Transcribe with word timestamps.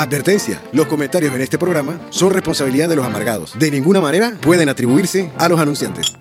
Advertencia, 0.00 0.62
los 0.72 0.86
comentarios 0.86 1.34
en 1.34 1.40
este 1.40 1.58
programa 1.58 1.98
son 2.10 2.32
responsabilidad 2.32 2.88
de 2.88 2.94
los 2.94 3.04
amargados. 3.04 3.58
De 3.58 3.68
ninguna 3.70 4.00
manera 4.00 4.32
pueden 4.40 4.68
atribuirse 4.68 5.30
a 5.36 5.48
los 5.48 5.58
anunciantes. 5.58 6.14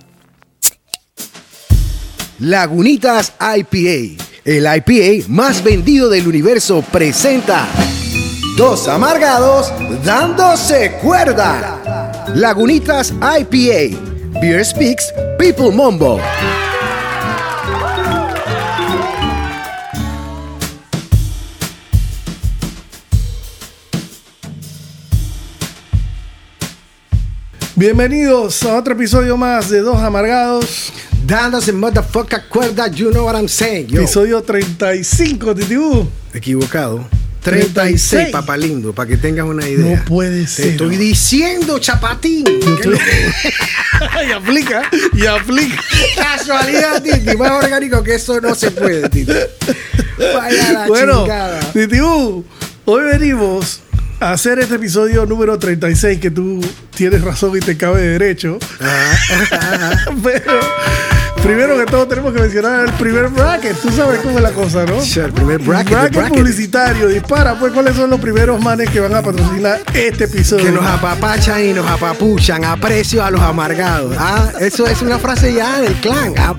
Lagunitas 2.40 3.34
IPA, 3.40 4.24
el 4.46 4.66
IPA 4.66 5.28
más 5.28 5.64
vendido 5.64 6.10
del 6.10 6.28
universo, 6.28 6.84
presenta 6.92 7.68
Dos 8.58 8.88
amargados 8.88 9.72
dándose 10.04 10.94
cuerda. 10.94 12.26
Lagunitas 12.34 13.12
IPA, 13.12 13.96
Beer 14.42 14.66
Speaks, 14.66 15.14
People 15.38 15.70
Mombo. 15.70 16.20
Bienvenidos 27.78 28.64
a 28.64 28.76
otro 28.76 28.96
episodio 28.96 29.38
más 29.38 29.70
de 29.70 29.82
Dos 29.82 29.98
Amargados. 30.02 30.92
Dándose 31.28 31.72
motherfucker 31.72 32.46
cuerda, 32.50 32.88
you 32.88 33.12
know 33.12 33.24
what 33.24 33.36
I'm 33.36 33.48
saying. 33.48 33.86
Yo. 33.86 34.02
Episodio 34.02 34.42
35, 34.42 35.54
Titibú. 35.54 36.10
Equivocado. 36.34 37.08
36, 37.44 38.10
36, 38.10 38.30
papá 38.32 38.58
lindo, 38.58 38.94
para 38.94 39.08
que 39.08 39.16
tengas 39.18 39.46
una 39.46 39.70
idea. 39.70 39.98
No 40.00 40.06
puede 40.06 40.42
Te 40.42 40.48
ser. 40.48 40.68
estoy 40.70 40.98
diciendo, 40.98 41.78
chapatín. 41.78 42.46
Estoy- 42.48 42.98
y 44.28 44.32
aplica, 44.32 44.90
y 45.14 45.26
aplica. 45.28 45.80
Casualidad, 46.16 47.00
Titi. 47.04 47.38
Más 47.38 47.64
orgánico 47.64 48.02
que 48.02 48.16
eso 48.16 48.42
no 48.42 48.56
se 48.56 48.72
puede, 48.72 49.08
Titi. 49.08 49.32
Vaya 50.18 50.72
la 50.74 50.88
Bueno, 50.88 51.22
chingada. 51.22 51.60
Hoy 52.86 53.04
venimos 53.04 53.82
hacer 54.20 54.60
este 54.60 54.76
episodio 54.76 55.26
número 55.26 55.58
36, 55.58 56.20
que 56.20 56.32
tú 56.32 56.62
tienes 56.96 57.22
razón 57.22 57.56
y 57.56 57.60
te 57.60 57.78
cabe 57.78 58.02
derecho. 58.02 58.58
Pero 60.24 60.60
primero 61.44 61.78
que 61.78 61.86
todo 61.86 62.08
tenemos 62.08 62.34
que 62.34 62.42
mencionar 62.42 62.86
el 62.88 62.94
primer 62.94 63.28
bracket. 63.30 63.76
Tú 63.78 63.92
sabes 63.92 64.20
cómo 64.22 64.38
es 64.38 64.44
la 64.44 64.52
cosa, 64.52 64.86
¿no? 64.86 65.00
Sí, 65.02 65.20
el 65.20 65.32
primer 65.34 65.60
bracket, 65.60 65.92
bracket, 65.92 66.14
el 66.14 66.20
bracket. 66.20 66.38
publicitario. 66.38 67.08
Dispara, 67.08 67.58
pues, 67.60 67.72
¿cuáles 67.74 67.96
son 67.96 68.10
los 68.10 68.20
primeros 68.20 68.62
manes 68.62 68.90
que 68.90 69.00
van 69.00 69.14
a 69.16 69.22
patrocinar 69.22 69.82
este 69.94 70.26
episodio? 70.26 70.66
Que 70.66 70.72
nos 70.72 70.86
apapachan 70.86 71.64
y 71.64 71.74
nos 71.74 71.88
apapuchan. 71.90 72.66
Aprecio 72.66 73.24
a 73.24 73.32
los 73.32 73.42
amargados. 73.42 74.16
Ah, 74.18 74.52
eso 74.60 74.88
es 74.88 75.02
una 75.02 75.20
frase 75.20 75.54
ya 75.54 75.80
del 75.80 75.94
clan. 75.96 76.34
Ah, 76.38 76.56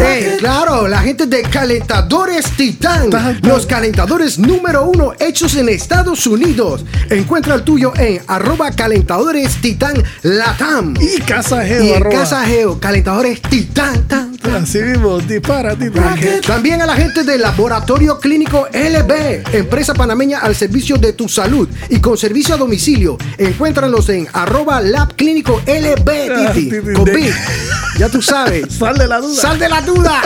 eh, 0.00 0.36
claro, 0.38 0.88
la 0.88 1.00
gente 1.00 1.26
de 1.26 1.42
Calentadores 1.42 2.46
Titán. 2.56 3.10
Los 3.42 3.66
calentadores 3.66 4.38
número 4.38 4.84
uno 4.84 5.12
hechos 5.18 5.54
en 5.56 5.68
Estados 5.68 6.26
Unidos. 6.26 6.84
Encuentra 7.10 7.54
el 7.54 7.62
tuyo 7.62 7.92
en 7.96 8.20
arroba 8.26 8.70
calentadores 8.70 9.60
titán 9.60 10.02
latam. 10.22 10.94
Y 11.00 11.20
Casa 11.20 11.64
Geo, 11.64 11.84
Y 11.84 11.90
en 11.90 11.96
arroba. 11.96 12.18
Casa 12.20 12.44
Geo, 12.44 12.80
calentadores 12.80 13.40
titán. 13.42 14.06
tan. 14.08 14.33
Así 14.54 14.78
mismo, 14.78 15.18
dispara, 15.20 15.74
Titi. 15.76 15.98
También 16.46 16.80
a 16.82 16.86
la 16.86 16.94
gente 16.94 17.24
del 17.24 17.40
Laboratorio 17.42 18.18
Clínico 18.20 18.68
LB, 18.72 19.54
empresa 19.54 19.94
panameña 19.94 20.38
al 20.40 20.54
servicio 20.54 20.96
de 20.96 21.12
tu 21.12 21.28
salud 21.28 21.68
y 21.90 22.00
con 22.00 22.16
servicio 22.16 22.54
a 22.54 22.58
domicilio. 22.58 23.18
Encuéntralos 23.38 24.08
en 24.08 24.28
arroba 24.32 24.80
lab 24.80 25.14
clínico 25.16 25.60
LB, 25.66 26.08
Ah, 26.34 26.52
Titi. 26.52 26.70
Con. 26.94 27.10
Ya 27.98 28.08
tú 28.08 28.20
sabes. 28.22 28.74
Sal 28.78 28.96
de 28.98 29.06
la 29.06 29.20
duda. 29.20 29.40
Sal 29.40 29.58
de 29.58 29.68
la 29.68 29.80
duda. 29.82 30.22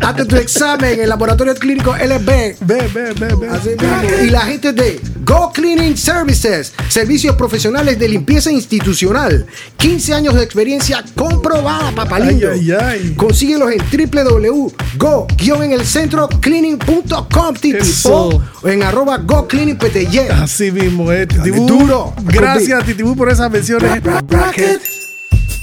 Hazte 0.00 0.24
tu 0.24 0.36
examen 0.36 0.94
en 0.94 1.00
el 1.02 1.08
Laboratorio 1.08 1.54
Clínico 1.54 1.94
LB. 1.94 2.26
Ve, 2.26 2.56
ve, 2.60 3.12
ve, 3.14 3.34
ve. 3.34 3.48
Así 3.48 3.70
mismo. 3.70 4.24
Y 4.24 4.30
la 4.30 4.40
gente 4.40 4.72
de 4.72 5.00
Go 5.24 5.52
Cleaning 5.52 5.96
Services, 5.96 6.72
servicios 6.88 7.36
profesionales 7.36 7.98
de 7.98 8.08
limpieza 8.08 8.50
institucional. 8.50 9.46
15 9.76 10.14
años 10.14 10.34
de 10.34 10.42
experiencia 10.42 11.04
comprobada, 11.14 11.92
papalindo. 11.92 12.50
Ay, 12.50 12.60
ay, 12.60 12.70
ay. 12.72 12.75
Consíguelos 13.16 13.70
en 13.72 13.78
www.go 14.10 15.26
en 15.62 15.72
el 15.72 15.86
centro 15.86 16.28
cleaning.com, 16.28 17.54
titi. 17.54 17.76
Eso. 17.78 18.42
O 18.62 18.68
en 18.68 18.82
arroba 18.82 19.18
Go 19.18 19.46
Cleaning 19.46 19.76
PTY. 19.76 20.18
Así 20.30 20.70
mismo, 20.70 21.10
eh, 21.12 21.26
Titibú. 21.26 21.66
duro. 21.66 22.14
Gracias, 22.24 22.84
Titibú, 22.84 23.16
por 23.16 23.30
esas 23.30 23.50
menciones. 23.50 24.00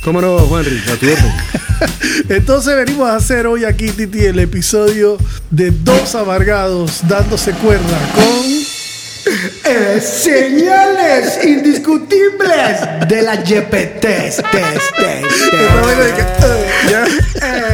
¿Cómo 0.04 0.22
no, 0.22 0.38
Juanri? 0.40 0.78
A 0.92 0.96
tu 0.98 1.06
orden. 1.06 1.34
Entonces 2.30 2.76
venimos 2.76 3.10
a 3.10 3.16
hacer 3.16 3.48
hoy 3.48 3.66
aquí, 3.66 3.90
Titi, 3.90 4.26
el 4.26 4.40
episodio 4.40 5.18
de 5.50 5.72
Dos 5.72 6.16
Amargados 6.16 7.02
dándose 7.08 7.52
cuerda 7.52 8.00
con... 8.16 8.73
Eh, 9.66 10.02
señales 10.02 11.40
indiscutibles 11.44 12.80
de 13.08 13.22
la 13.22 13.38
GPT. 13.38 14.00
Test, 14.00 14.42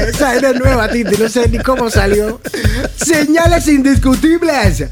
esa 0.08 0.36
es 0.36 0.42
de 0.42 0.54
nueva, 0.54 0.90
Titi. 0.90 1.16
No 1.18 1.28
sé 1.28 1.50
ni 1.50 1.58
cómo 1.60 1.90
salió. 1.90 2.40
Señales 2.96 3.68
indiscutibles 3.68 4.86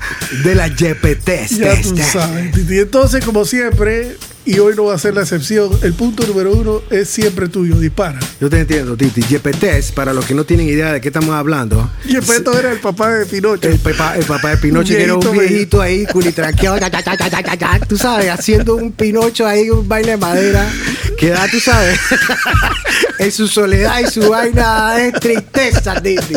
de 0.43 0.55
la 0.55 0.67
GPT. 0.67 1.47
Ya 1.49 1.81
tú 1.81 1.97
sabes, 1.97 2.51
Titi. 2.51 2.79
Entonces, 2.79 3.23
como 3.23 3.45
siempre, 3.45 4.17
y 4.47 4.59
hoy 4.59 4.75
no 4.77 4.85
va 4.85 4.95
a 4.95 4.97
ser 4.97 5.13
la 5.13 5.21
excepción, 5.21 5.69
el 5.83 5.93
punto 5.93 6.25
número 6.25 6.53
uno 6.53 6.81
es 6.89 7.09
siempre 7.09 7.49
tuyo, 7.49 7.75
dispara. 7.75 8.17
Yo 8.39 8.49
te 8.49 8.61
entiendo, 8.61 8.95
Titi. 8.95 9.21
GPT, 9.21 9.93
para 9.93 10.13
los 10.13 10.25
que 10.25 10.33
no 10.33 10.45
tienen 10.45 10.69
idea 10.69 10.93
de 10.93 11.01
qué 11.01 11.09
estamos 11.09 11.35
hablando. 11.35 11.91
Y 12.05 12.15
el 12.15 12.23
peto 12.23 12.57
era 12.57 12.71
el 12.71 12.79
papá 12.79 13.11
de 13.11 13.25
Pinocho. 13.25 13.67
El, 13.67 13.77
papá, 13.77 14.15
el 14.17 14.23
papá 14.23 14.51
de 14.51 14.57
Pinocho, 14.57 14.93
que 14.93 15.03
era 15.03 15.15
un 15.15 15.31
Viejito, 15.31 15.81
ahí, 15.81 16.05
ta, 16.05 16.53
tú 17.87 17.97
sabes, 17.97 18.29
haciendo 18.29 18.75
un 18.75 18.93
Pinocho 18.93 19.45
ahí, 19.45 19.69
un 19.69 19.85
baile 19.85 20.11
de 20.11 20.17
madera, 20.17 20.65
que 21.17 21.27
da, 21.29 21.45
tú 21.49 21.59
sabes, 21.59 21.99
en 23.19 23.31
su 23.31 23.47
soledad 23.47 23.99
y 23.99 24.07
su 24.07 24.29
vaina 24.29 24.97
es 24.99 25.13
tristeza, 25.13 26.01
Titi. 26.01 26.35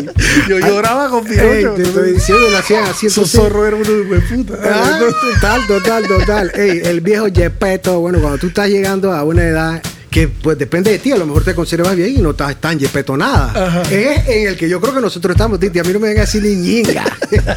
Yo 0.48 0.58
lloraba 0.58 1.08
con 1.08 1.24
Pinocho. 1.24 1.50
Ey, 1.50 1.66
te 1.76 1.82
estoy 1.82 2.12
diciendo, 2.12 2.50
lo 2.50 2.58
hacían 2.58 2.84
haciendo 2.84 3.22
Esos 3.22 3.30
zorros 3.30 3.68
eran 3.68 3.80
unos 3.80 4.10
de 4.10 4.20
puta. 4.20 4.54
Ah, 4.64 5.00
total, 5.32 5.66
total, 5.66 6.06
total. 6.06 6.52
Ey, 6.54 6.80
el 6.84 7.00
viejo 7.00 7.28
Yepeto, 7.28 8.00
bueno, 8.00 8.20
cuando 8.20 8.38
tú 8.38 8.48
estás 8.48 8.68
llegando 8.68 9.12
a 9.12 9.24
una 9.24 9.44
edad 9.44 9.82
que 10.10 10.26
pues 10.28 10.58
depende 10.58 10.90
de 10.90 10.98
ti, 10.98 11.12
a 11.12 11.16
lo 11.16 11.24
mejor 11.26 11.44
te 11.44 11.54
conservas 11.54 11.94
bien 11.94 12.14
y 12.16 12.18
no 12.18 12.30
estás 12.30 12.60
tan 12.60 12.78
Yepeto 12.78 13.16
nada. 13.16 13.52
Ajá. 13.54 13.82
Es 13.94 14.28
en 14.28 14.48
el 14.48 14.56
que 14.56 14.68
yo 14.68 14.80
creo 14.80 14.92
que 14.94 15.00
nosotros 15.00 15.34
estamos, 15.34 15.60
Titi. 15.60 15.78
A 15.78 15.84
mí 15.84 15.92
no 15.92 16.00
me 16.00 16.08
venga 16.08 16.24
así 16.24 16.40
ni 16.40 16.54
ñinga. 16.56 17.04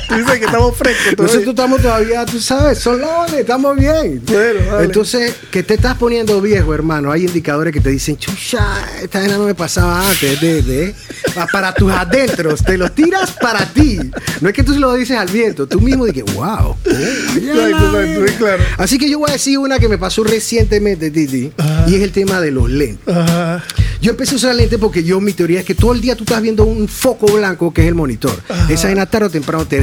Tú 0.07 0.15
dices 0.15 0.39
que 0.39 0.45
estamos 0.45 0.75
frescos 0.77 1.15
todavía. 1.15 1.23
Nosotros 1.33 1.47
estamos 1.49 1.81
todavía, 1.81 2.25
tú 2.25 2.39
sabes, 2.39 2.77
solones, 2.79 3.33
estamos 3.33 3.75
bien. 3.77 4.21
Bueno, 4.27 4.59
dale. 4.71 4.85
Entonces, 4.85 5.33
que 5.51 5.63
te 5.63 5.73
estás 5.73 5.97
poniendo 5.97 6.39
viejo, 6.41 6.73
hermano. 6.73 7.11
Hay 7.11 7.25
indicadores 7.25 7.73
que 7.73 7.81
te 7.81 7.89
dicen, 7.89 8.17
chucha, 8.17 8.85
esta 9.01 9.19
vaina 9.19 9.37
no 9.37 9.45
me 9.45 9.55
pasaba 9.55 10.07
antes. 10.09 10.39
De, 10.39 10.61
de, 10.61 10.95
pa- 11.33 11.47
para 11.47 11.73
tus 11.73 11.91
adentros, 11.91 12.63
te 12.63 12.77
los 12.77 12.93
tiras 12.93 13.31
para 13.41 13.65
ti. 13.73 13.99
No 14.41 14.49
es 14.49 14.53
que 14.55 14.63
tú 14.63 14.73
se 14.73 14.79
lo 14.79 14.93
dices 14.93 15.17
al 15.17 15.29
viento, 15.29 15.65
tú 15.67 15.81
mismo 15.81 16.05
dices, 16.05 16.23
wow. 16.35 16.75
Sí, 16.83 18.33
claro. 18.37 18.63
Así 18.77 18.97
que 18.97 19.09
yo 19.09 19.19
voy 19.19 19.29
a 19.29 19.33
decir 19.33 19.57
una 19.57 19.79
que 19.79 19.87
me 19.87 19.97
pasó 19.97 20.23
recientemente, 20.23 21.09
Titi, 21.11 21.51
Ajá. 21.57 21.85
y 21.87 21.95
es 21.95 22.01
el 22.01 22.11
tema 22.11 22.39
de 22.41 22.42
los 22.51 22.69
lentes. 22.69 23.07
Ajá. 23.15 23.63
Yo 24.01 24.11
empecé 24.11 24.33
a 24.33 24.35
usar 24.35 24.55
lentes 24.55 24.77
porque 24.79 25.03
yo, 25.03 25.21
mi 25.21 25.31
teoría 25.31 25.59
es 25.61 25.65
que 25.65 25.75
todo 25.75 25.93
el 25.93 26.01
día 26.01 26.15
tú 26.17 26.23
estás 26.25 26.41
viendo 26.41 26.65
un 26.65 26.87
foco 26.89 27.25
blanco 27.27 27.73
que 27.73 27.83
es 27.83 27.87
el 27.87 27.95
monitor. 27.95 28.37
Esa 28.69 28.87
vaina 28.87 29.05
tarde 29.05 29.27
o 29.27 29.29
temprano 29.29 29.65
te, 29.65 29.81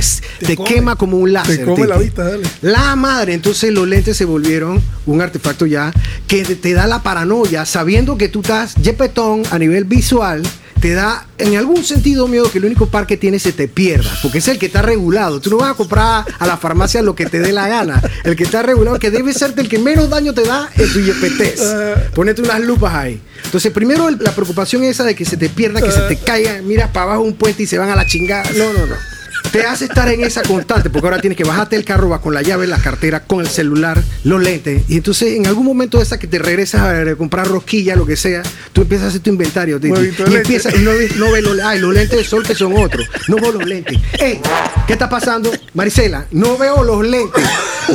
quema 0.66 0.96
como 0.96 1.16
un 1.16 1.32
láser. 1.32 1.58
Te 1.58 1.64
come 1.64 1.86
la 1.86 1.96
vista, 1.96 2.24
dale. 2.24 2.42
La 2.60 2.96
madre, 2.96 3.32
entonces 3.32 3.72
los 3.72 3.88
lentes 3.88 4.16
se 4.18 4.26
volvieron 4.26 4.80
un 5.06 5.20
artefacto 5.22 5.64
ya 5.64 5.90
que 6.26 6.44
te- 6.44 6.54
te 6.56 6.74
da 6.74 6.86
la 6.86 7.02
paranoia, 7.02 7.64
sabiendo 7.64 8.18
que 8.18 8.28
tú 8.28 8.40
estás 8.40 8.74
yepetón 8.74 9.42
a 9.50 9.58
nivel 9.58 9.84
visual, 9.84 10.42
te 10.80 10.94
da 10.94 11.26
en 11.38 11.56
algún 11.56 11.84
sentido 11.84 12.26
miedo 12.26 12.50
que 12.50 12.58
el 12.58 12.64
único 12.64 12.86
par 12.86 13.06
que 13.06 13.16
tienes 13.16 13.42
se 13.42 13.52
te 13.52 13.68
pierda, 13.68 14.10
porque 14.22 14.38
es 14.38 14.48
el 14.48 14.58
que 14.58 14.66
está 14.66 14.82
regulado. 14.82 15.40
Tú 15.40 15.50
no 15.50 15.58
vas 15.58 15.70
a 15.70 15.74
comprar 15.74 16.24
a 16.38 16.46
la 16.46 16.56
farmacia 16.56 17.02
lo 17.02 17.14
que 17.14 17.26
te 17.26 17.38
dé 17.40 17.52
la 17.52 17.68
gana. 17.68 18.02
El 18.24 18.36
que 18.36 18.44
está 18.44 18.62
regulado, 18.62 18.98
que 18.98 19.10
debe 19.10 19.32
ser 19.32 19.54
el 19.56 19.68
que 19.68 19.78
menos 19.78 20.10
daño 20.10 20.34
te 20.34 20.42
da, 20.42 20.70
es 20.76 20.92
tu 20.92 21.00
yepetés. 21.00 21.60
Ponete 22.14 22.42
unas 22.42 22.60
lupas 22.60 22.94
ahí. 22.94 23.20
Entonces, 23.44 23.72
primero 23.72 24.10
la 24.10 24.32
preocupación 24.32 24.82
esa 24.84 25.04
de 25.04 25.14
que 25.14 25.24
se 25.24 25.36
te 25.36 25.48
pierda, 25.48 25.80
que 25.80 25.90
se 25.90 26.00
te 26.02 26.16
caiga, 26.24 26.60
miras 26.62 26.90
para 26.90 27.04
abajo 27.04 27.22
un 27.22 27.34
puente 27.34 27.62
y 27.62 27.66
se 27.66 27.78
van 27.78 27.90
a 27.90 27.96
la 27.96 28.06
chingada. 28.06 28.48
No, 28.56 28.72
no, 28.72 28.86
no. 28.86 29.09
Te 29.52 29.64
hace 29.64 29.86
estar 29.86 30.08
en 30.08 30.22
esa 30.22 30.42
constante, 30.42 30.90
porque 30.90 31.06
ahora 31.06 31.20
tienes 31.20 31.36
que 31.36 31.44
bajarte 31.44 31.76
el 31.76 31.84
carro, 31.84 32.08
vas 32.08 32.20
con 32.20 32.34
la 32.34 32.42
llave, 32.42 32.66
la 32.66 32.78
cartera, 32.78 33.24
con 33.24 33.40
el 33.40 33.48
celular, 33.48 34.02
los 34.24 34.42
lentes. 34.42 34.82
Y 34.88 34.96
entonces, 34.96 35.34
en 35.34 35.46
algún 35.46 35.64
momento 35.64 35.98
de 35.98 36.04
esa 36.04 36.18
que 36.18 36.26
te 36.26 36.38
regresas 36.38 36.82
a 36.82 37.16
comprar 37.16 37.48
rosquilla, 37.48 37.96
lo 37.96 38.06
que 38.06 38.16
sea, 38.16 38.42
tú 38.72 38.82
empiezas 38.82 39.06
a 39.06 39.08
hacer 39.08 39.20
tu 39.20 39.30
inventario. 39.30 39.80
Y 39.82 40.34
empiezas, 40.34 40.74
y 40.74 40.78
no 40.78 40.92
no 41.16 41.32
ves 41.32 41.42
los, 41.42 41.58
ay, 41.60 41.78
los 41.78 41.94
lentes 41.94 42.18
de 42.18 42.24
sol 42.24 42.44
que 42.46 42.54
son 42.54 42.76
otros. 42.76 43.08
No 43.28 43.36
veo 43.36 43.52
los 43.52 43.66
lentes. 43.66 43.98
Ey, 44.18 44.40
¿qué 44.86 44.92
está 44.92 45.08
pasando? 45.08 45.50
Marisela, 45.74 46.26
no 46.30 46.56
veo 46.56 46.82
los 46.84 47.04
lentes. 47.04 47.44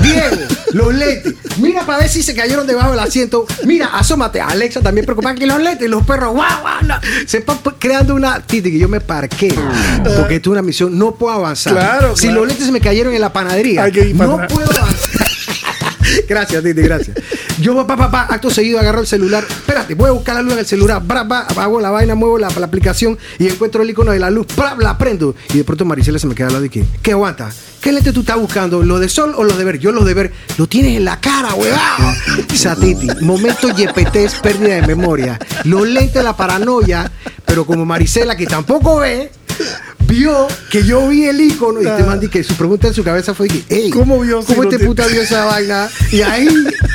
Diego, 0.01 0.37
los 0.73 0.93
lentes. 0.93 1.33
Mira 1.57 1.85
para 1.85 1.99
ver 1.99 2.09
si 2.09 2.23
se 2.23 2.35
cayeron 2.35 2.67
debajo 2.67 2.91
del 2.91 2.99
asiento. 2.99 3.45
Mira, 3.63 3.87
asómate. 3.87 4.41
Alexa 4.41 4.81
también 4.81 5.05
preocupada 5.05 5.35
que 5.35 5.45
los 5.45 5.59
lentes, 5.61 5.89
los 5.89 6.05
perros, 6.05 6.33
guau, 6.33 6.61
guau. 6.61 6.83
no. 6.83 6.95
Se 7.25 7.37
está 7.37 7.57
creando 7.79 8.15
una 8.15 8.39
titi 8.41 8.71
que 8.71 8.79
yo 8.79 8.89
me 8.89 9.01
parqué. 9.01 9.53
Porque 10.17 10.39
tuve 10.39 10.53
una 10.53 10.61
misión, 10.61 10.97
no 10.97 11.15
puedo 11.15 11.35
avanzar. 11.35 11.73
Claro, 11.73 12.15
si 12.15 12.27
claro. 12.27 12.41
los 12.41 12.47
lentes 12.47 12.65
se 12.65 12.71
me 12.71 12.81
cayeron 12.81 13.13
en 13.13 13.21
la 13.21 13.31
panadería, 13.33 13.87
no 14.13 14.47
puedo 14.47 14.71
avanzar. 14.71 15.24
Gracias, 16.27 16.63
Titi, 16.63 16.81
gracias. 16.81 17.17
Yo, 17.59 17.75
papá, 17.75 17.97
papá, 17.97 18.27
acto 18.33 18.49
seguido 18.49 18.79
agarro 18.79 19.01
el 19.01 19.07
celular. 19.07 19.45
Espérate, 19.47 19.95
voy 19.95 20.09
a 20.09 20.11
buscar 20.11 20.35
la 20.35 20.41
luz 20.41 20.53
en 20.53 20.59
el 20.59 20.65
celular. 20.65 21.01
Bra, 21.03 21.23
bra, 21.23 21.41
hago 21.57 21.79
la 21.79 21.91
vaina, 21.91 22.15
muevo 22.15 22.37
la, 22.37 22.49
la 22.49 22.65
aplicación 22.65 23.17
y 23.39 23.47
encuentro 23.47 23.81
el 23.81 23.89
icono 23.89 24.11
de 24.11 24.19
la 24.19 24.29
luz. 24.29 24.47
Bra, 24.55 24.75
la 24.79 24.97
prendo. 24.97 25.35
Y 25.53 25.57
de 25.57 25.63
pronto 25.63 25.85
Maricela 25.85 26.19
se 26.19 26.27
me 26.27 26.35
queda 26.35 26.47
al 26.47 26.53
lado 26.53 26.65
y 26.65 26.69
que, 26.69 26.85
¿qué 27.01 27.11
aguanta? 27.11 27.49
¿Qué 27.81 27.91
lente 27.91 28.11
tú 28.11 28.21
estás 28.21 28.37
buscando? 28.37 28.81
¿Lo 28.81 28.97
de 28.97 29.07
sol 29.07 29.33
o 29.37 29.43
lo 29.43 29.55
de 29.55 29.63
ver? 29.63 29.77
Yo 29.77 29.91
lo 29.91 30.03
de 30.03 30.13
ver. 30.15 30.33
Lo 30.57 30.67
tienes 30.67 30.97
en 30.97 31.05
la 31.05 31.19
cara, 31.19 31.53
huevón. 31.53 32.15
Satiti, 32.55 33.07
momento 33.21 33.69
YPT, 33.69 34.41
pérdida 34.41 34.81
de 34.81 34.87
memoria. 34.87 35.39
Los 35.65 35.87
lentes 35.87 36.15
de 36.15 36.23
la 36.23 36.35
paranoia, 36.35 37.11
pero 37.45 37.65
como 37.65 37.85
Maricela, 37.85 38.35
que 38.35 38.47
tampoco 38.47 38.97
ve, 38.97 39.31
vio 40.07 40.47
que 40.69 40.83
yo 40.83 41.07
vi 41.07 41.25
el 41.25 41.39
icono 41.41 41.81
y 41.81 41.85
te 41.85 42.03
mandé 42.03 42.29
que 42.29 42.43
su 42.43 42.53
pregunta 42.55 42.87
en 42.87 42.93
su 42.93 43.03
cabeza 43.03 43.33
fue 43.33 43.47
que, 43.47 43.63
hey. 43.69 43.89
¿Cómo 43.91 44.19
vio 44.19 44.41
si 44.41 44.47
¿Cómo 44.47 44.63
no 44.63 44.69
este 44.69 44.79
te- 44.79 44.85
puta 44.85 45.07
vio 45.07 45.21
esa 45.21 45.45
vaina? 45.45 45.89
Y 46.11 46.21
ahí, 46.21 46.47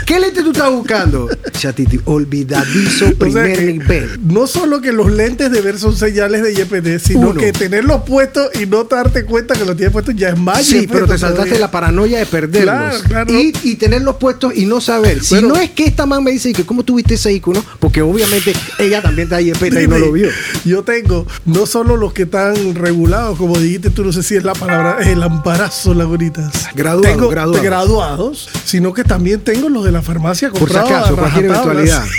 ¿qué 0.07 0.21
lente 0.21 0.43
tú 0.43 0.51
estás 0.53 0.71
buscando? 0.71 1.29
Chatiti, 1.59 2.01
olvidadizo 2.05 3.05
O 3.07 3.09
sea 3.09 3.19
primer 3.19 3.63
nivel. 3.63 4.21
no 4.25 4.47
solo 4.47 4.81
que 4.81 4.93
los 4.93 5.11
lentes 5.11 5.51
de 5.51 5.61
ver 5.61 5.79
son 5.79 5.97
señales 5.97 6.43
de 6.43 6.55
YPT, 6.55 7.05
sino 7.05 7.31
Uno. 7.31 7.41
que 7.41 7.53
tenerlos 7.53 8.03
puestos 8.03 8.49
y 8.61 8.67
no 8.67 8.85
darte 8.85 9.25
cuenta 9.25 9.55
que 9.55 9.65
los 9.65 9.77
tienes 9.77 9.93
puestos 9.93 10.15
ya 10.17 10.31
es 10.31 10.39
más 10.39 10.65
Sí, 10.67 10.81
YPT 10.83 10.93
pero 10.93 11.07
te 11.07 11.19
saltaste 11.19 11.43
todavía. 11.51 11.59
la 11.61 11.71
paranoia 11.71 12.19
de 12.19 12.27
perderlos. 12.27 12.63
Claro, 12.75 12.99
claro. 13.09 13.35
Y, 13.39 13.53
y 13.63 13.77
tenerlos 13.77 14.17
puestos 14.17 14.53
y 14.57 14.67
no 14.67 14.81
saber. 14.81 15.23
Si 15.23 15.41
no 15.43 15.57
es 15.57 15.71
que 15.71 15.85
esta 15.85 16.07
man 16.07 16.23
me 16.25 16.31
dice 16.31 16.53
que 16.53 16.65
cómo 16.65 16.83
tuviste 16.85 17.15
ese 17.15 17.33
icono, 17.33 17.65
porque 17.79 18.03
obviamente 18.03 18.53
ella 18.79 19.03
también 19.03 19.25
está 19.27 19.37
ahí 19.37 19.51
y 19.51 19.87
no 19.89 19.99
lo 19.99 20.13
vio. 20.13 20.29
Yo 20.65 20.83
tengo 20.83 21.27
no 21.45 21.67
solo 21.67 21.97
los 21.97 22.13
que 22.13 22.23
están 22.23 22.75
regulados, 22.75 23.00
como 23.37 23.59
dijiste 23.59 23.91
tú, 23.91 24.05
no 24.05 24.13
sé 24.13 24.23
si 24.23 24.37
es 24.37 24.45
la 24.45 24.55
palabra, 24.55 24.99
el 25.01 25.23
amparazo, 25.23 25.95
lagunitas. 25.95 26.69
Graduado, 26.75 27.01
tengo 27.03 27.29
graduado. 27.29 27.63
graduados, 27.63 28.49
sino 28.65 28.93
que 28.93 29.05
también 29.05 29.41
tengo 29.41 29.69
los 29.69 29.85
de 29.85 29.93
la 29.93 30.03
farmacia 30.03 30.51
Por 30.51 30.69
si 30.69 30.75
comprados 30.75 30.91
acaso, 30.91 31.17
cualquier 31.17 31.45
eventualidad. 31.47 32.05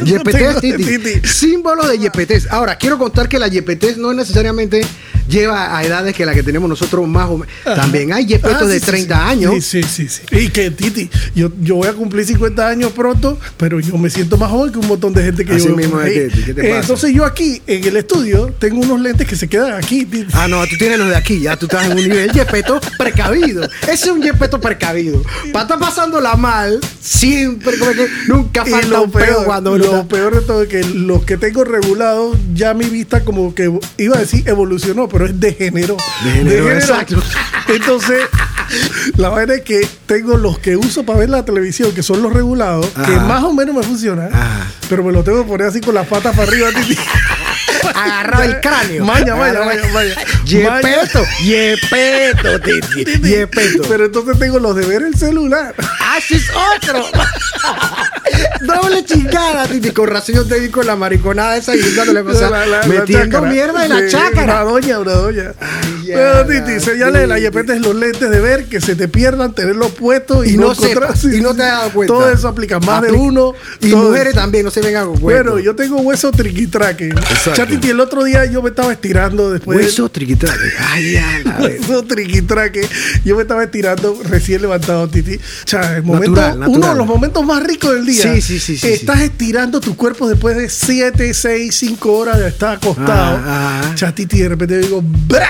YPT, 0.04 0.60
Titi. 0.60 0.84
Titi. 0.84 1.28
Símbolo 1.28 1.86
de 1.86 1.96
YPT. 1.98 2.50
Ahora, 2.50 2.76
quiero 2.76 2.98
contar 2.98 3.28
que 3.28 3.38
la 3.38 3.48
YPT 3.48 3.96
no 3.96 4.12
necesariamente 4.12 4.80
lleva 5.28 5.76
a 5.76 5.84
edades 5.84 6.14
que 6.14 6.24
la 6.24 6.32
que 6.34 6.42
tenemos 6.42 6.68
nosotros 6.68 7.06
más 7.06 7.28
o 7.28 7.38
menos. 7.38 7.54
También 7.64 8.12
hay 8.12 8.24
YPT 8.24 8.46
Ah, 8.46 8.64
de 8.64 8.74
sí, 8.74 8.80
sí, 8.80 8.86
30 8.86 9.14
sí. 9.14 9.20
años. 9.30 9.54
Sí, 9.64 9.82
sí, 9.82 9.82
sí, 9.82 10.08
sí. 10.08 10.22
Y 10.36 10.48
que, 10.48 10.70
Titi, 10.70 11.10
yo, 11.34 11.50
yo 11.60 11.76
voy 11.76 11.88
a 11.88 11.92
cumplir 11.92 12.24
50 12.24 12.66
años 12.66 12.92
pronto, 12.92 13.38
pero 13.56 13.78
yo 13.80 13.96
me 13.98 14.08
siento 14.10 14.36
más 14.38 14.50
joven 14.50 14.72
que 14.72 14.78
un 14.78 14.86
montón 14.88 15.12
de 15.12 15.22
gente 15.22 15.44
que 15.44 15.52
Así 15.54 15.68
yo 15.68 15.76
mismo 15.76 16.00
es. 16.00 16.32
Titi, 16.32 16.44
¿qué 16.44 16.54
te 16.54 16.62
pasa? 16.62 16.80
Entonces 16.80 17.12
yo 17.14 17.24
aquí, 17.24 17.60
en 17.66 17.84
el 17.84 17.96
estudio, 17.96 18.54
tengo 18.58 18.80
unos 18.80 19.00
lentes 19.00 19.26
que 19.28 19.36
se 19.36 19.48
quedan 19.48 19.72
aquí, 19.72 20.06
Titi. 20.06 20.28
Ah, 20.32 20.48
no, 20.48 20.66
tú 20.66 20.76
tienes 20.78 20.98
los 20.98 21.08
de 21.08 21.16
aquí, 21.16 21.40
ya 21.40 21.56
tú 21.56 21.66
estás 21.66 21.86
en 21.86 21.92
un 21.92 21.96
nivel 21.98 22.32
yepeto 22.32 22.80
precavido. 22.98 23.64
Ese 23.82 23.92
es 23.92 24.06
un 24.06 24.22
yepeto 24.22 24.60
precavido. 24.60 25.22
Para 25.52 25.64
estar 25.64 25.78
pasándola 25.78 26.36
mal, 26.36 26.80
siempre, 27.00 27.78
como 27.78 27.92
que 27.92 28.08
nunca 28.28 28.64
falta 28.64 28.86
lo 28.86 29.02
un 29.04 29.12
peo 29.12 29.26
peor, 29.26 29.44
cuando 29.44 29.72
uno 29.72 29.87
lo 29.92 30.08
peor 30.08 30.34
de 30.34 30.40
todo 30.42 30.62
es 30.62 30.68
que 30.68 30.84
los 30.84 31.24
que 31.24 31.36
tengo 31.36 31.64
regulados, 31.64 32.36
ya 32.54 32.74
mi 32.74 32.86
vista 32.86 33.24
como 33.24 33.54
que 33.54 33.70
iba 33.96 34.16
a 34.16 34.20
decir 34.20 34.48
evolucionó, 34.48 35.08
pero 35.08 35.26
es 35.26 35.38
degeneró. 35.38 35.96
Degeneró, 36.24 36.72
exacto. 36.72 37.22
Entonces, 37.68 38.22
la 39.16 39.28
vaina 39.28 39.54
es 39.54 39.62
que 39.62 39.86
tengo 40.06 40.36
los 40.36 40.58
que 40.58 40.76
uso 40.76 41.04
para 41.04 41.20
ver 41.20 41.30
la 41.30 41.44
televisión, 41.44 41.92
que 41.92 42.02
son 42.02 42.22
los 42.22 42.32
regulados, 42.32 42.86
que 42.86 43.12
más 43.12 43.42
o 43.44 43.52
menos 43.52 43.74
me 43.74 43.82
funcionan, 43.82 44.30
Ajá. 44.32 44.66
pero 44.88 45.02
me 45.04 45.12
los 45.12 45.24
tengo 45.24 45.42
que 45.42 45.48
poner 45.48 45.66
así 45.68 45.80
con 45.80 45.94
las 45.94 46.06
patas 46.06 46.34
para 46.36 46.48
arriba. 46.48 46.68
Titi. 46.70 46.98
Agarrado 47.94 48.44
el 48.44 48.60
cráneo. 48.60 49.04
Maña, 49.04 49.34
maña, 49.34 49.60
maña, 49.64 49.82
maña. 49.92 50.14
Yepeto, 50.44 51.24
yepeto, 51.44 52.60
titi, 52.60 53.04
yepeto. 53.22 53.82
Pero 53.88 54.06
entonces 54.06 54.38
tengo 54.38 54.58
los 54.58 54.74
de 54.76 54.86
ver 54.86 55.02
el 55.02 55.14
celular. 55.14 55.74
¡Ah, 56.18 56.20
ese 56.20 56.36
es 56.36 56.50
otro! 56.50 57.04
Doble 58.60 59.04
chingada, 59.04 59.66
Titi. 59.66 59.90
Con 59.90 60.08
razón 60.08 60.34
yo 60.34 60.44
te 60.44 60.58
vi 60.60 60.68
con 60.68 60.86
la 60.86 60.96
mariconada 60.96 61.56
esa 61.56 61.74
y 61.76 61.80
dándole 61.94 62.20
o 62.20 62.34
sea, 62.34 62.50
La- 62.50 62.66
la- 62.66 62.78
la 62.80 62.86
metiendo 62.86 63.42
mierda 63.42 63.84
en 63.84 63.90
la 63.90 64.08
chácara. 64.08 64.62
Una 64.64 64.70
doña, 64.72 64.98
una 64.98 65.12
doña. 65.12 65.52
Ay, 65.60 66.02
Pero, 66.06 66.34
ya, 66.42 66.46
Titi, 66.46 66.72
la 66.74 66.80
señales 66.80 67.20
de 67.22 67.26
la 67.26 67.34
Titi. 67.36 67.46
YPT 67.46 67.70
es 67.70 67.80
los 67.80 67.94
lentes 67.94 68.30
de 68.30 68.40
ver, 68.40 68.64
que 68.66 68.80
se 68.80 68.96
te 68.96 69.08
pierdan, 69.08 69.54
tenerlos 69.54 69.92
puestos 69.92 70.46
y, 70.46 70.54
Y 70.54 70.56
no 70.56 70.74
sepas, 70.74 71.24
y 71.24 71.40
no 71.40 71.54
te 71.54 71.62
has 71.62 71.72
dado 71.78 71.90
cuenta. 71.92 72.14
Todo 72.14 72.30
eso 72.30 72.48
aplica 72.48 72.78
más 72.80 73.02
de 73.02 73.12
uno. 73.12 73.54
Y 73.80 73.94
mujeres 73.94 74.28
eso. 74.32 74.40
también, 74.40 74.64
no 74.64 74.70
se 74.70 74.80
vengan 74.80 75.06
con 75.06 75.18
cuentos. 75.18 75.44
Bueno, 75.52 75.58
yo 75.64 75.74
tengo 75.76 75.98
hueso 76.00 76.30
triquitraque. 76.32 77.08
Exacto. 77.08 77.54
Chatiti, 77.54 77.90
el 77.90 78.00
otro 78.00 78.24
día 78.24 78.44
yo 78.46 78.62
me 78.62 78.70
estaba 78.70 78.92
estirando 78.92 79.50
después. 79.50 79.78
Hueso 79.78 80.08
triquitraque. 80.08 80.58
Ay, 80.90 81.12
ya, 81.12 81.40
la. 81.44 81.58
Hueso 81.60 82.02
triquitraque. 82.04 82.86
Yo 83.24 83.36
me 83.36 83.42
estaba 83.42 83.64
estirando 83.64 84.18
recién 84.24 84.62
levantado, 84.62 85.08
Titi. 85.08 85.38
El 86.14 86.20
momento, 86.20 86.40
Natural, 86.40 86.58
natural. 86.60 86.78
Uno 86.78 86.88
de 86.88 86.94
los 86.98 87.06
momentos 87.06 87.44
más 87.44 87.62
ricos 87.62 87.94
del 87.94 88.06
día. 88.06 88.22
Sí, 88.34 88.40
sí, 88.42 88.60
sí, 88.60 88.76
sí, 88.76 88.88
Estás 88.88 89.20
estirando 89.20 89.80
tu 89.80 89.96
cuerpo 89.96 90.28
después 90.28 90.56
de 90.56 90.68
7, 90.68 91.32
6, 91.34 91.74
5 91.74 92.12
horas 92.12 92.38
de 92.38 92.48
estar 92.48 92.76
acostado. 92.76 93.38
Ah, 93.44 93.80
ah. 93.84 93.94
Chatiti, 93.94 94.40
de 94.40 94.48
repente 94.50 94.78
digo, 94.78 95.02
¡bra! 95.04 95.48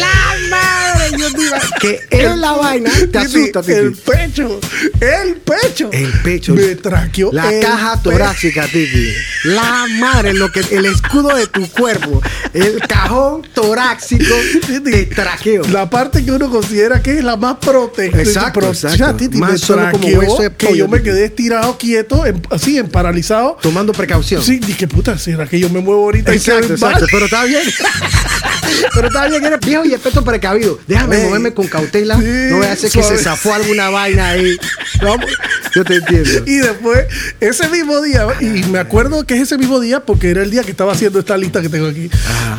La 0.00 0.48
madre, 0.50 1.18
yo 1.18 1.32
te 1.32 1.42
iba- 1.42 1.58
Que 1.80 2.00
es 2.10 2.36
la 2.36 2.52
vaina, 2.52 2.90
te 3.10 3.18
asusta, 3.18 3.62
Titi. 3.62 3.72
El 3.72 3.92
pecho, 3.92 4.60
el 5.00 5.34
pecho. 5.36 5.90
El 5.92 6.12
pecho. 6.22 6.54
Me 6.54 6.74
traqueó. 6.74 7.30
La 7.32 7.52
el 7.52 7.62
caja 7.62 8.00
torácica, 8.02 8.66
Titi. 8.66 9.12
La 9.44 9.86
madre, 10.00 10.34
lo 10.34 10.50
que, 10.50 10.60
el 10.70 10.86
escudo 10.86 11.34
de 11.36 11.46
tu 11.46 11.68
cuerpo. 11.70 12.20
El 12.52 12.80
cajón 12.88 13.42
torácico 13.54 14.34
de 14.82 15.04
traqueo. 15.06 15.62
La 15.68 15.88
parte 15.88 16.24
que 16.24 16.32
uno 16.32 16.50
considera 16.50 17.02
que 17.02 17.18
es 17.18 17.24
la 17.24 17.36
más 17.36 17.56
protegida. 17.58 18.20
Exacto, 18.20 18.66
exacto. 18.68 18.96
ya, 18.96 19.16
Titi, 19.16 19.38
Más 19.38 19.52
me 19.52 19.58
como 19.90 20.02
traqueó 20.02 20.18
hueso 20.20 20.42
de 20.42 20.50
que 20.54 20.76
yo 20.76 20.88
me 20.88 21.02
quedé 21.02 21.24
estirado, 21.24 21.78
quieto, 21.78 22.26
en- 22.26 22.42
así, 22.50 22.78
en 22.78 22.88
paralizado. 22.88 23.56
Tomando 23.62 23.92
precaución. 23.92 24.42
Sí, 24.42 24.58
dije, 24.58 24.86
puta, 24.88 25.18
¿será 25.18 25.46
que 25.46 25.58
yo 25.58 25.68
me 25.70 25.80
muevo 25.80 26.04
ahorita 26.04 26.32
Exacto, 26.32 26.68
y 26.68 26.72
exacto. 26.72 27.00
mal? 27.00 27.08
Pero 27.10 27.24
está 27.26 27.44
bien. 27.44 27.62
Pero 28.94 29.08
está 29.08 29.26
bien, 29.28 29.44
eres 29.44 29.60
viejo 29.60 29.84
y 29.84 29.94
efecto 29.94 30.22
precavido. 30.24 30.78
Déjame 30.86 31.16
Ey. 31.16 31.24
moverme 31.26 31.54
con 31.54 31.66
cautela. 31.68 32.16
Sí, 32.18 32.24
no 32.50 32.58
voy 32.58 32.66
a 32.66 32.72
hacer 32.72 32.90
que 32.90 33.02
se 33.02 33.18
zafó 33.18 33.54
alguna 33.54 33.88
vaina 33.90 34.28
ahí. 34.30 34.56
Vamos. 35.02 35.26
Yo 35.74 35.84
te 35.84 35.96
entiendo. 35.96 36.30
Y 36.46 36.56
después, 36.56 37.06
ese 37.40 37.68
mismo 37.68 38.00
día, 38.02 38.26
y 38.40 38.44
me 38.70 38.78
acuerdo 38.78 39.24
que 39.24 39.34
es 39.34 39.42
ese 39.42 39.58
mismo 39.58 39.80
día 39.80 40.00
porque 40.00 40.30
era 40.30 40.42
el 40.42 40.50
día 40.50 40.62
que 40.64 40.70
estaba 40.70 40.92
haciendo 40.92 41.18
esta 41.18 41.36
lista 41.36 41.60
que 41.62 41.68
tengo 41.68 41.86
aquí. 41.88 42.10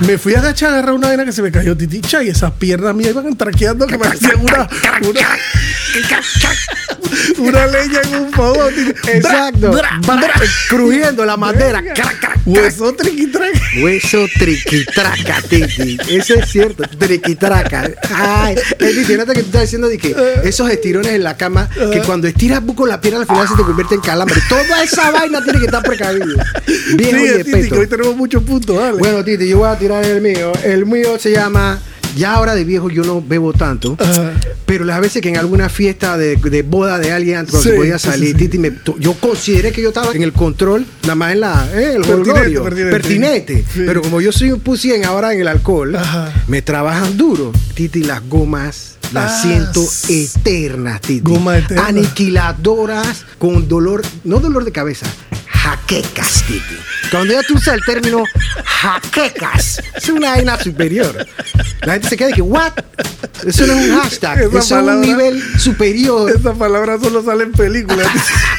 Me 0.08 0.18
fui 0.18 0.34
a 0.36 0.40
agachar 0.40 0.70
a 0.72 0.74
agarrar 0.74 0.94
una 0.96 1.08
vaina 1.08 1.26
que 1.26 1.32
se 1.32 1.42
me 1.42 1.52
cayó 1.52 1.76
titicha 1.78 2.24
y 2.24 2.30
esas 2.30 2.52
piernas 2.54 2.96
mías 2.96 3.12
iban 3.12 3.36
traqueando 3.38 3.86
que 3.88 3.98
me 3.98 4.08
hacían 4.08 4.40
una, 4.42 4.70
una, 5.08 5.38
una 7.38 7.68
leña 7.68 8.02
en 8.04 8.16
un 8.16 8.32
fogón. 8.32 8.74
Titi. 8.74 9.10
Exacto. 9.12 9.72
Bra. 9.72 10.00
Crujiendo 10.70 11.26
la 11.26 11.38
madera. 11.38 11.82
Crac, 11.82 11.96
crac, 11.96 12.20
crac. 12.20 12.40
Hueso 12.46 12.94
triquitraque. 12.94 13.60
Hueso 13.82 14.26
triquitraca, 14.38 15.42
Titi. 15.48 15.98
Eso 16.10 16.36
es 16.36 16.50
cierto. 16.50 16.84
Triquitraca. 16.98 17.90
Ay, 18.14 18.56
es 18.80 18.96
diferente 18.96 19.34
que 19.34 19.42
tú 19.42 19.48
estás 19.48 19.62
diciendo 19.62 19.88
de 19.88 19.98
que 19.98 20.16
esos 20.44 20.70
estirones 20.70 21.14
en 21.14 21.24
la 21.24 21.38
cama, 21.38 21.70
que 21.92 22.02
cuando 22.02 22.28
estiras 22.28 22.64
buco 22.64 22.86
la 22.86 23.00
pierna 23.02 23.22
al 23.22 23.28
final 23.28 23.48
se 23.48 23.56
te 23.56 23.64
convierte 23.64 23.96
en 23.96 24.02
calambre. 24.02 24.40
Toda 24.48 24.84
esa 24.84 25.12
vaina 25.12 25.44
tiene 25.44 25.60
que 25.60 25.66
estar 25.66 25.84
precavido. 25.84 26.38
Viejo 26.96 27.18
y 27.18 27.30
Sigue, 27.30 27.44
Titi, 27.44 27.70
que 27.70 27.78
hoy 27.78 27.88
tenemos 27.88 28.16
muchos 28.16 28.44
puntos, 28.44 28.78
dale. 28.78 28.98
Bueno, 28.98 29.24
Titi, 29.24 29.48
yo 29.48 29.60
voy 29.60 29.70
a 29.70 29.78
tirar 29.78 30.04
el 30.06 30.22
mío. 30.22 30.52
El 30.64 30.86
mío 30.86 31.20
se 31.20 31.32
llama. 31.32 31.80
Ya 32.16 32.34
ahora 32.34 32.56
de 32.56 32.64
viejo 32.64 32.90
yo 32.90 33.04
no 33.04 33.22
bebo 33.22 33.54
tanto, 33.54 33.96
Ajá. 34.00 34.34
pero 34.66 34.84
las 34.86 35.00
veces 35.00 35.22
que 35.22 35.30
en 35.30 35.38
alguna 35.38 35.70
fiesta 35.70 36.18
de, 36.18 36.36
de 36.36 36.62
boda 36.64 36.98
de 37.00 37.12
alguien 37.12 37.38
antes 37.38 37.52
cuando 37.52 37.64
Sí, 37.64 37.70
se 37.70 37.76
podía 37.78 38.00
salir, 38.00 38.28
sí, 38.30 38.32
sí. 38.34 38.38
Titi, 38.50 38.58
me 38.58 38.72
yo 39.00 39.14
consideré 39.14 39.72
que 39.72 39.82
yo 39.82 39.90
estaba 39.90 40.12
en 40.14 40.24
el 40.24 40.34
control, 40.34 40.86
nada 41.04 41.16
más 41.16 41.32
en 41.34 41.40
la, 41.42 41.70
eh, 41.74 41.94
el 41.96 42.02
Pertinente, 42.04 42.60
pertinente. 42.62 42.92
pertinente. 42.92 43.66
Pero 43.76 44.02
como 44.02 44.22
yo 44.22 44.32
soy 44.32 44.52
un 44.52 44.60
pussy 44.60 44.92
en 44.94 45.06
ahora 45.06 45.34
en 45.34 45.42
el 45.42 45.48
alcohol, 45.48 45.96
Ajá. 45.96 46.34
me 46.48 46.62
trabajan 46.62 47.16
duro. 47.18 47.52
Titi, 47.76 48.04
las 48.04 48.28
gomas 48.28 48.96
las 49.14 49.32
Ah, 49.32 49.42
siento 49.42 49.84
eternas, 50.08 51.02
Titi. 51.02 51.22
Goma 51.22 51.58
eterna. 51.58 51.88
Aniquiladoras 51.88 53.26
con 53.38 53.68
dolor, 53.68 54.02
no 54.24 54.40
dolor 54.40 54.66
de 54.66 54.72
cabeza, 54.72 55.06
jaquecas, 55.60 56.44
Titi. 56.48 56.78
Cuando 57.12 57.34
ya 57.34 57.42
tú 57.44 57.56
usas 57.56 57.76
el 57.76 57.84
término 57.86 58.24
jaquecas, 58.66 59.82
es 59.96 60.10
una 60.10 60.32
vaina 60.32 60.58
superior. 60.62 61.28
La 61.82 61.94
gente 61.94 62.10
se 62.10 62.18
queda 62.18 62.28
de 62.28 62.34
que, 62.34 62.42
¿what? 62.42 62.74
Eso 63.46 63.68
no 63.68 63.74
es 63.74 63.90
un 63.90 64.00
hashtag, 64.00 64.40
Esa 64.40 64.60
eso 64.60 64.80
es 64.80 64.86
un 64.86 65.02
nivel 65.02 65.42
superior 65.60 66.30
Esa 66.30 66.54
palabra 66.54 67.00
solo 67.00 67.24
sale 67.24 67.44
en 67.44 67.52
películas. 67.54 68.08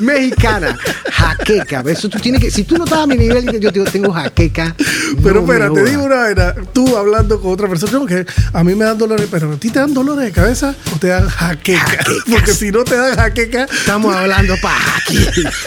mexicana. 0.00 0.76
jaqueca. 1.12 1.82
Eso 1.86 2.08
tú 2.08 2.18
tienes 2.18 2.40
que, 2.40 2.50
si 2.50 2.64
tú 2.64 2.76
no 2.76 2.84
estás 2.84 3.00
a 3.00 3.06
mi 3.06 3.16
nivel, 3.16 3.58
yo 3.60 3.84
tengo 3.84 4.12
jaqueca. 4.12 4.74
Pero 5.22 5.34
no 5.36 5.40
espera, 5.52 5.70
te 5.72 5.84
digo 5.84 6.04
una 6.04 6.16
vaina. 6.16 6.54
Tú 6.72 6.96
hablando 6.96 7.40
con 7.40 7.52
otra 7.52 7.68
persona, 7.68 7.92
como 7.92 8.06
que 8.06 8.24
a 8.52 8.64
mí 8.64 8.74
me 8.74 8.84
dan 8.84 8.98
dolores, 8.98 9.28
pero 9.30 9.52
a 9.52 9.56
ti 9.56 9.70
te 9.70 9.78
dan 9.78 9.92
dolores 9.94 10.24
de 10.24 10.32
cabeza 10.32 10.74
o 10.94 10.98
te 10.98 11.08
dan 11.08 11.28
jaqueca. 11.28 11.78
Jaquecas. 11.80 12.06
Porque 12.30 12.54
si 12.54 12.70
no 12.70 12.84
te 12.84 12.96
dan 12.96 13.14
jaqueca, 13.16 13.66
Estamos 13.72 14.14
hablando 14.14 14.54
para 14.62 14.96
aquí. 14.96 15.18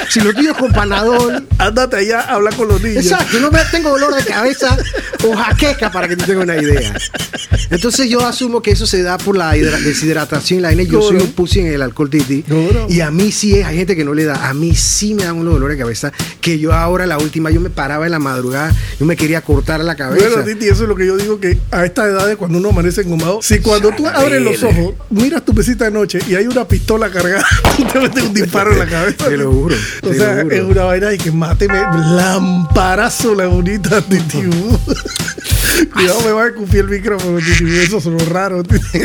Si 0.09 0.19
lo 0.21 0.33
tuyo 0.33 0.51
es 0.51 0.57
con 0.57 0.71
panadol, 0.71 1.47
ándate 1.57 1.97
allá 1.97 2.21
a 2.21 2.33
hablar 2.35 2.55
con 2.55 2.67
los 2.67 2.81
niños. 2.81 3.05
Exacto, 3.05 3.39
no 3.39 3.51
me 3.51 3.59
tengo 3.71 3.89
dolor 3.89 4.15
de 4.15 4.23
cabeza 4.23 4.77
o 5.23 5.35
jaqueca 5.35 5.91
para 5.91 6.07
que 6.07 6.15
tú 6.15 6.25
tengas 6.25 6.43
una 6.45 6.55
idea. 6.57 6.93
Entonces 7.69 8.09
yo 8.09 8.25
asumo 8.25 8.61
que 8.61 8.71
eso 8.71 8.85
se 8.87 9.01
da 9.03 9.17
por 9.17 9.37
la 9.37 9.55
hidra- 9.57 9.79
deshidratación 9.79 10.59
y 10.59 10.61
la 10.61 10.69
vaina. 10.69 10.83
Yo 10.83 11.01
soy 11.01 11.17
un 11.17 11.31
pussy 11.33 11.59
en 11.61 11.67
el 11.67 11.81
alcohol 11.81 12.09
titi. 12.09 12.43
Y 12.89 13.01
a 13.01 13.11
mí 13.11 13.31
sí 13.31 13.55
es, 13.57 13.65
hay 13.65 13.77
gente 13.77 13.95
que 13.95 14.04
no 14.05 14.13
le 14.13 14.23
da. 14.25 14.47
A 14.49 14.53
mí 14.53 14.75
sí 14.75 15.13
me 15.13 15.23
dan 15.23 15.35
unos 15.37 15.53
dolores 15.53 15.77
de 15.77 15.83
cabeza. 15.83 16.11
Que 16.41 16.59
yo 16.59 16.73
ahora, 16.73 17.05
la 17.05 17.17
última, 17.17 17.51
yo 17.51 17.59
me 17.59 17.69
paraba 17.69 18.05
en 18.05 18.11
la 18.11 18.19
madrugada, 18.19 18.73
yo 18.99 19.05
me 19.05 19.15
quería 19.15 19.41
cortar 19.41 19.79
la 19.81 19.95
cabeza. 19.95 20.27
Bueno, 20.29 20.43
Titi, 20.43 20.67
eso 20.67 20.83
es 20.83 20.89
lo 20.89 20.95
que 20.95 21.05
yo 21.05 21.17
digo 21.17 21.39
que 21.39 21.57
a 21.71 21.85
esta 21.85 22.05
edad 22.05 22.27
de 22.27 22.35
cuando 22.37 22.57
uno 22.57 22.69
amanece 22.69 23.01
engomado, 23.01 23.39
si 23.41 23.59
cuando 23.59 23.91
tú 23.91 24.07
abres 24.07 24.41
los 24.41 24.61
ojos, 24.63 24.93
miras 25.09 25.43
tu 25.43 25.53
mesita 25.53 25.85
de 25.85 25.91
noche 25.91 26.19
y 26.27 26.35
hay 26.35 26.47
una 26.47 26.67
pistola 26.67 27.09
cargada, 27.09 27.43
tú 27.77 27.83
te 27.85 27.99
metes 27.99 28.23
un 28.23 28.33
disparo 28.33 28.71
en 28.73 28.79
la 28.79 28.85
cabeza. 28.87 29.27
Te 29.27 29.37
lo 29.37 29.51
juro, 29.51 29.75
O 30.03 30.13
sea, 30.13 30.41
juro. 30.43 30.55
es 30.55 30.61
una 30.63 30.83
vaina 30.83 31.13
y 31.13 31.17
que 31.17 31.31
máteme 31.31 31.79
lamparazo 32.15 33.35
la 33.35 33.47
bonita 33.47 34.01
Titi. 34.01 34.43
Cuidado, 35.93 36.21
me 36.21 36.31
va 36.31 36.43
a 36.43 36.47
escupir 36.47 36.81
el 36.81 36.87
micrófono, 36.89 37.37
Titi. 37.39 37.77
Eso 37.77 37.99
sonó 38.01 38.17
raro, 38.29 38.63
Titi. 38.63 38.99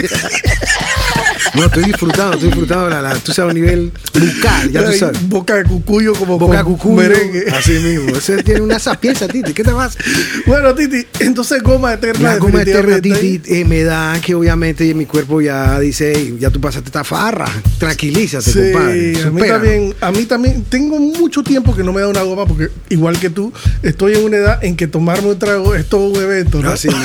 No, 1.55 1.65
estoy 1.65 1.85
disfrutando, 1.85 2.35
estoy 2.35 2.49
disfrutando 2.51 2.89
la, 2.91 3.03
la- 3.03 3.15
tú 3.17 3.33
sabes, 3.33 3.51
a 3.51 3.55
nivel 3.55 3.91
bucal, 4.15 4.71
ya 4.71 4.85
tú 4.85 4.93
sabes. 4.93 5.29
Boca 5.29 5.57
de 5.57 5.65
cucuyo 5.65 6.15
como 6.15 6.39
Boca 6.39 6.63
con 6.63 6.75
cucuyo, 6.77 6.97
merengue. 7.09 7.45
así 7.51 7.73
mismo. 7.73 8.17
Ese 8.17 8.43
tiene 8.45 8.61
una 8.61 8.79
sapiencia, 8.79 9.27
Titi. 9.27 9.53
¿Qué 9.53 9.65
te 9.65 9.73
pasa? 9.73 9.99
Bueno, 10.47 10.73
Titi, 10.77 11.05
entonces 11.19 11.61
goma 11.63 11.95
eterna. 11.95 12.35
La 12.35 12.37
goma 12.39 12.63
eterna. 12.63 13.01
Titi, 13.01 13.41
eh, 13.47 13.65
me 13.65 13.83
da 13.83 14.21
que 14.25 14.35
obviamente 14.35 14.95
mi 14.95 15.07
cuerpo 15.07 15.41
ya 15.41 15.81
dice, 15.81 16.13
"Ey, 16.13 16.37
ya 16.39 16.51
tú 16.51 16.61
pasaste 16.61 16.87
esta 16.89 17.03
farra, 17.03 17.49
tranquilízate, 17.79 18.51
Sí, 18.53 18.59
compadre. 18.73 18.93
a 18.93 18.95
mí 18.95 19.15
supéralo". 19.17 19.55
también, 19.55 19.95
a 20.01 20.13
mí 20.13 20.25
también 20.27 20.65
tengo 20.69 20.99
mucho 21.01 21.43
tiempo 21.43 21.75
que 21.75 21.83
no 21.83 21.93
me 21.93 22.01
da 22.01 22.09
una 22.09 22.23
goma 22.23 22.47
porque 22.47 22.69
igual 22.91 23.19
que 23.19 23.29
tú, 23.31 23.53
estoy 23.83 24.15
en 24.15 24.25
una 24.25 24.37
edad 24.37 24.65
en 24.65 24.77
que 24.77 24.87
tomarme 24.87 25.29
un 25.31 25.39
trago 25.39 25.75
es 25.75 25.89
todo 25.89 26.07
un 26.11 26.17
evento, 26.23 26.60
¿no? 26.63 26.71
Así 26.71 26.89
mismo. 26.89 27.03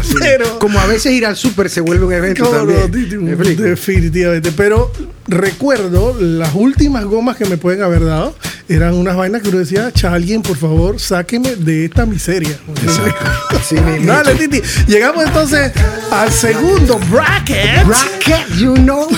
así. 0.00 0.14
Pero- 0.20 0.58
Como 0.58 0.78
a 0.80 0.86
veces 0.86 1.12
ir 1.12 1.26
al 1.26 1.36
súper 1.36 1.70
se 1.70 1.80
vuelve 1.80 2.04
un 2.06 2.12
evento 2.12 2.44
¿Cómo 2.44 2.56
también. 2.56 2.90
Definitivamente. 3.56 4.52
Pero 4.52 4.92
recuerdo 5.30 6.16
las 6.20 6.54
últimas 6.54 7.04
gomas 7.04 7.36
que 7.36 7.44
me 7.46 7.56
pueden 7.56 7.82
haber 7.82 8.04
dado 8.04 8.34
eran 8.68 8.94
unas 8.94 9.16
vainas 9.16 9.42
que 9.42 9.48
uno 9.48 9.58
decía, 9.58 9.90
alguien, 10.04 10.42
por 10.42 10.56
favor, 10.56 11.00
sáqueme 11.00 11.56
de 11.56 11.86
esta 11.86 12.06
miseria. 12.06 12.56
Mismo. 12.80 14.06
Dale, 14.06 14.34
Titi. 14.36 14.62
Llegamos 14.86 15.24
entonces 15.24 15.72
al 16.12 16.30
segundo 16.30 16.98
bracket. 17.10 17.84
Bracket, 17.84 18.48
you 18.58 18.74
know. 18.74 19.08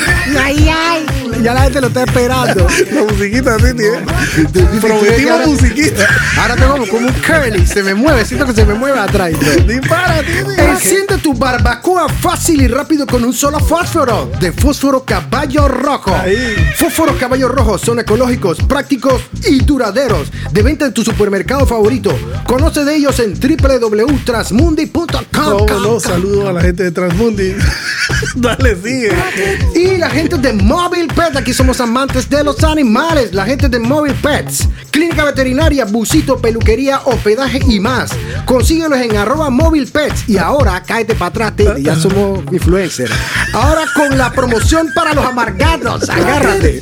Ay, 0.42 0.70
ay. 0.74 1.06
Ya 1.42 1.52
la 1.54 1.62
gente 1.64 1.80
lo 1.82 1.88
está 1.88 2.04
esperando. 2.04 2.66
La 2.92 3.02
musiquita, 3.02 3.56
Titi, 3.58 3.84
¿eh? 3.84 4.78
Prometimos 4.80 5.46
musiquita. 5.46 6.08
Ahora 6.38 6.56
tengo 6.56 6.86
como, 6.86 7.08
un 7.08 7.12
curly, 7.12 7.66
se 7.66 7.82
me 7.82 7.94
mueve, 7.94 8.24
siento 8.24 8.46
que 8.46 8.54
se 8.54 8.64
me 8.64 8.74
mueve 8.74 8.98
atrás. 8.98 9.32
Dispara, 9.66 10.20
Titi. 10.20 10.60
Enciende 10.60 11.18
tu 11.18 11.34
barbacoa 11.34 12.08
fácil 12.08 12.62
y 12.62 12.68
rápido 12.68 13.06
con 13.06 13.22
un 13.24 13.34
solo 13.34 13.60
fósforo 13.60 14.30
de 14.40 14.50
fósforo 14.52 15.04
caballo 15.04 15.68
rojo. 16.02 16.20
Ahí. 16.20 16.36
Fósforos 16.76 17.16
caballo 17.16 17.48
rojo 17.48 17.78
son 17.78 18.00
ecológicos, 18.00 18.58
prácticos 18.58 19.22
y 19.48 19.60
duraderos. 19.60 20.28
De 20.52 20.62
venta 20.62 20.86
en 20.86 20.94
tu 20.94 21.02
supermercado 21.02 21.66
favorito. 21.66 22.16
Conoce 22.46 22.84
de 22.84 22.96
ellos 22.96 23.18
en 23.20 23.34
www.transmundi.com. 23.34 25.82
No, 25.82 26.00
saludos 26.00 26.48
a 26.48 26.52
la 26.52 26.60
gente 26.60 26.84
de 26.84 26.90
Transmundi. 26.90 27.54
Dale, 28.36 28.76
sigue. 28.76 29.12
Y 29.74 29.96
la 29.96 30.10
gente 30.10 30.38
de 30.38 30.52
Mobile 30.52 31.08
Pets, 31.08 31.36
aquí 31.36 31.52
somos 31.52 31.80
amantes 31.80 32.28
de 32.28 32.44
los 32.44 32.62
animales. 32.64 33.32
La 33.32 33.44
gente 33.44 33.68
de 33.68 33.78
Mobile 33.78 34.16
Pets, 34.22 34.68
clínica 34.90 35.24
veterinaria, 35.24 35.84
busito, 35.84 36.38
peluquería, 36.38 37.00
hospedaje 37.04 37.60
y 37.66 37.80
más. 37.80 38.12
Consíguelos 38.44 38.98
en 39.00 39.16
arroba 39.16 39.50
Mobile 39.50 39.86
Pets. 39.86 40.28
Y 40.28 40.38
ahora 40.38 40.82
cáete 40.86 41.14
para 41.14 41.48
atrás, 41.48 41.80
ya 41.80 41.96
somos 42.02 42.40
influencers. 42.52 43.12
Ahora 43.52 43.82
con 43.94 44.16
la 44.16 44.32
promoción 44.32 44.88
para 44.94 45.14
los 45.14 45.24
amargados, 45.24 45.81
agárrate. 46.08 46.80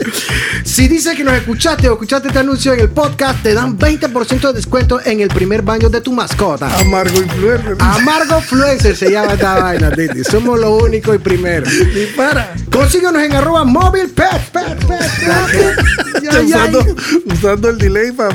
Si 0.65 0.89
dices 0.89 1.17
que 1.17 1.25
nos 1.25 1.35
escuchaste 1.35 1.89
o 1.89 1.93
escuchaste 1.93 2.29
este 2.29 2.41
anuncio 2.41 2.73
en 2.75 2.81
el 2.81 2.91
podcast, 2.91 3.43
te 3.43 3.55
dan 3.55 3.79
20% 3.79 4.41
de 4.41 4.53
descuento 4.53 5.01
en 5.05 5.21
el 5.21 5.29
primer 5.29 5.63
baño 5.63 5.89
de 5.89 6.01
tu 6.01 6.13
mascota. 6.13 6.75
Amargo 6.79 7.19
influencer. 7.19 7.77
Amargo 7.81 8.39
Influencer 8.39 8.97
se 8.97 9.11
llama 9.11 9.35
esta 9.35 9.55
vaina, 9.63 9.91
Titi. 9.91 10.25
Somos 10.25 10.59
lo 10.59 10.77
único 10.77 11.15
y 11.15 11.19
primero. 11.19 11.69
Dispara. 11.95 12.55
Consíguenos 12.71 13.23
en 13.23 13.33
arroba 13.33 13.65
móvil 13.65 14.09
pet, 14.11 14.41
pet, 14.53 14.87
pet, 14.87 14.99
pet. 14.99 16.23
Ya, 16.23 16.43
ya, 16.43 16.65
usando, 16.65 16.97
usando 17.27 17.71
el 17.71 17.79
delay 17.79 18.13
para 18.13 18.35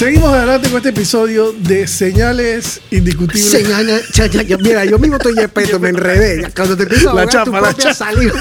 Seguimos 0.00 0.32
adelante 0.32 0.70
con 0.70 0.78
este 0.78 0.88
episodio 0.88 1.52
de 1.52 1.86
señales 1.86 2.80
indiscutibles. 2.90 3.52
Ya, 4.14 4.56
mira, 4.56 4.82
yo 4.86 4.98
mismo 4.98 5.16
estoy 5.16 5.34
yepeto, 5.34 5.78
me 5.78 5.90
enredé. 5.90 6.50
Cuando 6.56 6.74
te 6.74 6.84
empiezo 6.84 7.10
a 7.10 7.14
La 7.16 7.20
ahogar 7.20 7.44
tu 7.44 7.50
chapa, 7.50 7.60
la 7.60 7.74
chapa. 7.74 7.94
saliva. 7.94 8.32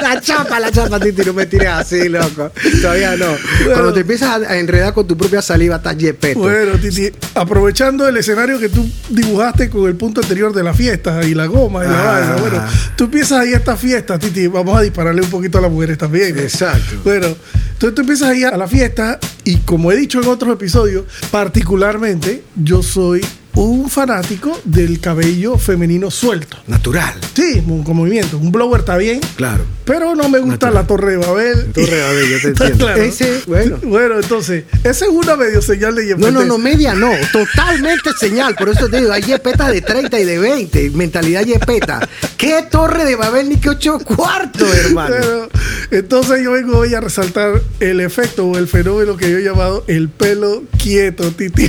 La 0.00 0.20
chapa, 0.20 0.58
la 0.60 0.70
chapa, 0.70 0.98
Titi, 1.00 1.22
no 1.24 1.32
me 1.32 1.46
tires 1.46 1.68
así, 1.68 2.08
loco. 2.08 2.50
Todavía 2.80 3.16
no. 3.16 3.26
Cuando 3.64 3.92
te 3.92 4.00
empiezas 4.00 4.42
a- 4.42 4.58
enredar 4.58 4.92
con 4.94 5.06
tu 5.06 5.16
propia 5.16 5.42
saliva, 5.42 5.76
estás 5.76 5.96
yepeto. 5.96 6.40
Bueno, 6.40 6.72
Titi, 6.80 7.10
aprovechando 7.34 8.06
el 8.08 8.16
escenario 8.16 8.58
que 8.58 8.68
tú 8.68 8.88
dibujaste 9.08 9.68
con 9.70 9.86
el 9.88 9.96
punto 9.96 10.20
anterior 10.20 10.52
de 10.52 10.62
la 10.62 10.74
fiesta 10.74 11.24
y 11.24 11.34
la 11.34 11.46
goma 11.46 11.84
y 11.84 11.88
la 11.88 12.00
Ah. 12.00 12.12
vaina, 12.20 12.36
bueno, 12.36 12.64
tú 12.96 13.04
empiezas 13.04 13.40
ahí 13.40 13.54
a 13.54 13.58
esta 13.58 13.76
fiesta, 13.76 14.18
Titi, 14.18 14.46
vamos 14.46 14.76
a 14.78 14.82
dispararle 14.82 15.22
un 15.22 15.30
poquito 15.30 15.58
a 15.58 15.60
las 15.62 15.70
mujeres 15.70 15.98
también. 15.98 16.38
Exacto. 16.38 16.96
Bueno, 17.04 17.26
entonces 17.72 17.94
tú 17.94 18.00
empiezas 18.00 18.28
ahí 18.30 18.44
a 18.44 18.56
la 18.56 18.66
fiesta 18.68 19.18
y 19.44 19.56
como 19.58 19.90
he 19.92 19.96
dicho 19.96 20.20
en 20.20 20.28
otros 20.28 20.54
episodios, 20.54 21.04
particularmente 21.30 22.42
yo 22.56 22.82
soy 22.82 23.24
un 23.54 23.90
fanático 23.90 24.58
del 24.64 25.00
cabello 25.00 25.58
femenino 25.58 26.10
suelto. 26.10 26.56
Natural. 26.68 27.14
Sí, 27.34 27.62
un- 27.66 27.82
con 27.82 27.96
movimiento. 27.96 28.38
Un 28.38 28.52
blower 28.52 28.80
está 28.80 28.96
bien, 28.96 29.20
Claro. 29.36 29.64
pero 29.84 30.14
no 30.14 30.28
me 30.28 30.38
gusta 30.38 30.66
Natural. 30.66 30.74
la 30.74 30.86
Torre 30.86 31.10
de 31.12 31.16
Babel. 31.18 31.66
Torre 31.72 31.96
de 31.96 32.02
Babel, 32.02 32.28
yo 32.30 32.40
te 32.40 32.48
entiendo. 32.48 32.84
claro. 32.84 33.02
Ese, 33.02 33.40
bueno. 33.46 33.78
Bueno, 33.88 34.14
entonces, 34.20 34.64
esa 34.84 35.04
es 35.06 35.10
una 35.10 35.34
medio 35.36 35.60
señal 35.60 35.94
de 35.96 36.04
No, 36.06 36.16
no, 36.18 36.26
yepetez. 36.28 36.46
no, 36.46 36.58
media 36.58 36.94
no, 36.94 37.10
totalmente 37.32 38.10
señal. 38.20 38.54
Por 38.54 38.68
eso 38.68 38.88
te 38.88 38.98
digo, 39.00 39.12
hay 39.12 39.22
yepetas 39.22 39.72
de 39.72 39.80
30 39.80 40.20
y 40.20 40.24
de 40.24 40.38
20, 40.38 40.90
mentalidad 40.90 41.44
yepeta. 41.44 42.08
¿Qué 42.36 42.62
torre 42.70 43.04
de 43.04 43.16
Babel 43.16 43.48
ni 43.48 43.56
qué 43.56 43.70
ocho 43.70 43.98
cuartos, 43.98 44.68
hermano? 44.76 45.16
Pero, 45.18 45.48
entonces 45.90 46.42
yo 46.44 46.52
vengo 46.52 46.78
hoy 46.78 46.94
a 46.94 47.00
resaltar 47.00 47.60
el 47.80 48.00
efecto 48.00 48.46
o 48.46 48.56
el 48.58 48.68
fenómeno 48.68 49.16
que 49.16 49.30
yo 49.30 49.38
he 49.38 49.42
llamado 49.42 49.84
el 49.88 50.08
pelo 50.08 50.62
quieto, 50.80 51.32
Titi. 51.32 51.68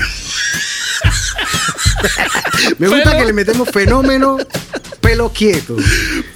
Me 2.78 2.88
gusta 2.88 3.04
Pero- 3.12 3.18
que 3.20 3.26
le 3.26 3.34
metemos 3.34 3.70
fenómeno 3.70 4.38
pelo 5.02 5.32
quieto. 5.32 5.76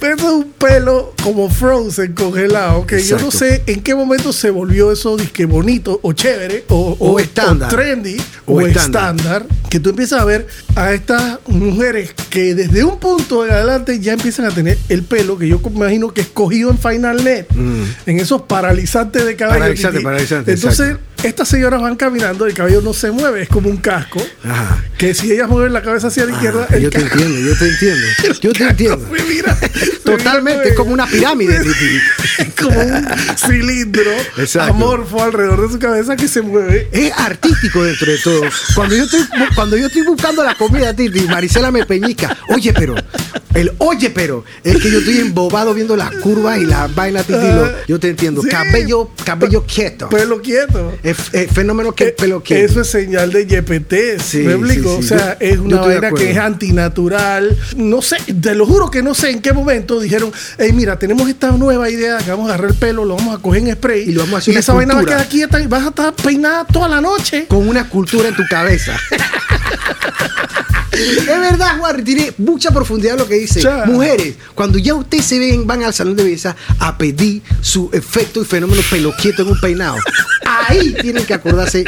Pero 0.00 0.16
es 0.16 0.22
un 0.22 0.52
pelo 0.52 1.14
como 1.22 1.48
frozen, 1.50 2.12
congelado, 2.12 2.86
que 2.86 3.02
yo 3.02 3.18
no 3.18 3.26
Exacto. 3.26 3.38
sé 3.38 3.62
en 3.66 3.82
qué 3.82 3.94
momento 3.94 4.32
se 4.32 4.50
volvió 4.50 4.90
eso 4.92 5.16
disque 5.16 5.44
bonito 5.44 6.00
o 6.02 6.12
chévere 6.12 6.64
o, 6.68 6.96
O 6.98 7.20
estándar. 7.20 7.68
trendy 7.70 8.16
O 8.46 8.54
o, 8.54 8.66
estándar. 8.66 9.46
que 9.70 9.80
tú 9.80 9.90
empiezas 9.90 10.20
a 10.20 10.24
ver 10.24 10.46
a 10.76 10.92
estas 10.92 11.38
mujeres 11.46 12.14
que 12.30 12.54
desde 12.54 12.84
un 12.84 12.98
punto 12.98 13.44
en 13.46 13.52
adelante 13.52 14.00
ya 14.00 14.14
empiezan 14.14 14.46
a 14.46 14.50
tener 14.50 14.78
el 14.88 15.02
pelo 15.02 15.38
que 15.38 15.46
yo 15.48 15.60
imagino 15.74 16.12
que 16.12 16.22
escogido 16.22 16.70
en 16.70 16.78
Final 16.78 17.22
Net, 17.22 17.46
en 18.06 18.18
esos 18.18 18.42
paralizantes 18.42 19.24
de 19.24 19.36
cabello. 19.36 19.56
Mm. 19.58 19.60
Paralizante, 19.60 20.00
paralizante, 20.00 20.52
Entonces, 20.52 20.88
exacto. 20.90 21.13
Estas 21.28 21.48
señoras 21.48 21.80
van 21.80 21.96
caminando, 21.96 22.46
el 22.46 22.54
cabello 22.54 22.80
no 22.82 22.92
se 22.92 23.10
mueve, 23.10 23.42
es 23.42 23.48
como 23.48 23.68
un 23.70 23.76
casco. 23.78 24.20
Ajá. 24.44 24.84
Que 24.98 25.14
si 25.14 25.32
ellas 25.32 25.48
mueven 25.48 25.72
la 25.72 25.82
cabeza 25.82 26.08
hacia 26.08 26.24
la 26.26 26.32
izquierda, 26.32 26.66
Ah, 26.70 26.74
el 26.76 26.82
yo 26.82 26.90
te 26.90 27.00
entiendo, 27.00 27.38
yo 27.40 27.56
te 27.58 27.68
entiendo. 27.68 28.06
Yo 28.42 28.52
te 28.52 28.64
entiendo. 28.64 29.08
me 29.10 29.22
mira. 29.24 29.58
Totalmente, 30.04 30.68
es 30.70 30.74
como 30.74 30.92
una 30.92 31.06
pirámide, 31.06 31.58
Titi. 31.60 32.52
como 32.60 32.78
un 32.80 33.06
cilindro 33.36 34.10
Exacto. 34.38 34.72
amorfo 34.74 35.22
alrededor 35.22 35.66
de 35.66 35.72
su 35.72 35.78
cabeza 35.78 36.16
que 36.16 36.28
se 36.28 36.42
mueve. 36.42 36.88
Es 36.92 37.12
artístico 37.16 37.82
dentro 37.84 38.10
de 38.12 38.18
todo. 38.18 38.42
Cuando 38.74 38.96
yo 38.96 39.04
estoy, 39.04 39.20
cuando 39.54 39.76
yo 39.76 39.86
estoy 39.86 40.02
buscando 40.02 40.42
la 40.44 40.54
comida, 40.54 40.94
Titi, 40.94 41.20
Marisela 41.20 41.70
me 41.70 41.84
peñica. 41.86 42.36
Oye, 42.48 42.72
pero, 42.72 42.94
el 43.54 43.72
oye, 43.78 44.10
pero, 44.10 44.44
es 44.62 44.76
que 44.78 44.90
yo 44.90 44.98
estoy 44.98 45.18
embobado 45.18 45.72
viendo 45.74 45.96
las 45.96 46.10
curvas 46.16 46.58
y 46.58 46.66
las 46.66 46.94
vainas, 46.94 47.26
Titi. 47.26 47.38
lo- 47.38 47.86
yo 47.86 47.98
te 47.98 48.10
entiendo. 48.10 48.42
Sí. 48.42 48.48
Cabello, 48.48 49.10
cabello 49.24 49.64
quieto. 49.66 50.08
Pelo 50.08 50.40
quieto. 50.42 50.96
Es 51.02 51.13
fenómeno 51.14 51.92
que 51.92 52.04
el 52.04 52.12
pelo 52.14 52.42
quiere. 52.42 52.64
Eso 52.64 52.80
es 52.80 52.88
señal 52.88 53.32
de 53.32 53.42
YPT. 53.46 54.22
Sí, 54.22 54.38
¿Me 54.38 54.54
explico? 54.54 54.96
o 54.96 55.02
sea, 55.02 55.36
es 55.40 55.58
una 55.58 55.80
vaina 55.80 56.10
que 56.12 56.30
es 56.30 56.38
antinatural. 56.38 57.56
No 57.76 58.02
sé, 58.02 58.16
te 58.40 58.54
lo 58.54 58.66
juro 58.66 58.90
que 58.90 59.02
no 59.02 59.14
sé 59.14 59.30
en 59.30 59.40
qué 59.40 59.52
momento 59.52 60.00
dijeron, 60.00 60.32
hey, 60.58 60.72
mira, 60.72 60.98
tenemos 60.98 61.28
esta 61.28 61.50
nueva 61.52 61.90
idea 61.90 62.18
que 62.18 62.30
vamos 62.30 62.50
a 62.50 62.54
agarrar 62.54 62.70
el 62.70 62.76
pelo, 62.76 63.04
lo 63.04 63.16
vamos 63.16 63.38
a 63.38 63.42
coger 63.42 63.62
en 63.62 63.74
spray 63.74 64.02
y 64.08 64.12
lo 64.12 64.20
vamos 64.20 64.34
a 64.34 64.38
hacer. 64.38 64.54
Y 64.54 64.56
esa 64.56 64.72
vaina 64.72 64.94
va 64.94 65.00
a 65.00 65.04
quedar 65.04 65.28
quieta 65.28 65.60
y 65.60 65.66
vas 65.66 65.84
a 65.84 65.88
estar 65.88 66.14
peinada 66.14 66.64
toda 66.64 66.88
la 66.88 67.00
noche. 67.00 67.46
Con 67.48 67.68
una 67.68 67.80
escultura 67.80 68.28
en 68.28 68.36
tu 68.36 68.44
cabeza. 68.48 68.96
es 70.94 71.26
verdad, 71.26 71.78
Juan, 71.78 72.04
tiene 72.04 72.32
mucha 72.38 72.70
profundidad 72.70 73.18
lo 73.18 73.26
que 73.26 73.34
dice. 73.34 73.62
Mujeres, 73.86 74.34
cuando 74.54 74.78
ya 74.78 74.94
ustedes 74.94 75.24
se 75.24 75.38
ven, 75.38 75.66
van 75.66 75.82
al 75.82 75.94
salón 75.94 76.16
de 76.16 76.24
belleza 76.24 76.56
a 76.78 76.96
pedir 76.96 77.42
su 77.60 77.90
efecto 77.92 78.42
y 78.42 78.44
fenómeno 78.44 78.82
pelo 78.90 79.12
quieto 79.20 79.42
en 79.42 79.48
un 79.48 79.60
peinado. 79.60 79.96
Ahí 80.68 80.94
tienen 81.00 81.24
que 81.24 81.34
acordarse. 81.34 81.84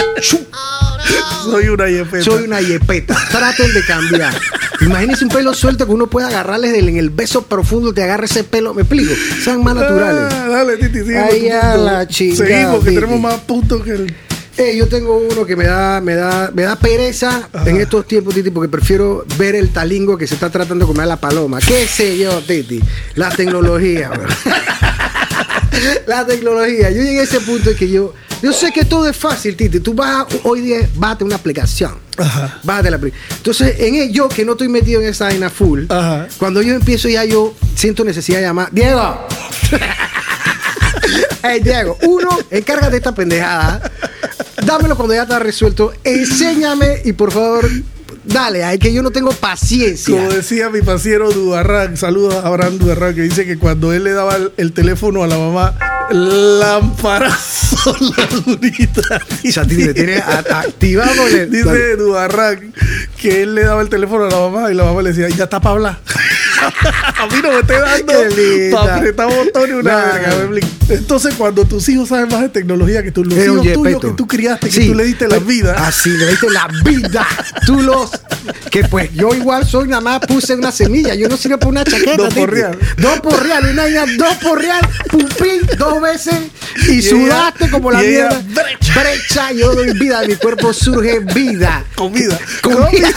Soy 1.45 1.69
una 1.69 1.89
yepeta. 1.89 2.25
Soy 2.25 2.45
una 2.45 2.61
yepeta. 2.61 3.17
Traten 3.31 3.73
de 3.73 3.85
cambiar. 3.85 4.35
Imagínense 4.81 5.25
un 5.25 5.31
pelo 5.31 5.55
suelto 5.55 5.87
que 5.87 5.93
uno 5.93 6.07
puede 6.09 6.27
agarrarles 6.27 6.75
en 6.75 6.97
el 6.97 7.11
beso 7.11 7.43
profundo, 7.43 7.95
te 7.95 8.03
agarre 8.03 8.27
ese 8.27 8.45
pelo. 8.45 8.75
Me 8.75 8.83
explico. 8.83 9.15
Sean 9.43 9.63
más 9.63 9.75
naturales. 9.75 10.33
Ah, 10.33 10.49
dale, 10.49 10.77
Titi, 10.77 11.15
Ahí 11.15 11.49
a 11.49 11.77
la 11.77 12.09
chica. 12.09 12.37
Seguimos, 12.37 12.85
que 12.85 12.93
tenemos 12.93 13.21
más 13.21 13.41
puntos 13.41 13.83
que 13.83 13.91
el 13.93 14.15
eh, 14.59 14.75
yo 14.75 14.89
tengo 14.89 15.19
uno 15.19 15.45
que 15.45 15.55
me 15.55 15.67
da, 15.67 16.01
me 16.01 16.15
da, 16.15 16.51
me 16.55 16.63
da 16.63 16.77
pereza 16.77 17.51
en 17.67 17.77
estos 17.77 18.07
tiempos, 18.07 18.35
Titi, 18.35 18.51
porque 18.51 18.71
prefiero 18.71 19.27
ver 19.37 19.55
el 19.55 19.69
talingo 19.69 20.17
que 20.17 20.27
se 20.27 20.33
está 20.33 20.49
tratando 20.49 20.87
de 20.87 20.89
comer 20.89 21.03
a 21.03 21.07
la 21.07 21.21
paloma. 21.21 21.59
¿Qué 21.61 21.87
sé 21.87 22.17
yo, 22.17 22.41
Titi? 22.41 22.81
La 23.17 23.29
tecnología, 23.29 24.11
La 26.07 26.25
tecnología. 26.25 26.91
Yo 26.91 27.03
llegué 27.03 27.21
a 27.21 27.25
ese 27.25 27.41
punto 27.41 27.71
en 27.71 27.77
que 27.77 27.91
yo. 27.91 28.15
Yo 28.43 28.53
sé 28.53 28.73
que 28.73 28.85
todo 28.85 29.09
es 29.09 29.17
fácil, 29.17 29.57
Titi. 29.57 29.81
Tú 29.81 29.95
vas 29.95 30.27
hoy 30.45 30.61
día, 30.61 30.89
bájate 30.95 31.25
una 31.25 31.37
aplicación. 31.37 31.99
Ajá. 32.17 32.61
Bájate 32.63 32.91
la 32.91 32.97
aplicación. 32.97 33.37
Entonces, 33.37 33.81
en 33.81 33.95
el, 33.97 34.13
yo 34.13 34.29
que 34.29 34.45
no 34.45 34.53
estoy 34.53 34.69
metido 34.69 35.01
en 35.01 35.09
esa 35.09 35.27
vaina 35.27 35.51
full, 35.51 35.87
cuando 36.39 36.63
yo 36.63 36.75
empiezo 36.75 37.09
ya 37.09 37.25
yo 37.25 37.55
siento 37.75 38.05
necesidad 38.05 38.39
de 38.39 38.45
llamar. 38.45 38.69
Diego. 38.73 39.27
hey, 41.43 41.61
Diego, 41.63 41.99
uno, 42.03 42.29
encárgate 42.51 42.93
de 42.93 42.97
esta 42.99 43.15
pendejada 43.15 43.91
dámelo 44.67 44.97
cuando 44.97 45.15
ya 45.15 45.23
está 45.23 45.39
resuelto. 45.39 45.93
Enséñame 46.05 47.01
y 47.05 47.13
por 47.13 47.33
favor, 47.33 47.71
dale, 48.27 48.65
hay 48.65 48.79
que 48.79 48.93
yo 48.93 49.03
no 49.03 49.11
tengo 49.11 49.31
paciencia. 49.33 50.15
Como 50.15 50.31
decía 50.31 50.69
mi 50.71 50.83
pasiero 50.83 51.33
Duarran, 51.33 51.97
saludos 51.97 52.35
a 52.35 52.47
Abraham 52.47 52.79
Duarran, 52.79 53.15
que 53.15 53.23
dice 53.23 53.47
que 53.47 53.59
cuando 53.59 53.93
él 53.93 54.05
le 54.05 54.13
daba 54.13 54.37
el, 54.57 54.73
teléfono 54.73 55.25
a 55.25 55.27
la 55.27 55.39
mamá, 55.39 55.75
lamparazo 56.11 57.97
la 58.17 58.27
durita. 58.27 59.03
Ya 59.43 59.65
tiene, 59.65 59.95
tiene 59.95 60.19
activado. 60.19 61.27
Dice 61.49 61.97
Duarran 61.97 62.73
que 63.17 63.43
él 63.43 63.55
le 63.55 63.65
daba 63.65 63.83
el 63.83 63.89
teléfono 63.89 64.25
a 64.25 64.31
la 64.31 64.39
mamá 64.39 64.71
y 64.71 64.75
la 64.75 64.85
mamá 64.85 65.03
le 65.03 65.13
decía, 65.13 65.29
ya 65.35 65.45
está 65.45 65.61
para 65.61 65.75
hablar. 65.75 65.99
a 67.17 67.27
mí 67.27 67.37
no 67.43 67.53
me 67.53 67.61
esté 67.61 67.79
dando 67.81 68.77
para 68.77 68.97
apretar 68.97 69.27
botones 69.29 69.77
una 69.77 69.97
verga. 69.97 70.61
Entonces, 70.89 71.35
cuando 71.35 71.65
tus 71.65 71.89
hijos 71.89 72.09
saben 72.09 72.29
más 72.29 72.43
de 72.43 72.49
tecnología 72.49 73.03
que 73.03 73.11
tú, 73.11 73.25
los 73.25 73.37
hijos 73.37 73.73
tuyos 73.73 74.01
que 74.01 74.11
tú 74.11 74.27
criaste, 74.27 74.69
que 74.69 74.87
tú 74.87 74.95
le 74.95 75.05
diste 75.05 75.27
la 75.29 75.39
vida. 75.39 75.75
Así, 75.87 76.11
le 76.11 76.27
diste 76.29 76.51
la 76.51 76.69
vida. 76.85 77.27
tú 77.67 77.81
los. 77.83 78.11
Que 78.71 78.85
pues 78.85 79.13
yo 79.15 79.35
igual 79.35 79.67
soy, 79.67 79.89
nada 79.89 80.01
más 80.01 80.21
puse 80.21 80.55
una 80.55 80.71
semilla. 80.71 81.15
Yo 81.15 81.29
no 81.29 81.37
sirvo 81.37 81.59
por 81.59 81.71
una 81.71 81.85
chaqueta. 81.85 82.17
Dos 82.17 82.35
por 82.35 82.51
real. 82.51 82.79
Dos 82.97 83.21
por 83.21 83.43
real. 83.43 83.69
Una 83.71 83.87
niña, 83.87 84.05
dos 84.19 84.37
por 84.37 84.61
real. 84.61 84.87
Pupín, 85.11 85.63
dos 85.79 86.01
veces. 86.01 86.35
Y, 86.89 87.03
sudaste 87.03 87.71
como 87.71 87.91
la 87.91 88.01
mierda. 88.01 88.43
Brecha. 88.49 89.01
brecha. 89.01 89.53
Yo 89.53 89.75
doy 89.75 89.93
vida. 89.99 90.23
Mi 90.27 90.37
cuerpo 90.37 90.73
surge 90.73 91.21
vida. 91.21 91.85
Comida. 91.95 92.39
Comida. 92.63 93.09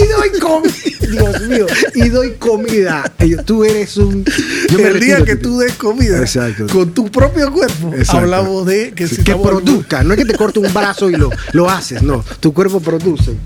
Y 0.00 0.06
doy 0.08 0.40
comida. 0.40 0.74
Dios 1.00 1.40
mío. 1.42 1.66
Y 1.94 2.08
doy 2.08 2.34
comida. 2.34 3.03
Tú 3.44 3.64
eres 3.64 3.96
un. 3.96 4.24
Yo 4.70 4.78
el 4.78 5.00
día 5.00 5.24
que 5.24 5.36
tú 5.36 5.58
des 5.58 5.72
comida 5.74 6.24
con 6.70 6.92
tu 6.92 7.10
propio 7.10 7.52
cuerpo, 7.52 7.92
hablamos 8.08 8.66
de 8.66 8.92
que, 8.92 9.06
que 9.06 9.34
produzca. 9.34 10.02
No 10.02 10.14
es 10.14 10.18
que 10.18 10.24
te 10.24 10.34
corte 10.34 10.58
un 10.58 10.72
brazo 10.72 11.10
y 11.10 11.16
lo, 11.16 11.30
lo 11.52 11.70
haces, 11.70 12.02
no. 12.02 12.24
Tu 12.40 12.52
cuerpo 12.52 12.80
produce. 12.80 13.36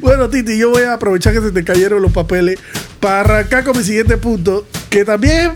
Bueno, 0.00 0.28
Titi, 0.28 0.58
yo 0.58 0.70
voy 0.70 0.82
a 0.82 0.94
aprovechar 0.94 1.32
que 1.32 1.40
se 1.40 1.52
te 1.52 1.64
cayeron 1.64 2.02
los 2.02 2.12
papeles 2.12 2.58
para 2.98 3.20
arrancar 3.20 3.64
con 3.64 3.76
mi 3.76 3.84
siguiente 3.84 4.16
punto, 4.16 4.66
que 4.88 5.04
también 5.04 5.52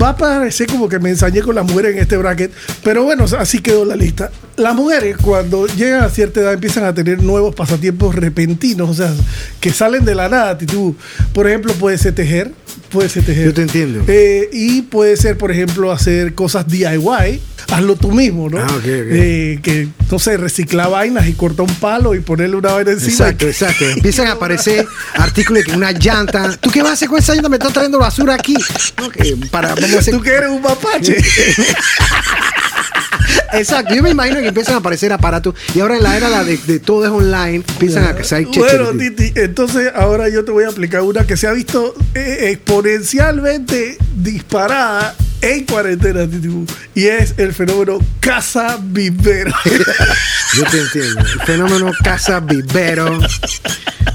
va 0.00 0.10
a 0.10 0.16
parecer 0.16 0.66
como 0.66 0.88
que 0.88 0.98
me 0.98 1.10
ensañé 1.10 1.40
con 1.42 1.54
las 1.54 1.64
mujeres 1.64 1.94
en 1.94 2.02
este 2.02 2.16
bracket, 2.16 2.52
pero 2.82 3.04
bueno, 3.04 3.24
así 3.38 3.60
quedó 3.60 3.84
la 3.84 3.96
lista. 3.96 4.30
Las 4.56 4.74
mujeres 4.74 5.16
cuando 5.16 5.66
llegan 5.66 6.04
a 6.04 6.08
cierta 6.08 6.40
edad 6.40 6.52
empiezan 6.52 6.84
a 6.84 6.94
tener 6.94 7.22
nuevos 7.22 7.54
pasatiempos 7.54 8.14
repentinos, 8.14 8.90
o 8.90 8.94
sea, 8.94 9.12
que 9.60 9.72
salen 9.72 10.04
de 10.04 10.14
la 10.14 10.28
nada. 10.28 10.56
Tú, 10.58 10.96
por 11.32 11.46
ejemplo, 11.48 11.72
puede 11.74 11.98
ser 11.98 12.14
tejer, 12.14 12.52
puede 12.90 13.08
ser 13.08 13.24
tejer. 13.24 13.46
Yo 13.46 13.54
te 13.54 13.62
entiendo. 13.62 14.04
Eh, 14.06 14.48
y 14.52 14.82
puede 14.82 15.16
ser, 15.16 15.36
por 15.36 15.50
ejemplo, 15.50 15.90
hacer 15.90 16.34
cosas 16.34 16.66
DIY 16.68 17.40
hazlo 17.72 17.96
tú 17.96 18.12
mismo, 18.12 18.48
¿no? 18.48 18.58
Ah, 18.58 18.80
eh, 18.84 19.58
que, 19.62 19.88
no 20.10 20.18
sé, 20.18 20.36
recicla 20.36 20.88
vainas 20.88 21.26
y 21.28 21.32
corta 21.32 21.62
un 21.62 21.74
palo 21.74 22.14
y 22.14 22.20
ponerle 22.20 22.56
una 22.56 22.72
vaina 22.72 22.92
encima. 22.92 23.12
Exacto, 23.12 23.46
exacto. 23.46 23.84
Empiezan 23.84 24.26
a 24.28 24.32
aparecer 24.32 24.86
artículos 25.14 25.64
que 25.64 25.72
una 25.72 25.92
llanta. 25.92 26.56
¿Tú 26.58 26.70
qué 26.70 26.82
vas 26.82 26.90
a 26.90 26.94
hacer 26.94 27.08
con 27.08 27.18
esa 27.18 27.34
llanta? 27.34 27.48
Me 27.48 27.56
estás 27.56 27.72
trayendo 27.72 27.98
basura 27.98 28.34
aquí. 28.34 28.56
para, 29.50 29.74
a 29.92 29.98
hacer... 29.98 30.14
Tú 30.14 30.22
que 30.22 30.30
eres 30.30 30.50
un 30.50 30.62
mapache. 30.62 31.16
Exacto, 33.52 33.94
yo 33.94 34.02
me 34.02 34.10
imagino 34.10 34.40
que 34.40 34.48
empiezan 34.48 34.74
a 34.74 34.78
aparecer 34.78 35.12
aparatos 35.12 35.54
y 35.74 35.80
ahora 35.80 35.96
en 35.96 36.02
la 36.02 36.16
era 36.16 36.44
de, 36.44 36.56
todo 36.80 37.04
es 37.04 37.10
online, 37.10 37.62
empiezan 37.68 38.04
a 38.04 38.24
salir 38.24 38.48
Bueno, 38.48 38.90
Titi, 38.98 39.32
entonces 39.36 39.92
ahora 39.94 40.28
yo 40.28 40.44
te 40.44 40.50
voy 40.50 40.64
a 40.64 40.68
aplicar 40.68 41.02
una 41.02 41.26
que 41.26 41.36
se 41.36 41.46
ha 41.46 41.52
visto 41.52 41.94
eh, 42.14 42.50
exponencialmente 42.50 43.96
disparada 44.16 45.14
en 45.44 45.66
cuarentena, 45.66 46.26
Titi, 46.26 46.48
y 46.94 47.06
es 47.06 47.34
el 47.36 47.52
fenómeno 47.52 47.98
casa 48.20 48.78
vivero. 48.82 49.52
Yo 50.54 50.64
te 50.70 50.80
entiendo, 50.80 51.20
el 51.20 51.40
fenómeno 51.40 51.92
casa 52.02 52.40
vivero. 52.40 53.18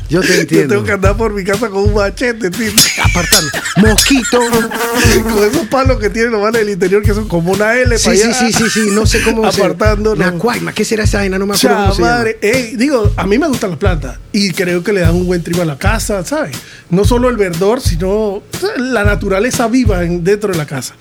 Yo 0.09 0.21
te 0.21 0.41
entiendo. 0.41 0.63
Yo 0.63 0.67
tengo 0.69 0.83
que 0.85 0.91
andar 0.93 1.15
por 1.17 1.33
mi 1.33 1.43
casa 1.43 1.69
con 1.69 1.83
un 1.83 1.93
machete, 1.93 2.49
tío. 2.49 2.71
Apartando. 3.03 3.51
Mosquito. 3.77 4.39
con 5.23 5.43
esos 5.43 5.67
palos 5.67 5.99
que 5.99 6.09
tienen 6.09 6.31
los 6.31 6.41
manes 6.41 6.61
del 6.61 6.69
interior 6.71 7.03
que 7.03 7.13
son 7.13 7.27
como 7.27 7.51
una 7.51 7.75
L 7.75 7.95
sí, 7.97 8.17
sí, 8.17 8.33
sí, 8.33 8.51
sí, 8.51 8.69
sí, 8.69 8.89
no 8.91 9.05
sé 9.05 9.21
cómo 9.21 9.45
Apartando. 9.45 10.15
La 10.15 10.31
cuaima, 10.31 10.73
¿qué 10.73 10.83
será 10.83 11.03
esa 11.03 11.19
vaina? 11.19 11.37
No 11.37 11.45
me 11.45 11.55
acuerdo 11.55 11.89
cómo 11.89 12.01
madre. 12.01 12.39
digo, 12.75 13.13
a 13.15 13.27
mí 13.27 13.37
me 13.37 13.47
gustan 13.47 13.71
las 13.71 13.79
plantas 13.79 14.17
y 14.31 14.51
creo 14.51 14.83
que 14.83 14.93
le 14.93 15.01
dan 15.01 15.15
un 15.15 15.25
buen 15.25 15.43
trigo 15.43 15.61
a 15.61 15.65
la 15.65 15.77
casa, 15.77 16.23
¿sabes? 16.23 16.55
No 16.89 17.05
solo 17.05 17.29
el 17.29 17.37
verdor, 17.37 17.81
sino 17.81 18.43
la 18.77 19.03
naturaleza 19.03 19.67
viva 19.67 19.99
dentro 19.99 20.51
de 20.51 20.57
la 20.57 20.65
casa. 20.65 20.95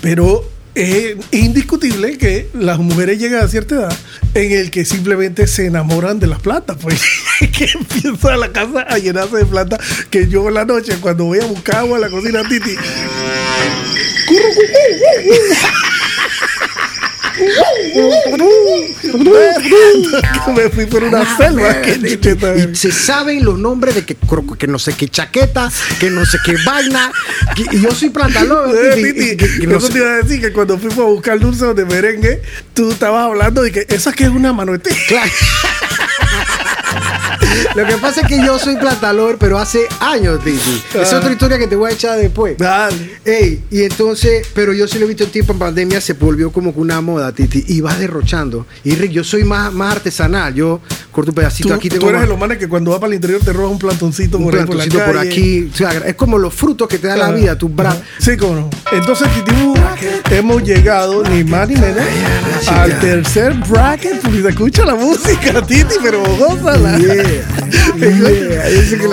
Pero 0.00 0.44
es 0.74 1.16
indiscutible 1.32 2.18
que 2.18 2.50
las 2.52 2.78
mujeres 2.78 3.18
llegan 3.18 3.42
a 3.42 3.48
cierta 3.48 3.76
edad 3.76 3.96
en 4.34 4.52
el 4.52 4.70
que 4.70 4.84
simplemente 4.84 5.46
se 5.46 5.66
enamoran 5.66 6.18
de 6.18 6.26
las 6.26 6.40
plantas, 6.40 6.76
pues 6.80 7.00
que 7.40 7.66
empieza 7.72 8.36
la 8.36 8.52
casa 8.52 8.80
a 8.80 8.98
llenarse 8.98 9.38
de 9.38 9.46
plantas, 9.46 9.80
que 10.10 10.28
yo 10.28 10.48
en 10.48 10.54
la 10.54 10.64
noche 10.64 10.96
cuando 11.00 11.24
voy 11.24 11.40
a 11.40 11.46
buscar 11.46 11.76
agua 11.76 11.96
a 11.96 12.00
la 12.00 12.10
cocina 12.10 12.46
Titi 12.46 12.76
me 20.54 20.70
fui 20.70 20.86
por 20.86 21.02
una 21.04 21.22
ah, 21.22 21.36
selva. 21.36 21.76
y 22.56 22.74
se 22.74 22.92
saben 22.92 23.44
los 23.44 23.58
nombres 23.58 23.94
de 23.94 24.04
que, 24.04 24.16
que 24.58 24.66
no 24.66 24.78
sé 24.78 24.94
qué 24.94 25.08
chaqueta, 25.08 25.70
que 26.00 26.10
no 26.10 26.24
sé 26.24 26.38
qué 26.44 26.56
vaina. 26.64 27.12
y 27.56 27.80
yo 27.80 27.90
soy 27.92 28.10
plantalón. 28.10 28.70
Eso 28.70 29.88
te 29.88 29.98
iba 29.98 30.10
a 30.10 30.16
decir 30.22 30.40
que 30.40 30.52
cuando 30.52 30.78
fuimos 30.78 30.98
a 30.98 31.02
buscar 31.02 31.38
dulce 31.38 31.66
de 31.74 31.84
merengue, 31.84 32.42
tú 32.74 32.90
estabas 32.90 33.26
hablando 33.26 33.62
de 33.62 33.72
que 33.72 33.86
esa 33.88 34.12
que 34.12 34.24
es 34.24 34.30
una 34.30 34.52
manuete. 34.52 34.90
Claro. 35.08 35.30
Lo 37.74 37.86
que 37.86 37.96
pasa 37.96 38.22
es 38.22 38.26
que 38.26 38.38
yo 38.44 38.58
soy 38.58 38.76
plantalor, 38.76 39.36
pero 39.38 39.58
hace 39.58 39.86
años, 40.00 40.42
Titi. 40.42 40.82
Es 40.94 41.12
otra 41.12 41.32
historia 41.32 41.58
que 41.58 41.66
te 41.66 41.76
voy 41.76 41.90
a 41.90 41.94
echar 41.94 42.18
después. 42.18 42.56
Dale. 42.58 43.18
Ey, 43.24 43.64
y 43.70 43.82
entonces, 43.82 44.46
pero 44.54 44.72
yo 44.72 44.86
sí 44.88 44.98
lo 44.98 45.04
he 45.04 45.08
visto 45.08 45.24
en 45.24 45.30
tiempo 45.30 45.52
en 45.52 45.58
pandemia, 45.58 46.00
se 46.00 46.14
volvió 46.14 46.50
como 46.50 46.72
que 46.72 46.80
una 46.80 47.00
moda, 47.00 47.32
Titi, 47.32 47.64
y 47.68 47.80
va 47.80 47.96
derrochando. 47.96 48.66
Y 48.84 48.94
Rick, 48.94 49.12
yo 49.12 49.24
soy 49.24 49.44
más, 49.44 49.72
más 49.72 49.96
artesanal. 49.96 50.54
Yo 50.54 50.80
corto 51.16 51.30
un 51.30 51.34
pedacito 51.34 51.72
aquí. 51.72 51.88
Tengo 51.88 52.04
tú 52.04 52.10
eres 52.10 52.20
de 52.20 52.26
los 52.26 52.38
manes 52.38 52.58
que 52.58 52.68
cuando 52.68 52.90
va 52.90 53.00
para 53.00 53.08
el 53.08 53.14
interior 53.14 53.40
te 53.42 53.50
roba 53.50 53.70
un 53.70 53.78
plantoncito, 53.78 54.36
un 54.36 54.50
plantoncito 54.50 55.02
por, 55.02 55.16
aquí. 55.16 55.70
es 56.04 56.14
como 56.14 56.36
los 56.36 56.52
frutos 56.52 56.86
que 56.88 56.98
te 56.98 57.08
da 57.08 57.16
la 57.16 57.30
vida, 57.30 57.56
tu 57.56 57.70
bra. 57.70 57.96
Sí, 58.18 58.36
cómo 58.36 58.54
no. 58.54 58.70
Entonces, 58.92 59.26
Titi, 59.34 59.72
hemos 60.30 60.62
llegado, 60.62 61.22
ni 61.24 61.42
más 61.42 61.68
ni 61.70 61.76
menos, 61.76 62.04
al 62.68 63.00
tercer 63.00 63.54
bracket. 63.66 64.20
Pues, 64.20 64.44
escucha 64.44 64.84
la 64.84 64.94
música, 64.94 65.62
Titi, 65.66 65.94
pero 66.02 66.22
gózala. 66.36 66.98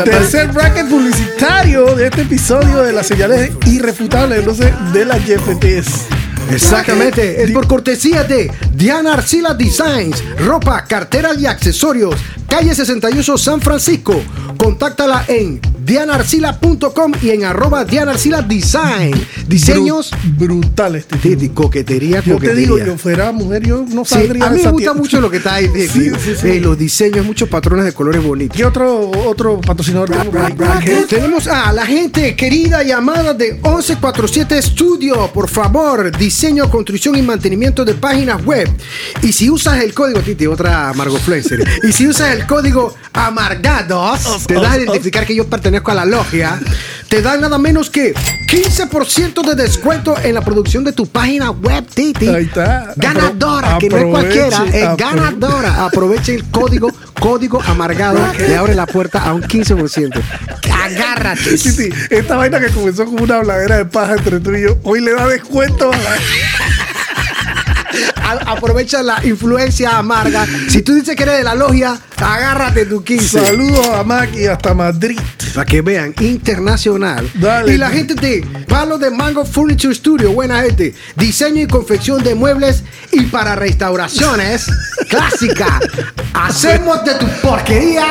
Tercer 0.03 0.51
bracket 0.51 0.89
publicitario 0.89 1.95
de 1.95 2.07
este 2.07 2.23
episodio 2.23 2.81
de 2.83 2.91
las 2.91 3.07
señales 3.07 3.51
irrefutables 3.65 4.45
de 4.91 5.05
las 5.05 5.25
GFTs. 5.25 6.07
Exactamente, 6.51 7.43
es 7.43 7.51
por 7.51 7.67
cortesía 7.67 8.23
de 8.23 8.51
Diana 8.73 9.13
Arcila 9.13 9.53
Designs, 9.53 10.23
ropa, 10.37 10.83
carteras 10.85 11.39
y 11.39 11.45
accesorios, 11.45 12.15
calle 12.47 12.75
68 12.75 13.37
San 13.37 13.61
Francisco. 13.61 14.21
Contáctala 14.57 15.25
en 15.27 15.59
dianarcila.com 15.85 17.11
y 17.21 17.29
en 17.31 17.45
arroba 17.45 17.85
dianarcila 17.85 18.41
design. 18.41 19.13
Diseños 19.47 20.11
brutales. 20.37 21.05
Titi. 21.07 21.29
Titi, 21.35 21.49
coquetería, 21.49 22.21
Yo 22.23 22.35
coquetería. 22.35 22.53
te 22.55 22.59
digo, 22.59 22.77
yo 22.77 22.97
fuera 22.97 23.31
mujer, 23.31 23.65
yo 23.67 23.85
no 23.89 24.05
Sí, 24.05 24.15
saldría 24.15 24.45
a 24.45 24.49
mí 24.49 24.57
me 24.63 24.71
gusta 24.71 24.77
tienda. 24.77 24.93
mucho 24.93 25.21
lo 25.21 25.29
que 25.29 25.37
está 25.37 25.55
ahí. 25.55 25.67
de- 25.73 25.87
Sí, 25.87 26.59
los 26.59 26.77
diseños, 26.77 27.25
muchos 27.25 27.49
patrones 27.49 27.85
de 27.85 27.93
colores 27.93 28.23
bonitos. 28.23 28.55
¿Qué 28.57 28.65
otro, 28.65 29.11
otro 29.25 29.59
patrocinador 29.61 30.09
tenemos 31.09 31.47
a 31.47 31.71
la 31.73 31.85
gente 31.85 32.35
querida 32.35 32.83
y 32.83 32.91
amada 32.91 33.33
de 33.33 33.53
1147 33.53 34.61
Studio. 34.61 35.29
Por 35.33 35.49
favor, 35.49 36.15
diseño, 36.17 36.69
construcción 36.69 37.15
y 37.15 37.21
mantenimiento 37.21 37.83
de 37.85 37.93
páginas 37.93 38.43
web. 38.45 38.69
Y 39.21 39.31
si 39.33 39.49
usas 39.49 39.81
el 39.83 39.93
código, 39.93 40.19
Titi, 40.21 40.47
otra 40.47 40.93
Margot 40.93 41.19
Flenser. 41.21 41.63
y 41.87 41.91
si 41.91 42.07
usas 42.07 42.35
el 42.35 42.45
código 42.47 42.93
Amargados, 43.13 44.45
te 44.47 44.55
das 44.55 44.73
a 44.73 44.79
identificar 44.79 45.25
que 45.25 45.35
yo 45.35 45.47
pertenezco 45.47 45.72
a 45.83 45.93
la 45.95 46.05
logia. 46.05 46.59
Te 47.09 47.21
dan 47.21 47.41
nada 47.41 47.57
menos 47.57 47.89
que 47.89 48.13
15% 48.13 49.43
de 49.43 49.55
descuento 49.55 50.15
en 50.23 50.33
la 50.35 50.41
producción 50.41 50.83
de 50.83 50.93
tu 50.93 51.05
página 51.07 51.51
web, 51.51 51.85
Titi. 51.93 52.27
Ahí 52.27 52.45
está. 52.45 52.93
Ganadora, 52.95 53.77
Apro- 53.77 53.79
que 53.79 53.89
no 53.89 53.97
es 53.97 54.05
cualquiera, 54.05 54.65
es 54.73 54.83
apro- 54.85 54.97
ganadora. 54.97 55.85
Aproveche 55.85 56.33
el 56.35 56.43
código, 56.49 56.91
código 57.19 57.61
amargado, 57.61 58.19
le 58.39 58.55
abre 58.55 58.73
la 58.75 58.85
puerta 58.87 59.23
a 59.23 59.33
un 59.33 59.41
15%. 59.43 60.19
Agárrate. 60.83 61.57
Sí, 61.57 61.89
esta 62.09 62.35
vaina 62.35 62.59
que 62.59 62.67
comenzó 62.69 63.05
como 63.05 63.23
una 63.23 63.37
habladera 63.37 63.77
de 63.77 63.85
paja 63.85 64.13
entre 64.13 64.39
tú 64.39 64.51
y 64.51 64.61
yo, 64.63 64.77
hoy 64.83 65.01
le 65.01 65.13
da 65.13 65.27
descuento 65.27 65.91
a 65.91 65.97
la- 65.97 66.17
A- 68.23 68.51
aprovecha 68.53 69.03
la 69.03 69.23
influencia 69.25 69.97
amarga. 69.97 70.45
Si 70.69 70.81
tú 70.81 70.93
dices 70.93 71.15
que 71.15 71.23
eres 71.23 71.37
de 71.37 71.43
la 71.43 71.55
logia, 71.55 71.99
agárrate 72.17 72.85
tu 72.85 73.03
15. 73.03 73.45
Saludos 73.45 73.87
a 73.89 74.03
Mac 74.03 74.29
y 74.35 74.45
hasta 74.47 74.73
Madrid. 74.73 75.19
Para 75.53 75.65
que 75.65 75.81
vean, 75.81 76.13
internacional. 76.19 77.29
Dale. 77.35 77.73
Y 77.73 77.77
la 77.77 77.89
gente 77.89 78.15
de 78.15 78.45
Palo 78.67 78.97
de 78.97 79.11
Mango 79.11 79.45
Furniture 79.45 79.93
Studio, 79.93 80.31
buena 80.31 80.61
gente. 80.63 80.95
Diseño 81.15 81.61
y 81.61 81.67
confección 81.67 82.23
de 82.23 82.33
muebles 82.33 82.83
y 83.11 83.23
para 83.23 83.55
restauraciones. 83.55 84.65
clásica. 85.09 85.79
Hacemos 86.33 87.03
de 87.05 87.15
tu 87.15 87.27
porquería 87.41 88.05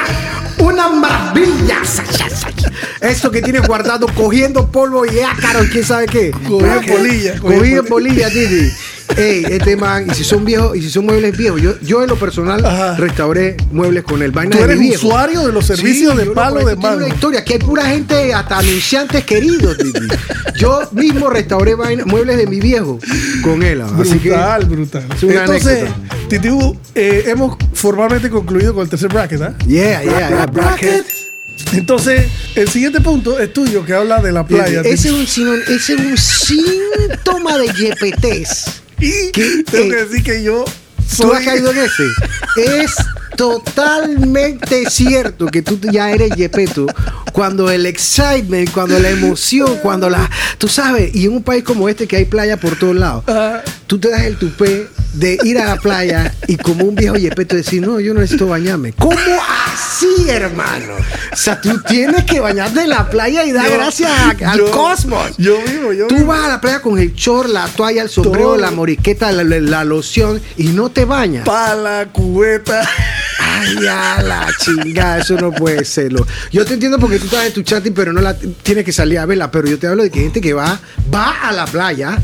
una 0.58 0.88
maravilla. 0.88 1.78
Esto 3.00 3.30
que 3.30 3.42
tienes 3.42 3.66
guardado 3.66 4.06
cogiendo 4.14 4.70
polvo 4.70 5.04
y 5.04 5.18
ácaros, 5.20 5.66
quién 5.72 5.84
sabe 5.84 6.06
qué. 6.06 6.30
Cogido 6.30 6.80
polilla, 6.96 7.40
Cogido 7.40 7.84
polilla, 7.84 8.28
Titi. 8.28 8.70
Ey, 9.16 9.44
este 9.50 9.76
man, 9.76 10.06
y 10.10 10.14
si 10.14 10.24
son 10.24 10.44
viejos, 10.44 10.76
y 10.76 10.82
si 10.82 10.90
son 10.90 11.04
muebles 11.06 11.36
viejos, 11.36 11.60
yo, 11.60 11.78
yo 11.80 12.02
en 12.02 12.08
lo 12.08 12.16
personal 12.16 12.64
Ajá. 12.64 12.96
restauré 12.96 13.56
muebles 13.70 14.04
con 14.04 14.22
el 14.22 14.30
vaina 14.30 14.56
Tú 14.56 14.62
eres 14.64 14.78
viejo. 14.78 15.06
usuario 15.06 15.46
de 15.46 15.52
los 15.52 15.66
servicios 15.66 16.16
de 16.16 16.24
yo 16.24 16.30
no, 16.30 16.34
palo 16.34 16.64
de 16.64 16.76
mango. 16.76 16.96
una 16.98 17.08
historia, 17.08 17.44
que 17.44 17.54
hay 17.54 17.58
pura 17.58 17.84
gente, 17.86 18.32
hasta 18.32 18.58
anunciantes 18.58 19.24
queridos. 19.24 19.76
Yo 20.56 20.80
mismo 20.92 21.28
restauré 21.30 21.74
vaina- 21.74 22.04
muebles 22.06 22.36
de 22.38 22.46
mi 22.46 22.60
viejo 22.60 22.98
con 23.42 23.62
él. 23.62 23.82
Así 23.82 24.18
que 24.18 24.30
Brutal, 24.30 24.64
brutal. 24.66 25.06
es 25.16 25.22
una 25.22 25.40
Entonces, 25.40 25.80
anécdota. 25.82 26.16
Titibu, 26.28 26.76
eh, 26.94 27.24
hemos 27.26 27.56
formalmente 27.74 28.30
concluido 28.30 28.72
con 28.74 28.84
el 28.84 28.88
tercer 28.88 29.08
bracket, 29.12 29.42
¿ah? 29.42 29.54
Yeah, 29.66 30.02
yeah, 30.02 30.28
yeah, 30.30 30.46
bracket. 30.46 31.04
Entonces, 31.74 32.26
el 32.54 32.68
siguiente 32.68 33.00
punto 33.00 33.38
es 33.38 33.52
tuyo, 33.52 33.84
que 33.84 33.92
habla 33.94 34.20
de 34.20 34.32
la 34.32 34.46
playa. 34.46 34.80
Ese 34.80 35.08
es 35.08 35.38
un, 35.38 35.60
ese 35.68 35.92
es 35.94 36.00
un 36.00 36.16
síntoma 36.16 37.58
de 37.58 37.66
yepetés. 37.68 38.80
Y 39.02 39.32
¿Qué? 39.32 39.64
tengo 39.70 39.90
que 39.90 40.04
decir 40.04 40.22
que 40.22 40.42
yo 40.42 40.64
¿Tú 40.64 41.16
soy... 41.16 41.36
has 41.36 41.44
caído 41.44 41.70
en 41.72 41.78
ese? 41.78 42.04
Es 42.56 42.94
totalmente 43.36 44.88
cierto 44.90 45.46
que 45.46 45.62
tú 45.62 45.78
ya 45.90 46.10
eres 46.10 46.30
yepeto 46.36 46.86
cuando 47.32 47.70
el 47.70 47.86
excitement, 47.86 48.70
cuando 48.72 48.98
la 48.98 49.10
emoción, 49.10 49.76
cuando 49.82 50.10
la... 50.10 50.28
Tú 50.58 50.68
sabes, 50.68 51.14
y 51.14 51.24
en 51.26 51.32
un 51.32 51.42
país 51.42 51.64
como 51.64 51.88
este 51.88 52.06
que 52.06 52.16
hay 52.16 52.24
playa 52.26 52.56
por 52.58 52.78
todos 52.78 52.94
lados, 52.96 53.24
tú 53.86 53.98
te 53.98 54.10
das 54.10 54.22
el 54.22 54.36
tupé 54.36 54.86
de 55.14 55.38
ir 55.44 55.58
a 55.58 55.66
la 55.66 55.76
playa 55.76 56.34
y 56.46 56.56
como 56.56 56.84
un 56.84 56.94
viejo 56.94 57.16
yepeto 57.16 57.56
decir, 57.56 57.82
no, 57.86 58.00
yo 58.00 58.14
no 58.14 58.20
necesito 58.20 58.46
bañarme. 58.46 58.92
¿Cómo 58.92 59.16
así, 59.72 60.28
hermano? 60.28 60.94
O 61.32 61.36
sea, 61.36 61.60
tú 61.60 61.80
tienes 61.88 62.24
que 62.24 62.40
bañarte 62.40 62.82
en 62.82 62.88
la 62.90 63.08
playa 63.10 63.44
y 63.44 63.52
dar 63.52 63.66
Yo- 63.68 63.74
gracias 63.74 64.10
a- 64.10 64.50
al 64.52 64.58
yo- 64.58 64.70
cosmos. 64.70 65.32
Yo 65.38 65.56
vivo, 65.66 65.92
yo 65.92 66.06
Tú 66.06 66.16
vivo. 66.16 66.28
vas 66.28 66.44
a 66.44 66.48
la 66.48 66.60
playa 66.60 66.80
con 66.80 66.98
el 66.98 67.14
short, 67.14 67.48
la 67.48 67.66
toalla, 67.68 68.02
el 68.02 68.08
sombrero, 68.08 68.48
Todo. 68.48 68.56
la 68.58 68.70
moriqueta, 68.70 69.32
la, 69.32 69.44
la- 69.44 69.60
la 69.60 69.84
loción 69.84 70.40
y 70.56 70.64
no 70.68 70.90
te 70.90 71.04
bañas. 71.04 71.44
Pala, 71.46 72.08
cubeta. 72.12 72.88
Ay, 73.60 73.86
a 73.86 74.22
la 74.22 74.48
chingada, 74.58 75.18
eso 75.18 75.36
no 75.36 75.52
puede 75.52 75.84
serlo. 75.84 76.26
Yo 76.50 76.64
te 76.64 76.74
entiendo 76.74 76.98
porque 76.98 77.18
tú 77.18 77.26
estás 77.26 77.46
en 77.46 77.52
tu 77.52 77.62
chatting, 77.62 77.92
pero 77.94 78.12
no 78.12 78.20
la 78.20 78.34
tienes 78.36 78.84
que 78.84 78.92
salir 78.92 79.18
a 79.18 79.26
verla. 79.26 79.50
Pero 79.50 79.68
yo 79.68 79.78
te 79.78 79.86
hablo 79.86 80.02
de 80.02 80.10
que 80.10 80.20
gente 80.20 80.40
que 80.40 80.52
va, 80.52 80.80
va 81.14 81.48
a 81.48 81.52
la 81.52 81.66
playa. 81.66 82.18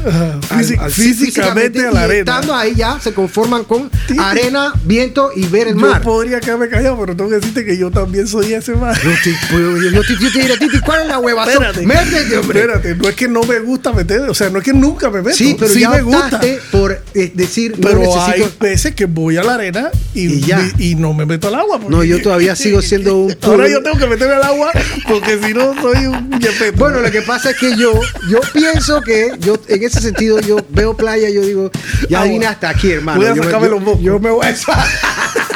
Físic- 0.50 0.90
físicamente 0.90 1.86
a 1.86 1.90
la 1.92 2.02
arena. 2.04 2.18
Estando 2.32 2.54
ahí 2.54 2.74
ya 2.74 2.98
se 3.00 3.12
conforman 3.12 3.64
con 3.64 3.90
Sí. 4.08 4.16
arena, 4.18 4.72
viento 4.84 5.30
y 5.34 5.46
ver 5.46 5.68
el 5.68 5.74
Yo 5.74 5.80
mar. 5.80 6.02
podría 6.02 6.40
quedarme 6.40 6.68
callado, 6.68 6.98
pero 7.00 7.14
tengo 7.16 7.30
que 7.30 7.36
decirte 7.36 7.64
que 7.64 7.76
yo 7.76 7.90
también 7.90 8.26
soy 8.26 8.52
ese 8.54 8.74
man. 8.74 8.94
Yo 9.02 9.10
te, 9.22 9.30
yo, 9.52 9.76
yo- 9.76 9.90
yo 9.90 10.00
te- 10.02 10.16
yo 10.18 10.30
diré, 10.30 10.56
Titi, 10.56 10.80
¿cuál 10.80 11.02
es 11.02 11.08
la 11.08 11.18
huevazón? 11.18 11.52
Espérate. 11.64 11.86
Métete, 11.86 12.38
hombre. 12.38 12.60
Espérate, 12.60 12.94
no 12.96 13.08
es 13.08 13.14
que 13.14 13.28
no 13.28 13.42
me 13.42 13.58
gusta 13.60 13.92
meter, 13.92 14.20
o 14.22 14.34
sea, 14.34 14.50
no 14.50 14.58
es 14.58 14.64
que 14.64 14.72
nunca 14.72 15.10
me 15.10 15.22
meto. 15.22 15.36
Sí, 15.36 15.56
pero 15.58 15.72
ya 15.74 15.90
me 15.90 16.02
gusta. 16.02 16.40
por 16.70 17.02
eh, 17.14 17.32
decir, 17.34 17.72
no 17.78 17.88
Pero 17.88 17.98
necesito... 18.00 18.24
hay 18.24 18.44
veces 18.60 18.94
que 18.94 19.04
voy 19.06 19.36
a 19.36 19.42
la 19.42 19.54
arena 19.54 19.90
y, 20.14 20.26
Y 20.34 20.40
ya. 20.40 20.60
y 20.78 20.94
no 20.94 21.12
me 21.18 21.26
meto 21.26 21.48
al 21.48 21.56
agua. 21.56 21.78
porque- 21.78 21.94
No, 21.94 22.04
yo 22.04 22.22
todavía 22.22 22.54
sigo 22.64 22.80
siendo 22.80 23.16
un 23.18 23.36
Ahora 23.42 23.68
yo 23.68 23.82
tengo 23.82 23.98
que 23.98 24.06
meterme 24.06 24.34
al 24.34 24.42
agua 24.44 24.70
porque 25.08 25.38
si 25.44 25.52
no 25.52 25.74
soy 25.82 26.06
un. 26.06 26.30
Bueno, 26.76 27.00
lo 27.00 27.10
que 27.10 27.22
pasa 27.22 27.50
es 27.50 27.56
que 27.58 27.76
yo, 27.76 27.92
yo 28.30 28.40
pienso 28.52 29.02
que 29.02 29.32
yo, 29.40 29.56
en 29.68 29.82
ese 29.82 30.00
sentido, 30.00 30.40
yo 30.40 30.56
veo 30.70 30.96
playa, 30.96 31.28
yo 31.30 31.42
digo, 31.42 31.70
ya 32.08 32.22
vine 32.24 32.46
hasta 32.46 32.70
aquí, 32.70 32.92
hermano. 32.92 33.18
Voy 33.20 33.26
a 33.26 33.34
Yo 33.34 33.36
me- 33.36 33.44
sacarme 33.44 33.66
yo- 33.66 33.74
los 33.74 33.82
mocos. 33.82 34.00
Yo 34.02 34.18
me 34.20 34.30
voy 34.30 34.46
a, 34.46 34.54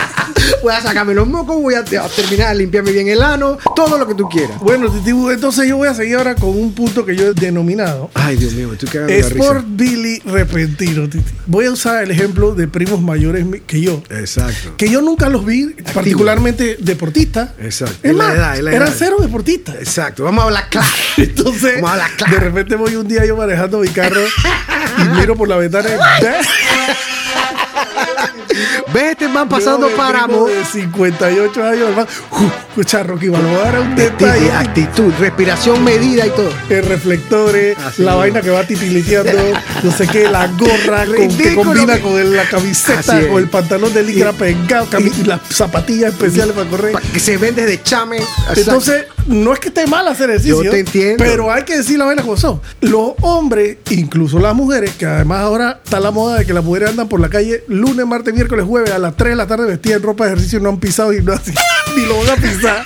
voy 0.62 0.72
a 0.72 0.80
sacarme 0.80 1.14
los 1.14 1.26
mocos, 1.26 1.60
voy 1.60 1.74
a, 1.74 1.84
terminar 1.84 2.50
de 2.50 2.54
limpiarme 2.56 2.92
bien 2.92 3.08
el 3.08 3.22
ano, 3.22 3.58
todo 3.74 3.98
lo 3.98 4.06
que 4.06 4.14
tú 4.14 4.28
quieras. 4.28 4.58
Bueno, 4.60 4.90
Titibu, 4.90 5.30
entonces 5.30 5.68
yo 5.68 5.76
voy 5.76 5.88
a 5.88 5.94
seguir 5.94 6.16
ahora 6.16 6.34
con 6.34 6.50
un 6.50 6.72
punto 6.74 7.04
que 7.04 7.16
yo 7.16 7.28
he 7.28 7.34
denominado. 7.34 8.10
Ay, 8.14 8.36
Dios 8.36 8.52
mío, 8.54 8.72
estoy 8.72 8.88
cagando 8.88 9.12
Sport. 9.12 9.64
Billy 9.68 10.20
repentino, 10.24 11.08
Titi. 11.08 11.32
Voy 11.46 11.66
a 11.66 11.72
usar 11.72 12.02
el 12.02 12.10
ejemplo 12.10 12.54
de 12.54 12.68
primos 12.68 13.00
mayores 13.00 13.44
que 13.66 13.80
yo. 13.80 14.02
Exacto. 14.10 14.74
Que 14.76 14.88
yo 14.88 15.00
nunca 15.00 15.28
los 15.28 15.44
vi 15.44 15.74
particularmente 15.94 16.76
deportistas. 16.80 17.50
Exacto. 17.58 17.96
Es 18.02 18.10
Es 18.10 18.16
la 18.16 18.24
más, 18.24 18.34
edad, 18.34 18.58
la 18.58 18.70
eran 18.72 18.88
edad. 18.88 18.96
cero 18.98 19.16
deportistas. 19.20 19.76
Exacto, 19.76 20.24
vamos 20.24 20.42
a 20.42 20.46
hablar 20.46 20.68
claro. 20.70 20.88
Entonces, 21.16 21.74
Vamos 21.76 21.90
a 21.90 21.92
hablar 21.94 22.10
claro. 22.16 22.34
de 22.34 22.40
repente 22.40 22.76
voy 22.76 22.96
un 22.96 23.08
día 23.08 23.24
yo 23.24 23.36
manejando 23.36 23.78
mi 23.78 23.88
carro 23.88 24.20
y 24.98 25.18
miro 25.18 25.36
por 25.36 25.48
la 25.48 25.56
ventana 25.56 25.88
Ves 28.92 29.12
este 29.12 29.28
man 29.28 29.48
pasando 29.48 29.88
páramo. 29.96 30.46
de 30.46 30.64
58 30.64 31.64
años, 31.64 31.88
hermano. 31.90 32.08
Escucha, 32.68 33.02
Rocky 33.02 33.28
Balboa 33.28 33.68
era 33.68 33.80
un 33.80 33.94
detalle. 33.96 34.50
actitud, 34.52 35.12
respiración 35.18 35.82
medida 35.84 36.26
y 36.26 36.30
todo. 36.30 36.50
El 36.68 36.84
reflectores, 36.84 37.76
Así 37.78 38.02
la 38.02 38.12
es. 38.12 38.18
vaina 38.18 38.40
que 38.42 38.50
va 38.50 38.64
titiliteando, 38.66 39.32
no 39.82 39.92
sé 39.92 40.06
qué, 40.06 40.28
la 40.28 40.46
gorra 40.48 41.06
con- 41.06 41.36
que 41.36 41.54
combina 41.54 42.00
con 42.00 42.18
el- 42.18 42.34
la 42.36 42.44
camiseta, 42.48 43.20
con 43.28 43.38
el 43.42 43.48
pantalón 43.48 43.92
de 43.94 44.02
licra 44.02 44.32
pegado, 44.32 44.86
y 45.00 45.24
las 45.24 45.40
zapatillas 45.50 46.12
especiales 46.12 46.54
para 46.54 46.68
correr. 46.68 46.94
Que 47.12 47.20
se 47.20 47.36
ven 47.38 47.54
desde 47.54 47.82
chame. 47.82 48.18
Exacto. 48.18 48.60
Entonces, 48.60 49.04
no 49.26 49.52
es 49.52 49.58
que 49.58 49.68
esté 49.68 49.86
mal 49.86 50.06
hacer 50.08 50.30
ejercicio. 50.30 50.62
Yo 50.62 50.70
te 50.70 50.80
entiendo. 50.80 51.22
Pero 51.22 51.52
hay 51.52 51.64
que 51.64 51.76
decir 51.76 51.98
la 51.98 52.04
vaina 52.04 52.22
como 52.22 52.36
son. 52.36 52.60
Los 52.80 53.12
hombres, 53.20 53.78
incluso 53.90 54.38
las 54.38 54.54
mujeres, 54.54 54.94
que 54.96 55.06
además 55.06 55.40
ahora 55.40 55.80
está 55.84 56.00
la 56.00 56.10
moda 56.10 56.38
de 56.38 56.46
que 56.46 56.52
las 56.52 56.64
mujeres 56.64 56.90
andan 56.90 57.08
por 57.08 57.20
la 57.20 57.28
calle 57.28 57.64
lunes, 57.68 58.06
martes, 58.06 58.34
miércoles, 58.34 58.64
jueves 58.66 58.90
a 58.90 58.98
las 58.98 59.16
3 59.16 59.30
de 59.30 59.36
la 59.36 59.46
tarde 59.46 59.66
vestidas 59.66 59.98
en 59.98 60.02
ropa 60.02 60.24
de 60.24 60.32
ejercicio 60.32 60.58
y 60.58 60.62
no 60.62 60.68
han 60.70 60.78
pisado 60.78 61.12
gimnasio. 61.12 61.54
Ni 61.96 62.06
lo 62.06 62.18
van 62.18 62.30
a 62.30 62.36
pisar. 62.36 62.84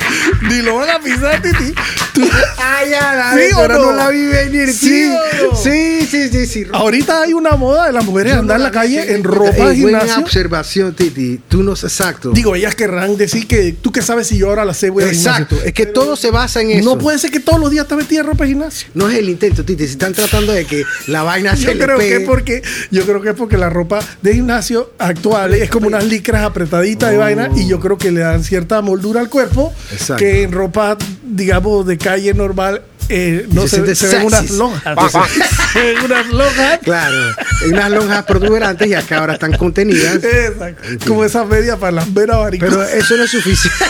ni 0.48 0.62
lo 0.62 0.76
van 0.76 0.90
a 0.90 0.98
pisar, 1.00 1.40
Titi. 1.42 1.72
Tú- 2.12 2.28
Ay, 2.58 2.90
ya 2.90 3.14
la 3.14 3.32
¿Sí 3.34 3.52
o 3.54 3.68
no? 3.68 3.78
no 3.78 3.92
la 3.92 4.08
vi 4.10 4.24
venir. 4.26 4.72
¿Sí 4.72 4.86
Sí, 4.88 5.08
no? 5.42 5.56
sí, 5.56 6.06
sí, 6.10 6.28
sí, 6.30 6.46
sí. 6.46 6.64
Ahorita 6.72 7.22
hay 7.22 7.32
una 7.32 7.52
moda 7.56 7.86
de 7.86 7.92
las 7.92 8.04
mujeres 8.04 8.34
andar 8.34 8.56
en 8.56 8.62
la 8.62 8.70
calle 8.70 9.14
en 9.14 9.22
ropa 9.24 9.68
de 9.68 9.74
Ey, 9.74 9.82
Buena 9.82 10.00
gimnasio. 10.00 10.22
observación, 10.22 10.94
Titi. 10.94 11.40
Tú 11.48 11.62
no 11.62 11.76
sé 11.76 11.86
exacto. 11.86 12.30
Digo, 12.30 12.54
ellas 12.56 12.74
querrán 12.74 13.16
decir 13.16 13.46
que 13.46 13.72
tú 13.80 13.92
que 13.92 14.02
sabes 14.02 14.26
si 14.28 14.38
yo 14.38 14.48
ahora 14.48 14.64
la 14.64 14.74
sé 14.74 14.90
voy 14.90 15.04
exacto. 15.04 15.48
gimnasio. 15.56 15.68
Es 15.68 15.74
que 15.74 15.86
todo 15.86 16.16
se 16.16 16.30
basa 16.30 16.60
en 16.62 16.70
eso. 16.72 16.84
No 16.84 16.98
puede 16.98 17.18
ser 17.18 17.30
que 17.30 17.40
todos 17.40 17.60
los 17.60 17.70
días 17.70 17.84
estés 17.84 17.98
vestida 17.98 18.20
en 18.20 18.26
ropa 18.26 18.44
de 18.44 18.50
gimnasio. 18.50 18.88
No 18.94 19.08
es 19.10 19.18
el 19.18 19.28
intento, 19.28 19.64
Titi. 19.64 19.84
Si 19.86 19.92
están 19.92 20.12
tratando 20.14 20.52
de 20.52 20.64
que 20.64 20.84
la 21.06 21.22
vaina 21.22 21.54
se 21.56 21.64
Yo 21.74 21.78
creo 21.78 21.98
pegue. 21.98 22.16
es 22.16 22.22
porque 22.26 22.62
yo 22.90 23.04
creo 23.04 23.20
que 23.20 23.28
es 23.30 23.34
porque 23.34 23.56
la 23.58 23.68
ropa 23.70 23.98
de 24.22 24.34
gimnasio 24.34 24.92
actual 24.98 25.54
es 25.54 25.70
como 25.70 25.86
unas 25.86 26.04
licras 26.04 26.42
apretaditas 26.44 27.10
de 27.10 27.16
vaina 27.18 27.50
y 27.56 27.66
yo 27.68 27.78
creo 27.80 27.98
que 27.98 28.10
le 28.10 28.20
dan 28.20 28.42
cierta 28.42 28.80
moldura 28.86 29.20
al 29.20 29.28
cuerpo 29.28 29.72
Exacto. 29.92 30.16
que 30.22 30.42
en 30.42 30.52
ropa 30.52 30.96
digamos 31.22 31.84
de 31.86 31.98
calle 31.98 32.32
normal 32.32 32.82
eh, 33.08 33.46
no 33.52 33.66
Se 33.68 33.84
se, 33.86 33.94
se 33.94 34.16
ven 34.16 34.26
unas 34.26 34.50
lonjas. 34.50 35.12
se 35.72 35.80
ven 35.80 36.04
unas 36.04 36.26
lonjas. 36.28 36.78
Claro, 36.82 37.16
unas 37.68 37.90
lonjas 37.90 38.24
protuberantes 38.24 38.88
y 38.88 38.94
acá 38.94 39.18
ahora 39.18 39.34
están 39.34 39.52
contenidas. 39.56 40.16
Exacto. 40.22 40.88
Como 41.06 41.24
esas 41.24 41.46
medias 41.46 41.78
para 41.78 41.92
las 41.92 42.12
venas 42.12 42.38
varicosas. 42.38 42.74
Pero 42.74 42.88
eso 42.98 43.16
no 43.16 43.24
es 43.24 43.30
suficiente. 43.30 43.84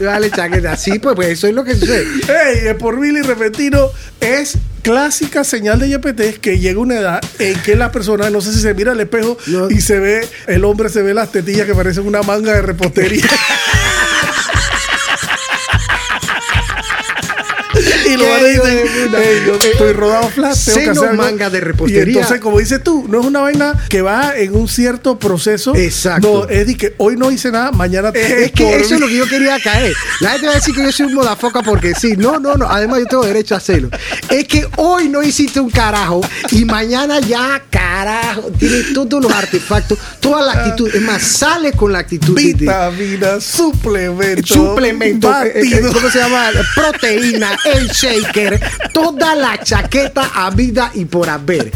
Vale, 0.00 0.30
chaqueta. 0.30 0.76
Sí, 0.76 0.98
pues, 0.98 1.14
pues 1.14 1.28
eso 1.28 1.46
es 1.46 1.54
lo 1.54 1.64
que 1.64 1.74
sucede. 1.74 2.06
Ey, 2.28 2.68
el 2.68 2.76
por 2.76 2.98
mil 2.98 3.16
y 3.16 3.22
repentino 3.22 3.90
es 4.20 4.56
clásica 4.82 5.44
señal 5.44 5.78
de 5.80 5.90
YPT 5.90 6.40
que 6.40 6.58
llega 6.58 6.80
una 6.80 6.96
edad 6.96 7.20
en 7.38 7.60
que 7.60 7.76
la 7.76 7.92
persona, 7.92 8.30
no 8.30 8.40
sé 8.40 8.52
si 8.52 8.60
se 8.60 8.74
mira 8.74 8.92
al 8.92 9.00
espejo 9.00 9.36
No. 9.46 9.70
y 9.70 9.80
se 9.80 9.98
ve, 9.98 10.26
el 10.46 10.64
hombre 10.64 10.88
se 10.88 11.02
ve 11.02 11.14
las 11.14 11.30
tetillas 11.30 11.66
que 11.66 11.74
parecen 11.74 12.06
una 12.06 12.22
manga 12.22 12.52
de 12.54 12.62
repostería. 12.62 13.24
Lo 18.18 18.24
Qué 18.24 18.30
van 18.30 18.44
a 18.44 18.48
hijo 18.48 18.64
de 18.64 18.74
decir, 18.74 19.06
puta. 19.06 19.22
"Ey, 19.24 19.42
yo 19.46 19.54
estoy 19.54 19.92
rodado 19.92 20.28
flat, 20.28 20.56
tengo 20.56 20.78
que 20.78 20.84
Seno 20.84 20.92
hacer 20.92 21.10
algo". 21.10 21.22
manga 21.22 21.50
de 21.50 21.60
repostería. 21.60 22.04
Y 22.04 22.16
entonces, 22.16 22.40
como 22.40 22.58
dices 22.58 22.82
tú, 22.82 23.06
no 23.08 23.20
es 23.20 23.26
una 23.26 23.40
vaina 23.40 23.74
que 23.88 24.02
va 24.02 24.36
en 24.36 24.54
un 24.54 24.68
cierto 24.68 25.18
proceso. 25.18 25.74
Exacto. 25.74 26.46
No, 26.46 26.48
es 26.48 26.66
de 26.66 26.76
que 26.76 26.94
hoy 26.98 27.16
no 27.16 27.30
hice 27.30 27.50
nada, 27.50 27.70
mañana 27.72 28.10
Eh, 28.14 28.44
Es 28.46 28.52
que 28.52 28.76
eso 28.76 28.94
es 28.94 29.00
lo 29.00 29.06
que 29.08 29.16
yo 29.16 29.26
quería 29.28 29.58
caer. 29.60 29.94
La 30.20 30.30
gente 30.30 30.46
va 30.46 30.52
a 30.52 30.56
decir 30.56 30.74
que 30.74 30.82
yo 30.82 30.92
soy 30.92 31.06
un 31.06 31.14
modafoca 31.14 31.62
porque 31.62 31.94
sí. 31.94 32.14
No, 32.16 32.38
no, 32.40 32.54
no. 32.56 32.68
Además, 32.68 33.00
yo 33.00 33.06
tengo 33.06 33.24
derecho 33.24 33.54
a 33.54 33.58
hacerlo. 33.58 33.90
Es 34.28 34.46
que 34.46 34.66
hoy 34.76 35.08
no 35.08 35.22
hiciste 35.22 35.60
un 35.60 35.70
carajo 35.70 36.20
y 36.50 36.64
mañana 36.64 37.20
ya, 37.20 37.62
carajo. 37.70 38.50
Tienes 38.58 38.92
todos 38.92 39.22
los 39.22 39.32
artefactos, 39.32 39.98
toda 40.20 40.42
la 40.42 40.52
actitud. 40.52 40.90
Es 40.94 41.02
más, 41.02 41.22
sale 41.22 41.72
con 41.72 41.92
la 41.92 42.00
actitud. 42.00 42.34
Vitamina, 42.34 43.40
suplemento. 43.40 44.54
suplemento, 44.54 45.30
eh, 45.44 45.52
eh. 45.62 45.80
¿cómo 45.92 46.10
se 46.10 46.18
llama? 46.18 46.50
Proteína, 46.74 47.56
el 47.64 47.90
toda 48.92 49.34
la 49.34 49.58
chaqueta 49.62 50.30
a 50.34 50.50
vida 50.50 50.90
y 50.94 51.04
por 51.04 51.28
haber. 51.28 51.70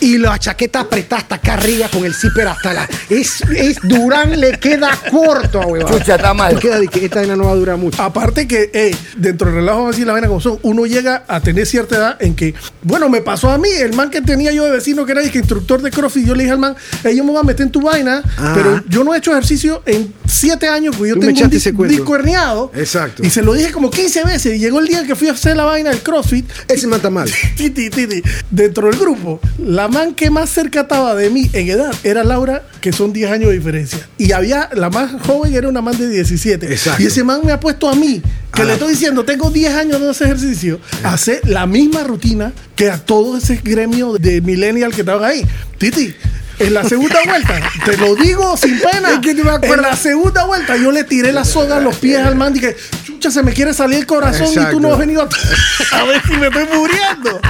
Y 0.00 0.18
la 0.18 0.38
chaqueta 0.38 0.80
apretada 0.80 1.22
hasta 1.22 1.34
acá 1.36 1.54
arriba 1.54 1.88
con 1.88 2.04
el 2.04 2.14
zipper 2.14 2.48
hasta 2.48 2.72
la. 2.72 2.88
Es, 3.08 3.40
es 3.54 3.78
Durán 3.82 4.38
le 4.38 4.52
queda 4.58 4.90
corto, 5.10 5.60
huevón. 5.60 5.92
Chucha, 5.98 6.16
está 6.16 6.34
mal. 6.34 6.58
Queda 6.58 6.78
de 6.78 6.88
que 6.88 7.04
esta 7.04 7.20
vaina 7.20 7.36
no 7.36 7.44
va 7.44 7.52
a 7.52 7.56
durar 7.56 7.76
mucho. 7.76 8.02
Aparte 8.02 8.46
que, 8.46 8.70
ey, 8.72 8.94
dentro 9.16 9.46
del 9.48 9.56
relajo, 9.56 9.78
vamos 9.78 9.88
a 9.88 9.92
decir 9.92 10.06
la 10.06 10.12
vaina 10.12 10.28
como 10.28 10.40
son, 10.40 10.58
uno 10.62 10.86
llega 10.86 11.24
a 11.28 11.40
tener 11.40 11.66
cierta 11.66 11.96
edad 11.96 12.16
en 12.22 12.34
que, 12.34 12.54
bueno, 12.82 13.08
me 13.08 13.20
pasó 13.20 13.50
a 13.50 13.58
mí, 13.58 13.68
el 13.70 13.92
man 13.94 14.10
que 14.10 14.20
tenía 14.20 14.52
yo 14.52 14.64
de 14.64 14.70
vecino, 14.70 15.04
que 15.06 15.12
era 15.12 15.22
el 15.22 15.30
que 15.30 15.38
instructor 15.38 15.80
de 15.82 15.90
CrossFit, 15.90 16.26
yo 16.26 16.34
le 16.34 16.44
dije 16.44 16.52
al 16.52 16.58
man, 16.58 16.76
"Ey, 17.04 17.16
yo 17.16 17.24
me 17.24 17.32
voy 17.32 17.40
a 17.40 17.44
meter 17.44 17.66
en 17.66 17.72
tu 17.72 17.80
vaina, 17.80 18.22
Ah. 18.38 18.52
pero 18.54 18.82
yo 18.88 19.04
no 19.04 19.14
he 19.14 19.18
hecho 19.18 19.32
ejercicio 19.32 19.82
en 19.86 20.12
siete 20.26 20.68
años, 20.68 20.94
porque 20.96 21.08
yo 21.10 21.14
Tú 21.14 21.20
tengo 21.20 21.82
un 21.82 21.88
disco 21.88 22.14
herniado. 22.14 22.70
Exacto. 22.74 23.22
Y 23.24 23.30
se 23.30 23.42
lo 23.42 23.52
dije 23.54 23.72
como 23.72 23.90
15 23.90 24.24
veces, 24.24 24.54
y 24.54 24.58
llegó 24.58 24.80
el 24.80 24.86
día 24.86 25.04
que 25.04 25.14
fui 25.16 25.28
a 25.28 25.32
hacer 25.32 25.56
la 25.56 25.64
vaina 25.64 25.90
del 25.90 26.00
CrossFit, 26.00 26.48
Ese 26.68 26.86
mata 26.86 27.10
mal. 27.10 27.30
Titi, 27.56 27.90
titi. 27.90 28.22
Dentro 28.50 28.88
del 28.88 28.98
grupo, 28.98 29.40
la 29.78 29.86
man 29.86 30.12
que 30.12 30.28
más 30.28 30.50
cerca 30.50 30.80
estaba 30.80 31.14
de 31.14 31.30
mí 31.30 31.48
en 31.52 31.68
edad 31.68 31.94
era 32.02 32.24
Laura, 32.24 32.64
que 32.80 32.92
son 32.92 33.12
10 33.12 33.30
años 33.30 33.50
de 33.50 33.58
diferencia. 33.58 34.08
Y 34.18 34.32
había, 34.32 34.68
la 34.74 34.90
más 34.90 35.12
joven 35.22 35.54
era 35.54 35.68
una 35.68 35.80
man 35.80 35.96
de 35.96 36.08
17. 36.08 36.66
Exacto. 36.66 37.00
Y 37.00 37.06
ese 37.06 37.22
man 37.22 37.42
me 37.44 37.52
ha 37.52 37.60
puesto 37.60 37.88
a 37.88 37.94
mí, 37.94 38.20
que 38.52 38.62
Ah. 38.62 38.64
le 38.64 38.72
estoy 38.72 38.90
diciendo, 38.94 39.24
tengo 39.24 39.52
10 39.52 39.72
años 39.74 40.00
de 40.00 40.10
hacer 40.10 40.26
ejercicio, 40.26 40.80
a 41.04 41.12
hacer 41.12 41.42
la 41.44 41.64
misma 41.68 42.02
rutina 42.02 42.52
que 42.74 42.90
a 42.90 42.98
todo 42.98 43.38
ese 43.38 43.60
gremio 43.62 44.14
de 44.14 44.40
millennial 44.40 44.92
que 44.92 45.02
estaban 45.02 45.22
ahí. 45.22 45.46
Titi. 45.78 46.12
En 46.58 46.74
la 46.74 46.82
segunda 46.82 47.20
vuelta, 47.24 47.60
te 47.84 47.96
lo 47.98 48.16
digo 48.16 48.56
sin 48.56 48.80
pena. 48.80 49.12
Es 49.14 49.20
que 49.20 49.32
no 49.32 49.44
me. 49.60 49.64
En 49.68 49.80
la 49.80 49.94
segunda 49.94 50.44
vuelta, 50.44 50.76
yo 50.76 50.90
le 50.90 51.04
tiré 51.04 51.30
la 51.32 51.44
soga 51.44 51.76
a 51.76 51.80
los 51.80 51.94
pies 51.98 52.18
al 52.18 52.34
man. 52.34 52.52
Dije, 52.52 52.74
chucha, 53.18 53.30
se 53.30 53.42
me 53.42 53.52
quiere 53.52 53.74
salir 53.74 53.98
el 53.98 54.06
corazón 54.06 54.46
y 54.46 54.54
tú 54.54 54.60
Exacto. 54.60 54.80
no 54.80 54.92
has 54.92 54.98
venido 54.98 55.22
a, 55.22 55.28
a 55.98 56.04
ver 56.04 56.22
si 56.22 56.32
me 56.36 56.46
estoy 56.48 56.64
muriendo. 56.72 57.40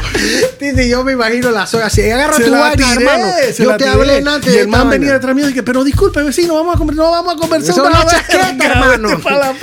Titi, 0.58 0.88
yo 0.88 1.04
me 1.04 1.12
imagino 1.12 1.50
la 1.50 1.66
soga 1.66 1.86
así. 1.86 2.02
Agarra 2.10 2.34
Se 2.34 2.44
tu 2.44 2.50
vaina, 2.50 2.92
hermano. 2.94 3.26
Yo 3.58 3.76
te 3.76 3.88
hablé 3.88 4.18
antes 4.26 4.54
Y 4.54 4.58
el 4.58 4.68
man 4.68 4.88
venía 4.90 5.12
detrás 5.12 5.34
mío 5.34 5.44
y 5.44 5.48
dije, 5.48 5.62
pero 5.62 5.84
disculpe, 5.84 6.22
vecino, 6.22 6.54
vamos 6.54 6.80
a, 6.80 6.84
no 6.92 7.10
vamos 7.10 7.34
a 7.34 7.36
conversar 7.36 7.70
Eso 7.70 7.84
es 7.84 7.90
una 7.90 8.68
hermano. 8.68 9.08
me 9.08 9.14
estás 9.14 9.56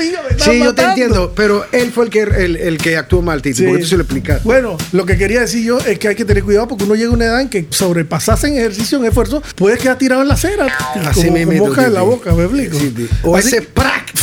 Sí, 0.45 0.59
yo 0.59 0.73
te 0.73 0.81
matando. 0.81 0.83
entiendo, 0.89 1.33
pero 1.35 1.65
él 1.71 1.91
fue 1.91 2.05
el 2.05 2.09
que, 2.09 2.21
el, 2.21 2.55
el 2.57 2.77
que 2.77 2.97
actuó 2.97 3.21
mal, 3.21 3.41
Titi, 3.41 3.55
Sí. 3.59 3.65
porque 3.65 3.81
tú 3.83 3.87
se 3.89 3.97
lo 3.97 4.03
explicaste. 4.03 4.43
Bueno, 4.43 4.77
lo 4.91 5.05
que 5.05 5.17
quería 5.17 5.41
decir 5.41 5.63
yo 5.63 5.79
es 5.79 5.97
que 5.99 6.07
hay 6.09 6.15
que 6.15 6.25
tener 6.25 6.43
cuidado 6.43 6.67
porque 6.67 6.83
uno 6.83 6.95
llega 6.95 7.09
a 7.09 7.13
una 7.13 7.25
edad 7.25 7.41
en 7.41 7.49
que 7.49 7.67
sobrepasarse 7.69 8.47
en 8.47 8.57
ejercicio, 8.57 8.97
en 8.97 9.05
esfuerzo, 9.05 9.41
puedes 9.55 9.79
quedar 9.79 9.97
tirado 9.97 10.21
en 10.21 10.27
la 10.27 10.33
acera. 10.35 10.67
Así 11.07 11.25
como, 11.25 11.33
mismo, 11.37 11.53
como 11.53 11.67
moja 11.69 11.85
en 11.87 11.93
la 11.93 12.01
boca, 12.01 12.33
me 12.33 12.43
explico. 12.43 12.77
Sí. 12.79 13.09
O 13.23 13.35
Así- 13.35 13.47
ese 13.49 13.61
prac 13.61 14.13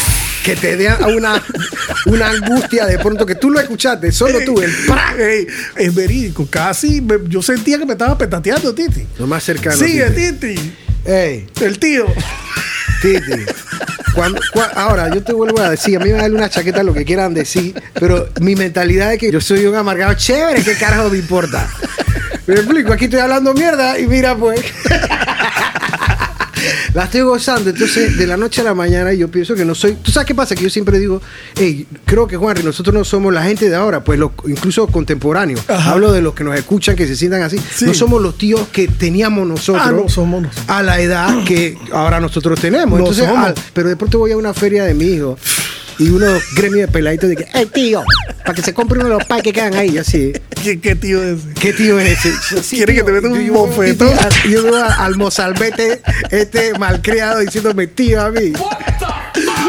que 0.45 0.57
te 0.57 0.77
dé 0.77 0.89
una, 1.15 1.43
una 2.07 2.29
angustia 2.31 2.87
de 2.87 2.99
pronto 2.99 3.25
que 3.27 3.35
tú 3.37 3.51
lo 3.51 3.61
escuchaste, 3.61 4.11
solo 4.13 4.41
tú, 4.45 4.61
el. 4.61 4.73
Ey, 5.19 5.47
es 5.77 5.95
verídico, 5.95 6.47
casi 6.51 7.01
me- 7.01 7.19
yo 7.29 7.41
sentía 7.43 7.79
que 7.79 7.87
me 7.87 7.93
estaba 7.93 8.17
petateando, 8.19 8.75
Titi. 8.75 9.07
Lo 9.19 9.27
más 9.27 9.43
cercano. 9.45 9.77
Sigue, 9.77 10.11
Titi. 10.11 10.55
Titi. 10.55 10.73
Ey, 11.05 11.47
El 11.61 11.79
tío. 11.79 12.07
Titi. 13.01 13.45
Cuando- 14.15 14.41
cua- 14.53 14.71
ahora, 14.75 15.13
yo 15.15 15.23
te 15.23 15.33
vuelvo 15.33 15.61
a 15.61 15.71
decir, 15.71 15.97
a 15.97 16.01
mí 16.05 16.11
me 16.13 16.19
da 16.19 16.27
una 16.27 16.49
chaqueta 16.51 16.83
lo 16.83 16.93
que 16.93 17.05
quieran 17.05 17.33
decir, 17.35 17.75
pero 17.99 18.29
mi 18.41 18.55
mentalidad 18.55 19.13
es 19.13 19.19
que 19.19 19.31
yo 19.33 19.41
soy 19.41 19.65
un 19.65 19.75
amargado 19.75 20.15
chévere, 20.15 20.63
¿qué 20.63 20.75
carajo 20.75 21.09
me 21.09 21.19
importa? 21.19 21.69
Me 22.47 22.55
explico, 22.55 22.93
aquí 22.93 23.05
estoy 23.05 23.21
hablando 23.21 23.55
mierda 23.55 23.99
y 23.99 24.07
mira 24.07 24.37
pues. 24.37 24.61
La 26.95 27.05
estoy 27.05 27.23
gozando, 27.23 27.71
entonces 27.71 28.19
de 28.19 28.27
la 28.27 28.37
noche 28.37 28.61
a 28.61 28.65
la 28.65 28.75
mañana 28.75 29.15
yo 29.15 29.29
pienso 29.31 29.55
que 29.55 29.65
no 29.65 29.75
soy. 29.75 29.95
¿Tú 30.03 30.11
sabes 30.13 30.27
qué 30.27 30.35
pasa? 30.35 30.55
Que 30.55 30.65
yo 30.65 30.69
siempre 30.71 30.99
digo, 30.99 31.23
hey, 31.57 31.87
creo 32.05 32.27
que 32.27 32.37
Juanri, 32.37 32.63
nosotros 32.63 32.93
no 32.95 33.03
somos 33.03 33.33
la 33.33 33.43
gente 33.45 33.71
de 33.71 33.77
ahora, 33.77 34.05
pues 34.05 34.19
los, 34.19 34.33
incluso 34.47 34.87
contemporáneos. 34.89 35.61
Ajá. 35.69 35.93
Hablo 35.93 36.13
de 36.13 36.21
los 36.21 36.35
que 36.35 36.45
nos 36.45 36.55
escuchan, 36.55 36.95
que 36.95 37.07
se 37.07 37.17
sientan 37.17 37.43
así. 37.43 37.59
Sí. 37.75 37.87
No 37.87 37.95
somos 37.95 38.21
los 38.21 38.37
tíos 38.37 38.69
que 38.71 38.89
teníamos 38.89 39.47
nosotros 39.49 39.83
Ah, 39.87 39.91
no 39.93 40.07
somos 40.09 40.43
nosotros. 40.43 40.67
a 40.69 40.83
la 40.83 41.01
edad 41.01 41.45
que 41.45 41.79
ahora 41.93 42.21
nosotros 42.21 42.61
tenemos. 42.61 42.99
No 42.99 43.07
Entonces, 43.07 43.25
somos. 43.27 43.47
al- 43.47 43.55
pero 43.73 43.89
de 43.89 43.97
pronto 43.97 44.19
voy 44.19 44.33
a 44.33 44.37
una 44.37 44.53
feria 44.53 44.85
de 44.85 44.93
mi 44.93 45.07
hijo 45.07 45.39
y 45.99 46.11
unos 46.11 46.43
gremios 46.55 46.87
de 46.87 46.93
peladitos 46.93 47.31
de 47.31 47.37
que, 47.37 47.45
¡eh, 47.55 47.67
tío! 47.73 48.03
Para 48.45 48.55
que 48.55 48.63
se 48.63 48.75
compre 48.75 48.99
uno 48.99 49.09
de 49.09 49.15
los 49.15 49.25
pais 49.25 49.43
que 49.43 49.53
quedan 49.53 49.75
ahí, 49.75 49.97
así. 49.97 50.33
¿Qué, 50.63 50.81
qué 50.81 50.95
tío 50.95 51.23
es 51.23 51.39
ese? 51.41 51.55
¿Qué 51.61 51.73
tío 51.73 51.99
es 52.01 52.25
ese? 52.25 52.63
Sí, 52.63 52.77
Quiere 52.77 52.95
que 52.95 53.03
te 53.03 53.13
meta 53.13 53.29
un 53.29 53.41
Yo- 53.45 53.53
bofetón. 53.53 54.11
Yo, 54.45 54.51
yo 54.51 54.63
veo 54.65 54.77
a- 54.77 55.05
al 55.05 55.17
mozalbete, 55.17 56.01
este 56.31 56.79
malcriado, 56.79 57.41
diciéndome 57.41 57.87
tío 57.89 58.21
a 58.23 58.31
mí. 58.31 58.53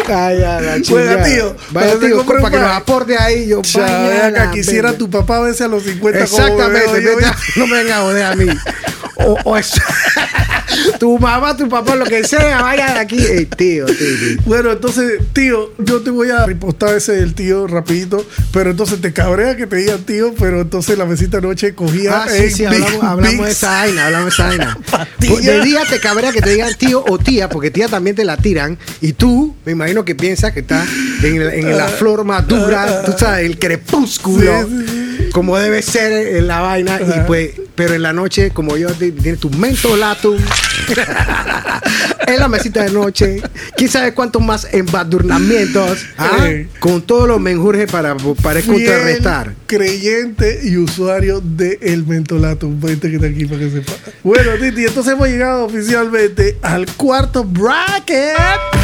Ay, 0.07 0.43
a 0.43 0.59
la 0.61 0.81
chingada. 0.81 1.23
tío. 1.23 1.55
Vaya, 1.71 1.87
Para 1.87 1.99
que 1.99 2.05
tío, 2.07 2.25
para 2.25 2.49
que 2.51 2.57
nos 2.59 2.71
aporte 2.71 3.17
ahí. 3.17 3.47
Yo, 3.47 3.61
la 3.75 4.51
quisiera 4.51 4.93
tu 4.97 5.09
papá 5.09 5.39
verse 5.39 5.63
a 5.63 5.67
los 5.67 5.83
50 5.83 6.25
como 6.27 6.41
Exactamente, 6.43 6.91
veo 6.99 7.01
yo. 7.11 7.17
vete 7.17 7.25
a- 7.29 7.37
no 7.55 7.67
me 7.67 7.77
vengan 7.83 7.99
a 7.99 8.01
joder 8.03 8.23
a 8.25 8.35
mí. 8.35 8.45
O, 9.15 9.37
o 9.43 9.57
es- 9.57 9.73
tu 10.99 11.17
mamá, 11.19 11.55
tu 11.55 11.69
papá, 11.69 11.95
lo 11.95 12.05
que 12.05 12.23
sea, 12.23 12.61
vaya 12.61 12.93
de 12.93 12.99
aquí. 12.99 13.17
Tío, 13.17 13.85
tío, 13.85 13.85
tío. 13.85 14.37
Bueno, 14.45 14.71
entonces, 14.71 15.19
tío, 15.33 15.71
yo 15.77 16.01
te 16.01 16.09
voy 16.09 16.29
a 16.31 16.45
repostar 16.45 16.95
ese 16.95 17.13
del 17.13 17.33
tío 17.35 17.67
rapidito, 17.67 18.25
pero 18.51 18.71
entonces 18.71 18.99
te 19.01 19.13
cabrea 19.13 19.55
que 19.55 19.67
te 19.67 19.75
digan 19.77 20.03
tío, 20.03 20.33
pero 20.39 20.61
entonces 20.61 20.97
la 20.97 21.05
mesita 21.05 21.37
anoche 21.37 21.75
cogía 21.75 22.23
Ah, 22.23 22.27
sí, 22.29 22.49
sí, 22.49 22.65
Big 22.65 22.83
hablamos, 22.83 23.03
hablamos 23.03 23.45
de 23.45 23.51
esa 23.51 23.69
vaina, 23.71 24.05
hablamos 24.07 24.25
de 24.25 24.29
esa 24.43 24.47
vaina. 24.47 24.77
Pues 25.27 25.45
De 25.45 25.61
día 25.61 25.81
te 25.89 25.99
cabrea 25.99 26.31
que 26.31 26.41
te 26.41 26.49
digan 26.51 26.73
tío 26.75 27.03
o 27.07 27.17
tía, 27.17 27.49
porque 27.49 27.71
tía 27.71 27.87
también 27.87 28.15
te 28.15 28.25
la 28.25 28.37
tiran, 28.37 28.77
y 29.01 29.13
tú, 29.13 29.55
me 29.65 29.71
imagino 29.73 30.03
que 30.05 30.15
piensas 30.15 30.51
que 30.53 30.61
estás 30.61 30.87
en, 31.23 31.35
el- 31.41 31.49
en 31.53 31.77
la 31.77 31.87
flor 31.87 32.23
madura, 32.23 33.03
tú 33.05 33.13
sabes, 33.17 33.45
el 33.45 33.57
crepúsculo, 33.59 34.51
Sí, 34.67 34.85
sí, 34.87 35.29
como 35.31 35.57
debe 35.57 35.81
ser 35.81 36.35
en 36.37 36.47
la 36.47 36.59
vaina, 36.61 36.99
y 37.01 37.19
pues, 37.27 37.51
pero 37.75 37.93
en 37.95 38.01
la 38.01 38.13
noche, 38.13 38.51
como 38.51 38.77
yo, 38.77 38.89
ti- 38.91 39.11
tienes 39.11 39.39
tu 39.39 39.49
mentolatum, 39.49 40.37
en 42.27 42.39
la 42.39 42.47
mesita 42.47 42.83
de 42.83 42.91
noche, 42.91 43.41
quién 43.75 43.89
sabe 43.89 44.13
cuántos 44.13 44.41
más 44.41 44.67
embadurnamientos, 44.71 46.05
¿ah? 46.17 46.45
Ey. 46.47 46.67
con 46.79 47.01
todos 47.01 47.27
los 47.27 47.39
menjurjes 47.39 47.89
para, 47.91 48.15
para 48.41 48.61
contrarrestar. 48.61 49.53
creyente 49.67 50.61
y 50.63 50.77
usuario 50.77 51.41
de 51.41 51.79
El 51.81 52.05
Mentolatum. 52.05 52.79
Vente 52.79 53.09
que 53.09 53.15
está 53.15 53.27
aquí 53.27 53.45
para 53.45 53.59
que 53.59 53.69
sepa. 53.71 53.93
Bueno, 54.23 54.51
Titi, 54.59 54.85
entonces 54.85 55.13
hemos 55.13 55.27
llegado 55.27 55.65
oficialmente 55.65 56.57
al 56.61 56.85
cuarto 56.95 57.43
bracket. 57.43 58.37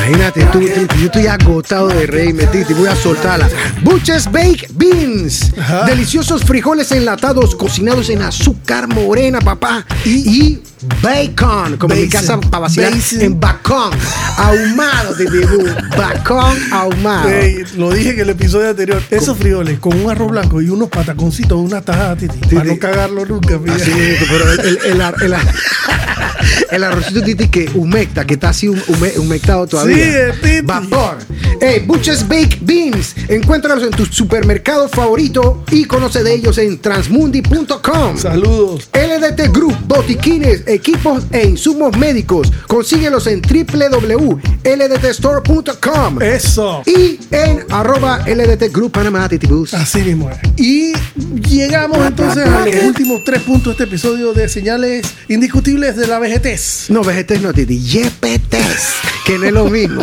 Imagínate, 0.08 0.42
tú, 0.52 0.60
tú- 0.60 0.96
yo 1.00 1.06
estoy 1.06 1.28
agotado 1.28 1.88
de 1.90 2.06
reírme, 2.06 2.46
Titi, 2.48 2.74
voy 2.74 2.88
a 2.88 2.96
soltarla. 2.96 3.48
Butcher's 3.84 4.26
Baked 4.32 4.72
Beans. 4.74 5.52
Ajá. 5.58 5.86
Deliciosos 5.86 6.44
frijoles 6.44 6.92
enlatados 6.92 7.56
cocinados 7.56 8.10
en 8.10 8.22
azúcar 8.22 8.88
morena, 8.88 9.40
papá. 9.40 9.86
Y, 10.06 10.60
bacon, 11.02 11.78
como 11.78 11.94
en 11.94 12.02
mi 12.04 12.10
casa 12.10 12.40
para 12.40 12.60
vacilar, 12.60 12.94
en 13.20 13.40
bacon. 13.40 13.92
Ahumado, 14.38 15.16
Titi, 15.16 15.40
boo. 15.40 15.66
Bacon 15.98 16.58
ahumado. 16.72 17.30
Lo 17.78 17.92
dije 17.92 18.12
en 18.12 18.20
el 18.22 18.30
episodio 18.30 18.70
anterior. 18.70 19.02
Esos 19.10 19.38
frijoles 19.38 19.80
con 19.80 20.00
un 20.00 20.10
arroz 20.10 20.32
blanco 20.32 20.62
y 20.62 20.70
unos 20.70 20.90
pataconcitos, 20.90 21.58
una 21.60 21.82
tajada, 21.82 22.16
Titi. 22.16 22.38
Para 22.56 22.64
no 22.66 22.80
cagarlo 22.80 23.26
nunca, 23.26 23.58
mira. 23.58 23.76
Así 23.76 23.92
mismo, 23.92 24.26
pero 24.30 24.52
el, 24.54 24.60
el, 24.86 25.02
el, 25.22 25.36
el 26.72 26.84
arrocito 26.84 27.22
Titi 27.24 27.48
que 27.50 27.70
humecta, 27.76 28.26
que 28.26 28.36
está 28.36 28.50
así 28.50 28.68
hum- 28.68 28.82
hume- 28.88 29.18
humectado 29.18 29.68
todavía. 29.68 30.34
Sí, 30.34 30.40
Titi. 30.42 30.62
Vapor. 30.62 31.18
Hey, 31.62 31.84
Butcher's 31.86 32.26
Baked 32.28 32.60
Beans. 32.62 33.16
Encuéntralos 33.28 33.84
en 33.84 33.92
tu 33.92 34.06
supermercado 34.06 34.88
favorito 34.88 35.64
y 35.72 35.84
conoce 35.86 36.24
de 36.24 36.34
ellos 36.36 36.58
en 36.58 36.80
transmundi.com. 36.80 38.18
Saludos. 38.18 38.90
LDT 38.94 39.52
Group, 39.54 39.76
botiquines, 39.86 40.64
equipos 40.70 41.26
e 41.32 41.48
insumos 41.48 41.98
médicos. 41.98 42.52
Consíguelos 42.68 43.28
en 43.28 43.42
www.ldtstore.com. 43.42 46.22
Eso. 46.22 46.84
Y 46.86 47.20
en 47.32 47.66
arroba 47.70 48.26
LDT 48.28 48.72
Group 48.74 48.92
Panamá 48.94 49.28
Titibus. 49.30 49.74
Así 49.74 50.02
mismo 50.02 50.30
es. 50.30 50.38
Y 50.58 50.94
llegamos 51.48 52.06
entonces 52.06 52.46
a 52.48 52.66
los 52.66 52.84
últimos 52.84 53.24
tres 53.24 53.42
puntos 53.44 53.66
de 53.66 53.72
este 53.72 53.84
episodio 53.84 54.34
de 54.34 54.50
señales 54.50 55.06
indiscutibles 55.28 55.96
de 55.96 56.08
la 56.08 56.20
vejez. 56.20 56.86
No, 56.90 57.04
vegetes 57.04 57.42
no, 57.42 57.54
Titi. 57.54 57.80
Yepetes. 57.80 58.90
Que 59.26 59.38
no 59.38 59.46
es 59.46 59.52
lo 59.52 59.66
mismo. 59.66 60.02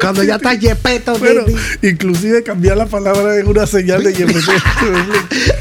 Cuando 0.00 0.22
ya 0.22 0.36
estás 0.36 0.58
yepeto, 0.58 1.18
Bueno, 1.18 1.44
Titi. 1.44 1.88
inclusive 1.88 2.42
cambiar 2.42 2.76
la 2.76 2.86
palabra 2.86 3.36
es 3.36 3.44
una 3.44 3.66
señal 3.66 4.02
de 4.02 4.12
YPT. 4.12 4.48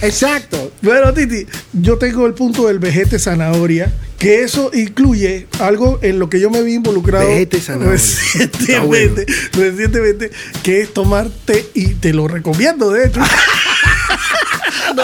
Exacto. 0.04 0.72
Bueno, 0.82 1.14
Titi, 1.14 1.46
yo 1.74 1.98
tengo 1.98 2.26
el 2.28 2.34
punto 2.34 2.68
del 2.68 2.80
vejete 2.80 3.20
zanahoria, 3.20 3.92
que 4.20 4.44
eso 4.44 4.70
incluye 4.74 5.48
algo 5.60 5.98
en 6.02 6.20
lo 6.20 6.30
que 6.30 6.40
yo 6.40 6.50
me 6.50 6.62
vi 6.62 6.76
involucrado 6.76 7.30
recientemente, 7.80 9.26
recientemente, 9.54 10.30
que 10.62 10.82
es 10.82 10.94
tomarte, 10.94 11.70
y 11.74 11.96
te 11.96 12.14
lo 12.14 12.28
recomiendo, 12.28 12.92
de 12.92 13.08
hecho. 13.08 13.22
no, 14.96 15.04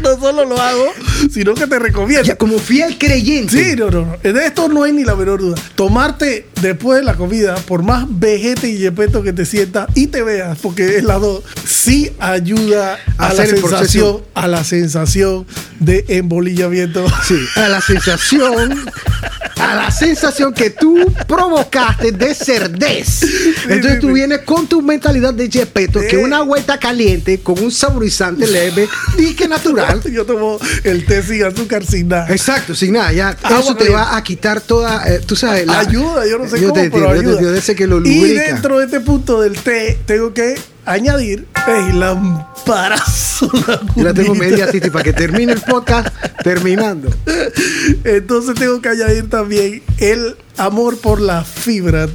no 0.00 0.20
solo 0.20 0.44
lo 0.44 0.60
hago, 0.60 0.92
sino 1.32 1.54
que 1.54 1.66
te 1.66 1.78
recomiendo. 1.78 2.26
Ya, 2.26 2.36
como 2.36 2.58
fiel 2.58 2.98
creyente. 2.98 3.64
Sí, 3.64 3.76
no, 3.76 3.90
no, 3.90 4.02
no. 4.06 4.32
De 4.32 4.46
esto 4.46 4.68
no 4.68 4.82
hay 4.82 4.92
ni 4.92 5.04
la 5.04 5.14
menor 5.14 5.40
duda. 5.40 5.56
Tomarte 5.74 6.46
después 6.60 7.00
de 7.00 7.04
la 7.04 7.14
comida, 7.14 7.56
por 7.56 7.82
más 7.82 8.06
vejete 8.08 8.68
y 8.70 8.78
yepeto 8.78 9.22
que 9.22 9.32
te 9.32 9.44
sientas 9.44 9.88
y 9.94 10.06
te 10.08 10.22
veas, 10.22 10.58
porque 10.58 10.96
es 10.96 11.04
la 11.04 11.18
dos, 11.18 11.42
sí 11.66 12.10
ayuda 12.18 12.98
a, 13.18 13.32
la 13.34 13.46
sensación, 13.46 14.22
a 14.34 14.48
la 14.48 14.64
sensación 14.64 15.46
de 15.80 16.04
embolillamiento. 16.08 17.04
Sí, 17.26 17.38
a 17.56 17.68
la 17.68 17.80
sensación, 17.80 18.84
a 19.56 19.74
la 19.74 19.90
sensación 19.90 20.52
que 20.54 20.70
tú 20.70 21.12
provocaste 21.26 22.12
de 22.12 22.34
cerdez. 22.34 23.22
Entonces 23.68 24.00
tú 24.00 24.12
vienes 24.12 24.40
con 24.40 24.66
tu 24.66 24.82
mentalidad 24.82 25.34
de 25.34 25.50
Gepetto, 25.50 26.00
que 26.00 26.10
Sí. 26.10 26.16
una 26.16 26.42
vuelta 26.42 26.78
caliente 26.78 27.40
con 27.40 27.58
un 27.58 27.70
saborizante 27.70 28.46
leve 28.46 28.88
y 29.18 29.34
que 29.34 29.48
natural. 29.48 30.00
Yo 30.12 30.24
tomo 30.24 30.58
el 30.84 31.04
té 31.06 31.11
sin 31.20 31.44
azúcar, 31.44 31.84
sin 31.84 32.08
nada. 32.08 32.28
Exacto, 32.30 32.74
sin 32.74 32.92
nada, 32.94 33.12
ya 33.12 33.36
Agua 33.42 33.58
eso 33.60 33.74
te 33.76 33.90
va 33.90 34.16
a 34.16 34.22
quitar 34.22 34.60
toda, 34.60 35.02
eh, 35.06 35.20
tú 35.26 35.34
sabes, 35.36 35.66
la- 35.66 35.80
ayuda, 35.80 36.26
yo 36.26 36.38
no 36.38 36.48
sé 36.48 36.60
yo 36.60 36.68
cómo, 36.70 36.80
te 36.80 36.90
pero 36.90 37.20
yo 37.20 37.36
te 37.52 37.58
ese 37.58 37.74
que 37.74 37.86
lo 37.86 37.98
y 37.98 38.14
lubrica. 38.20 38.42
dentro 38.44 38.78
de 38.78 38.84
este 38.86 39.00
punto 39.00 39.40
del 39.42 39.54
té, 39.58 39.98
tengo 40.06 40.32
que 40.32 40.54
añadir 40.86 41.46
el 41.66 42.00
lamparazo. 42.00 43.50
Yo 43.96 44.04
la 44.04 44.14
tengo 44.14 44.34
media 44.34 44.70
Titi 44.70 44.90
para 44.90 45.04
que 45.04 45.12
termine 45.12 45.52
el 45.52 45.60
podcast 45.60 46.08
terminando. 46.42 47.10
Entonces 48.04 48.54
tengo 48.54 48.80
que 48.80 48.88
añadir 48.88 49.28
también 49.28 49.82
el 49.98 50.36
amor 50.58 50.98
por 50.98 51.20
la 51.20 51.44
fibra, 51.44 52.06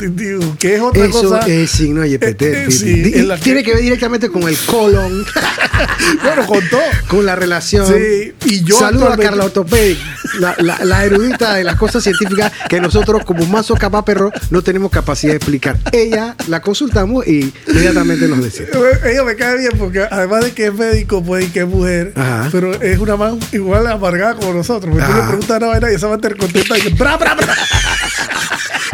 que 0.59 0.75
es 0.75 0.81
otra 0.81 1.05
Eso 1.05 1.21
cosa. 1.23 1.39
es 1.47 1.69
signo 1.71 2.01
de 2.01 2.11
YPT. 2.11 2.41
Eh, 2.41 2.71
sí, 2.71 3.03
tiene 3.41 3.63
que- 3.63 3.73
ver 3.73 3.81
directamente 3.81 4.29
con 4.29 4.43
el 4.43 4.55
colon, 4.65 5.25
bueno, 6.23 6.45
con 6.45 6.67
todo. 6.69 6.81
con 7.07 7.25
la 7.25 7.35
relación. 7.35 7.87
Sí, 7.87 8.33
y 8.45 8.63
yo 8.63 8.77
Saludo 8.79 9.11
a 9.11 9.17
Carla 9.17 9.45
Ortopé, 9.45 9.97
la, 10.39 10.55
la- 10.59 10.83
la 10.85 11.05
erudita 11.05 11.55
de 11.55 11.63
las 11.63 11.75
cosas 11.75 12.03
científicas 12.03 12.51
que 12.69 12.79
nosotros, 12.79 13.23
como 13.25 13.45
mazo 13.45 13.75
capaz 13.75 14.03
perro, 14.05 14.31
no 14.49 14.61
tenemos 14.61 14.91
capacidad 14.91 15.33
de 15.33 15.37
explicar. 15.37 15.77
Ella 15.91 16.35
la 16.47 16.61
consultamos 16.61 17.25
y 17.27 17.53
inmediatamente 17.67 18.27
nos 18.27 18.43
decía. 18.43 18.65
Ella 19.05 19.23
me 19.23 19.35
cae 19.35 19.57
bien 19.57 19.71
porque 19.77 20.01
además 20.09 20.43
de 20.45 20.51
que 20.53 20.67
es 20.67 20.73
médico, 20.73 21.23
pues 21.23 21.45
y 21.45 21.49
que 21.49 21.61
es 21.61 21.67
mujer, 21.67 22.13
Ajá. 22.15 22.49
pero 22.51 22.73
es 22.81 22.97
una 22.99 23.15
man 23.15 23.39
igual 23.51 23.87
amargada 23.87 24.35
como 24.35 24.53
nosotros. 24.53 24.93
Me 24.95 25.01
tú 25.03 25.11
le 25.13 25.21
preguntas 25.23 25.57
una 25.57 25.67
vaina 25.67 25.91
y 25.91 25.95
esa 25.95 26.07
va 26.07 26.13
a 26.13 26.15
estar 26.17 26.35
contenta 26.37 26.77
y 26.77 26.81
dice, 26.81 26.93
bra, 26.95 27.17
bra, 27.17 27.33
bra. 27.35 27.55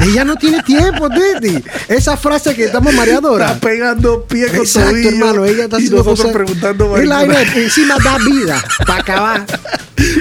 Ella 0.06 0.26
no 0.26 0.36
tiene 0.36 0.62
tiempo, 0.64 1.08
Titi. 1.10 1.64
Esa 1.88 2.18
frase 2.18 2.54
que 2.56 2.66
estamos 2.66 2.94
mareadoras. 2.94 3.54
Está 3.56 3.68
pegando 3.68 4.24
pie 4.26 4.48
con 4.48 4.58
Exacto, 4.58 4.90
tobillo. 4.92 5.10
hermano. 5.10 5.46
Ella 5.46 5.64
está 5.66 5.78
y 5.78 5.86
haciendo 5.86 5.98
nosotros 5.98 6.20
cosas- 6.20 6.34
preguntando 6.34 6.98
El 6.98 7.12
aire 7.12 7.64
encima 7.64 7.98
da 8.04 8.18
vida 8.20 8.64
para 8.86 9.00
acabar. 9.02 9.46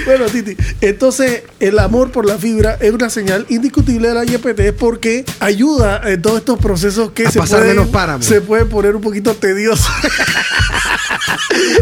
Bueno, 0.05 0.25
Titi, 0.27 0.55
entonces 0.81 1.43
el 1.59 1.77
amor 1.79 2.11
por 2.11 2.25
la 2.25 2.37
fibra 2.37 2.77
es 2.79 2.93
una 2.93 3.09
señal 3.09 3.45
indiscutible 3.49 4.09
de 4.09 4.13
la 4.13 4.23
YPT 4.23 4.71
porque 4.77 5.25
ayuda 5.39 5.99
en 6.05 6.21
todos 6.21 6.37
estos 6.37 6.59
procesos 6.59 7.11
que 7.11 7.25
A 7.27 7.31
se 7.31 7.39
pasar 7.39 7.59
pueden, 7.59 7.75
menos 7.77 7.91
páramo. 7.91 8.23
se 8.23 8.39
pueden 8.39 8.69
poner 8.69 8.95
un 8.95 9.01
poquito 9.01 9.33
tediosos. 9.33 9.87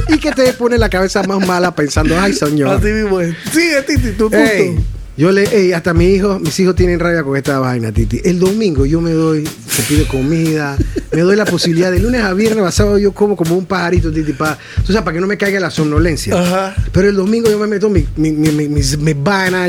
Y 0.07 0.17
que 0.19 0.31
te 0.31 0.53
pone 0.53 0.77
la 0.77 0.89
cabeza 0.89 1.21
más 1.23 1.45
mala 1.45 1.73
pensando, 1.75 2.19
ay, 2.19 2.33
señor. 2.33 2.69
Así 2.69 2.87
mismo 2.87 3.19
es. 3.19 3.35
Sigue, 3.51 3.81
Titi, 3.83 4.11
tu 4.11 4.29
punto. 4.29 4.37
Ey, 4.37 4.77
yo 5.21 5.31
le, 5.31 5.43
ey, 5.55 5.71
hasta 5.71 5.93
mi 5.93 6.07
hijo, 6.07 6.39
mis 6.39 6.59
hijos 6.59 6.75
tienen 6.75 6.99
rabia 6.99 7.21
con 7.23 7.37
esta 7.37 7.59
vaina, 7.59 7.91
Titi. 7.91 8.19
El 8.23 8.39
domingo 8.39 8.87
yo 8.87 9.01
me 9.01 9.11
doy, 9.11 9.47
se 9.69 9.83
pide 9.83 10.07
comida, 10.07 10.75
me 11.11 11.21
doy 11.21 11.35
la 11.35 11.45
posibilidad 11.45 11.91
de 11.91 11.99
lunes 11.99 12.23
a 12.23 12.33
viernes, 12.33 12.65
a 12.65 12.71
sábado 12.71 12.97
yo 12.97 13.11
como 13.11 13.35
como 13.35 13.55
un 13.55 13.67
pajarito, 13.67 14.11
Titi, 14.11 14.33
para, 14.33 14.57
o 14.83 14.91
sea, 14.91 15.03
para 15.03 15.13
que 15.13 15.21
no 15.21 15.27
me 15.27 15.37
caiga 15.37 15.59
la 15.59 15.69
somnolencia. 15.69 16.33
Ajá. 16.41 16.75
Pero 16.91 17.07
el 17.07 17.15
domingo 17.15 17.51
yo 17.51 17.59
me 17.59 17.67
meto 17.67 17.87
mi, 17.87 18.03
mi, 18.15 18.31
mi, 18.31 18.49
mi, 18.49 18.67
mis- 18.67 18.97
mis 18.97 19.15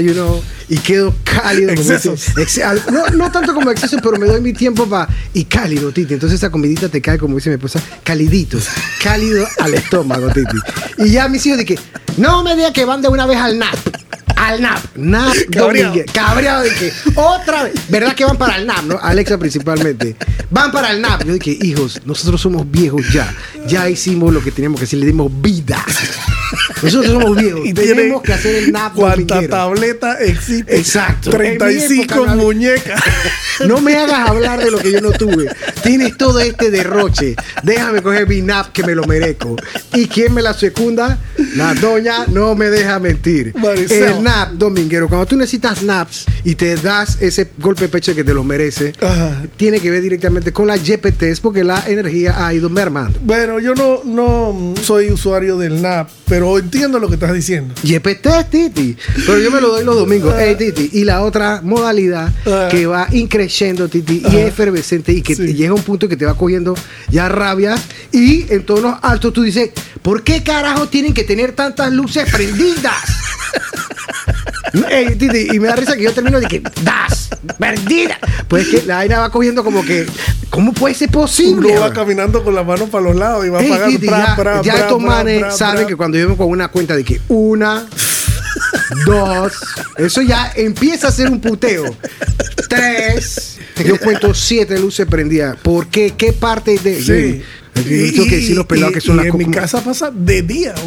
you 0.02 0.12
know, 0.14 0.42
y 0.70 0.78
quedo 0.78 1.14
cálido. 1.22 1.74
como 1.74 1.82
Excesos. 1.82 2.28
dice- 2.34 2.42
ex- 2.42 2.58
al- 2.60 2.82
no, 2.90 3.06
no 3.08 3.30
tanto 3.30 3.52
como 3.52 3.70
exceso, 3.70 3.98
pero 4.02 4.16
me 4.16 4.24
doy 4.26 4.40
mi 4.40 4.54
tiempo 4.54 4.88
para. 4.88 5.06
Y 5.34 5.44
cálido, 5.44 5.92
Titi. 5.92 6.14
Entonces 6.14 6.38
esa 6.38 6.48
comidita 6.50 6.88
te 6.88 7.02
cae, 7.02 7.18
como 7.18 7.36
dice 7.36 7.50
mi 7.50 7.56
esposa, 7.56 7.78
calidito. 8.02 8.56
Cálido 9.02 9.46
al 9.60 9.74
estómago, 9.74 10.28
Titi. 10.30 10.56
Y 10.96 11.10
ya 11.10 11.28
mis 11.28 11.44
hijos 11.44 11.58
de 11.58 11.66
que, 11.66 11.78
no 12.16 12.42
me 12.42 12.56
digan 12.56 12.72
que 12.72 12.86
van 12.86 13.02
de 13.02 13.08
una 13.08 13.26
vez 13.26 13.36
al 13.36 13.58
NAP. 13.58 13.76
Al 14.52 14.60
NAP. 14.60 14.96
NAP. 14.96 15.34
Cabreado. 16.12 16.62
De 16.62 16.70
que, 16.74 16.92
otra 17.14 17.64
vez. 17.64 17.72
¿Verdad 17.88 18.14
que 18.14 18.26
van 18.26 18.36
para 18.36 18.56
el 18.56 18.66
NAP, 18.66 18.82
no? 18.84 18.98
Alexa 19.00 19.38
principalmente. 19.38 20.14
Van 20.50 20.70
para 20.70 20.90
el 20.90 21.00
NAP. 21.00 21.24
Yo 21.24 21.32
dije, 21.32 21.56
hijos, 21.62 22.02
nosotros 22.04 22.38
somos 22.38 22.70
viejos 22.70 23.10
ya. 23.10 23.34
Ya 23.66 23.88
hicimos 23.88 24.30
lo 24.32 24.42
que 24.42 24.50
teníamos 24.50 24.78
que 24.78 24.84
hacer, 24.84 24.98
le 24.98 25.06
dimos 25.06 25.32
vida. 25.40 25.82
Nosotros 26.82 27.12
somos 27.12 27.36
viejos. 27.36 27.62
Y 27.72 27.72
tenemos 27.72 28.20
que 28.22 28.32
hacer 28.34 28.56
el 28.56 28.72
NAP. 28.72 28.94
¿Cuánta 28.94 29.48
tableta 29.48 30.18
existe? 30.20 30.76
Exacto. 30.76 31.30
En 31.30 31.52
mi 31.52 31.58
35 31.58 32.14
época 32.14 32.34
muñecas. 32.34 33.02
No 33.66 33.80
me 33.80 33.94
hagas 33.96 34.28
hablar 34.28 34.64
de 34.64 34.70
lo 34.70 34.78
que 34.78 34.90
yo 34.90 35.00
no 35.00 35.12
tuve. 35.12 35.46
Tienes 35.82 36.16
todo 36.16 36.40
este 36.40 36.70
derroche. 36.70 37.36
Déjame 37.62 38.02
coger 38.02 38.26
mi 38.26 38.40
nap 38.40 38.72
que 38.72 38.82
me 38.82 38.94
lo 38.94 39.04
merezco. 39.04 39.56
¿Y 39.94 40.08
quién 40.08 40.34
me 40.34 40.42
la 40.42 40.54
secunda? 40.54 41.18
La 41.54 41.74
doña 41.74 42.26
no 42.28 42.54
me 42.54 42.70
deja 42.70 42.98
mentir. 42.98 43.54
Maricel. 43.56 44.04
El 44.04 44.22
nap, 44.22 44.41
dominguero. 44.46 45.08
Cuando 45.08 45.26
tú 45.26 45.36
necesitas 45.36 45.82
naps 45.82 46.24
y 46.44 46.54
te 46.54 46.76
das 46.76 47.18
ese 47.20 47.50
golpe 47.58 47.82
de 47.82 47.88
pecho 47.88 48.14
que 48.14 48.24
te 48.24 48.34
lo 48.34 48.44
merece, 48.44 48.92
Ajá. 49.00 49.42
tiene 49.56 49.80
que 49.80 49.90
ver 49.90 50.02
directamente 50.02 50.52
con 50.52 50.66
la 50.66 50.76
GPTs 50.76 51.40
porque 51.40 51.64
la 51.64 51.84
energía 51.86 52.46
ha 52.46 52.52
ido 52.54 52.68
mermando. 52.70 53.18
Bueno, 53.22 53.58
yo 53.60 53.74
no, 53.74 54.00
no 54.04 54.74
soy 54.82 55.10
usuario 55.10 55.56
del 55.58 55.80
NAP, 55.82 56.08
pero 56.26 56.58
entiendo 56.58 56.98
lo 56.98 57.08
que 57.08 57.14
estás 57.14 57.32
diciendo. 57.32 57.74
GPT, 57.82 58.28
Titi. 58.50 58.96
Pero 59.26 59.38
yo 59.38 59.50
me 59.50 59.60
lo 59.60 59.68
doy 59.68 59.84
los 59.84 59.96
domingos. 59.96 60.34
Titi. 60.58 60.90
Y 60.92 61.04
la 61.04 61.22
otra 61.22 61.60
modalidad 61.62 62.32
que 62.70 62.86
va 62.86 63.06
increciendo, 63.12 63.88
Titi, 63.88 64.22
y 64.24 64.36
es 64.36 64.48
efervescente 64.48 65.12
y 65.12 65.22
que 65.22 65.34
Sí. 65.36 65.54
llega 65.54 65.70
a 65.70 65.74
un 65.74 65.82
punto 65.82 66.08
que 66.08 66.16
te 66.16 66.24
va 66.24 66.34
cogiendo 66.36 66.74
ya 67.10 67.28
rabia. 67.28 67.76
Y 68.12 68.46
en 68.52 68.64
tonos 68.64 68.98
altos 69.02 69.32
tú 69.32 69.42
dices, 69.42 69.70
¿por 70.02 70.22
qué 70.22 70.42
carajo 70.42 70.88
tienen 70.88 71.14
que 71.14 71.24
tener 71.24 71.52
tantas 71.52 71.92
luces 71.92 72.30
prendidas? 72.32 72.94
Ey, 74.90 75.14
Titi, 75.16 75.48
y 75.52 75.60
me 75.60 75.68
da 75.68 75.76
risa 75.76 75.96
que 75.96 76.02
yo 76.02 76.12
termino 76.12 76.40
de 76.40 76.46
que, 76.46 76.62
¡das! 76.82 77.28
¡Perdida! 77.58 78.18
Pues 78.48 78.66
es 78.68 78.80
que 78.80 78.86
la 78.86 78.96
vaina 78.96 79.18
va 79.20 79.30
cogiendo 79.30 79.62
como 79.64 79.84
que, 79.84 80.06
¿cómo 80.50 80.72
puede 80.72 80.94
ser 80.94 81.10
posible? 81.10 81.72
Uno 81.72 81.80
va 81.80 81.92
caminando 81.92 82.42
con 82.42 82.54
la 82.54 82.62
mano 82.62 82.86
para 82.86 83.04
los 83.04 83.16
lados 83.16 83.44
y 83.46 83.50
va. 83.50 83.60
Titi, 83.86 84.06
pra, 84.06 84.26
ya, 84.26 84.36
pra, 84.36 84.62
ya 84.62 84.72
pra, 84.72 84.82
estos 84.82 85.00
manes 85.02 85.56
saben 85.56 85.86
que 85.86 85.96
cuando 85.96 86.16
yo 86.18 86.24
vengo 86.26 86.38
con 86.38 86.48
una 86.48 86.68
cuenta 86.68 86.96
de 86.96 87.04
que 87.04 87.20
una, 87.28 87.86
dos, 89.06 89.52
eso 89.98 90.22
ya 90.22 90.52
empieza 90.54 91.08
a 91.08 91.12
ser 91.12 91.28
un 91.30 91.40
puteo. 91.40 91.94
Tres, 92.68 93.58
yo 93.84 93.98
cuento 93.98 94.32
siete 94.34 94.78
luces 94.78 95.06
prendidas. 95.06 95.56
¿Por 95.62 95.88
qué? 95.88 96.14
¿Qué 96.16 96.32
parte 96.32 96.78
de.? 96.78 97.02
Sí. 97.02 97.42
Yo, 97.74 97.82
yo 97.82 98.12
tengo 98.12 98.24
que 98.26 98.36
decir 98.36 98.56
los 98.56 98.66
pelados 98.66 98.92
y- 98.92 98.94
que 98.94 99.00
son 99.00 99.14
y 99.14 99.18
las 99.18 99.26
en 99.28 99.38
mi 99.38 99.46
casa 99.50 99.82
pasa 99.82 100.10
de 100.12 100.42
día. 100.42 100.74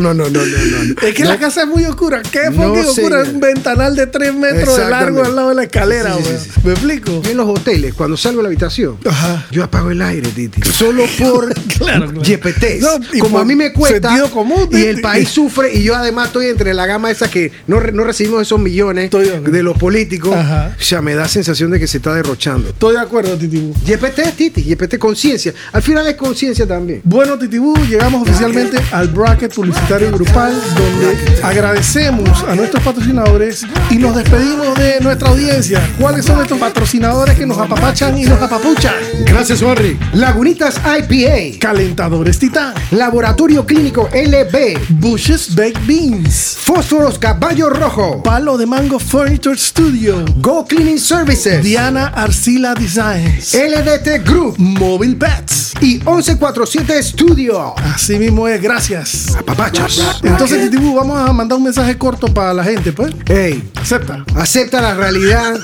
no, 0.00 0.14
no, 0.14 0.14
no, 0.14 0.30
no, 0.30 0.30
no. 0.30 1.06
Es 1.06 1.14
que 1.14 1.22
No. 1.24 1.30
la 1.30 1.38
casa 1.38 1.62
es 1.62 1.66
muy 1.68 1.84
oscura. 1.84 2.22
¿Qué 2.30 2.50
No, 2.50 2.62
fucking 2.68 2.84
oscura? 2.84 3.22
Es 3.22 3.28
un 3.28 3.40
ventanal 3.40 3.94
de 3.96 4.06
3 4.06 4.34
metros 4.34 4.76
de 4.76 4.88
largo 4.90 5.24
al 5.24 5.36
lado 5.36 5.48
de 5.50 5.54
la 5.56 5.62
escalera, 5.64 6.14
Sí. 6.16 6.50
¿Me 6.64 6.72
explico? 6.72 7.22
En 7.28 7.36
los 7.36 7.48
hoteles, 7.48 7.94
cuando 7.94 8.16
salgo 8.16 8.38
de 8.38 8.42
la 8.44 8.48
habitación, 8.48 8.98
Ajá. 9.06 9.46
yo 9.50 9.64
apago 9.64 9.90
el 9.90 10.02
aire, 10.02 10.28
Titi. 10.30 10.60
Solo 10.72 11.04
por 11.18 11.52
Claro, 11.78 12.06
claro. 12.12 12.22
No, 12.80 13.06
y 13.12 13.18
Como 13.18 13.32
por 13.32 13.42
a 13.42 13.44
mí 13.44 13.54
me 13.54 13.72
cuesta. 13.72 14.10
común, 14.30 14.68
y 14.72 14.82
el 14.84 15.00
país 15.00 15.28
sufre. 15.28 15.74
Y 15.74 15.82
yo 15.82 15.94
además 15.96 16.28
estoy 16.28 16.46
entre 16.46 16.74
la 16.74 16.86
gama 16.86 17.10
esa 17.10 17.30
que 17.30 17.52
no, 17.66 17.80
no 17.80 18.04
recibimos 18.04 18.42
esos 18.42 18.58
millones 18.60 19.04
Estoy 19.06 19.28
de 19.28 19.62
los 19.62 19.76
políticos. 19.78 20.34
Ajá. 20.34 20.76
O 20.78 20.82
sea, 20.82 21.00
me 21.02 21.14
da 21.14 21.28
sensación 21.28 21.70
de 21.70 21.78
que 21.80 21.86
se 21.86 21.98
está 21.98 22.14
derrochando. 22.14 22.68
Estoy 22.68 22.94
de 22.94 23.00
acuerdo, 23.00 23.36
Titibú. 23.36 23.74
YPT 23.86 24.18
es 24.20 24.36
Titi, 24.36 24.62
YPT 24.62 24.98
conciencia. 24.98 25.54
Al 25.72 25.82
final 25.82 26.06
es 26.06 26.14
conciencia 26.16 26.66
también. 26.66 27.00
Bueno, 27.04 27.38
Titibú, 27.38 27.74
llegamos 27.86 28.22
oficialmente 28.28 28.79
al 28.92 29.08
bracket 29.08 29.54
publicitario 29.54 30.10
grupal 30.12 30.52
donde 30.76 31.42
agradecemos 31.42 32.42
a 32.44 32.54
nuestros 32.54 32.82
patrocinadores 32.82 33.66
y 33.90 33.96
nos 33.96 34.16
despedimos 34.16 34.78
de 34.78 35.00
nuestra 35.00 35.28
audiencia. 35.28 35.80
¿Cuáles 35.98 36.24
son 36.24 36.40
estos 36.40 36.58
patrocinadores 36.58 37.36
que 37.36 37.46
nos 37.46 37.58
apapachan 37.58 38.16
y 38.18 38.24
nos 38.24 38.40
apapuchan? 38.40 38.94
Gracias, 39.26 39.62
Barry. 39.62 39.98
Lagunitas 40.14 40.80
IPA. 40.84 41.58
Calentadores 41.58 42.38
Titán, 42.38 42.74
Laboratorio 42.90 43.66
Clínico 43.66 44.08
LB. 44.12 44.78
Bushes 45.00 45.54
Baked 45.54 45.80
Beans, 45.86 46.56
Fósforos 46.58 47.18
Caballo 47.18 47.70
Rojo. 47.70 48.22
Palo 48.22 48.56
de 48.56 48.66
Mango 48.66 48.98
Furniture 48.98 49.56
Studio, 49.56 50.24
Go 50.36 50.64
Cleaning 50.66 50.98
Services. 50.98 51.62
Diana 51.62 52.08
Arcila 52.08 52.74
Designs, 52.74 53.54
LDT 53.54 54.24
Group. 54.24 54.56
Mobile 54.58 55.16
Pets. 55.16 55.74
Y 55.80 55.98
1147 55.98 57.02
Studio. 57.02 57.74
Así 57.76 58.18
mismo 58.18 58.46
es, 58.48 58.60
gracias. 58.70 59.36
Papachos. 59.44 60.20
Entonces, 60.22 60.70
Titibú, 60.70 60.94
vamos 60.94 61.18
a 61.18 61.32
mandar 61.32 61.58
un 61.58 61.64
mensaje 61.64 61.98
corto 61.98 62.32
para 62.32 62.54
la 62.54 62.62
gente, 62.62 62.92
pues. 62.92 63.12
Hey, 63.26 63.68
Acepta. 63.74 64.24
acepta 64.36 64.80
la 64.80 64.94
realidad. 64.94 65.58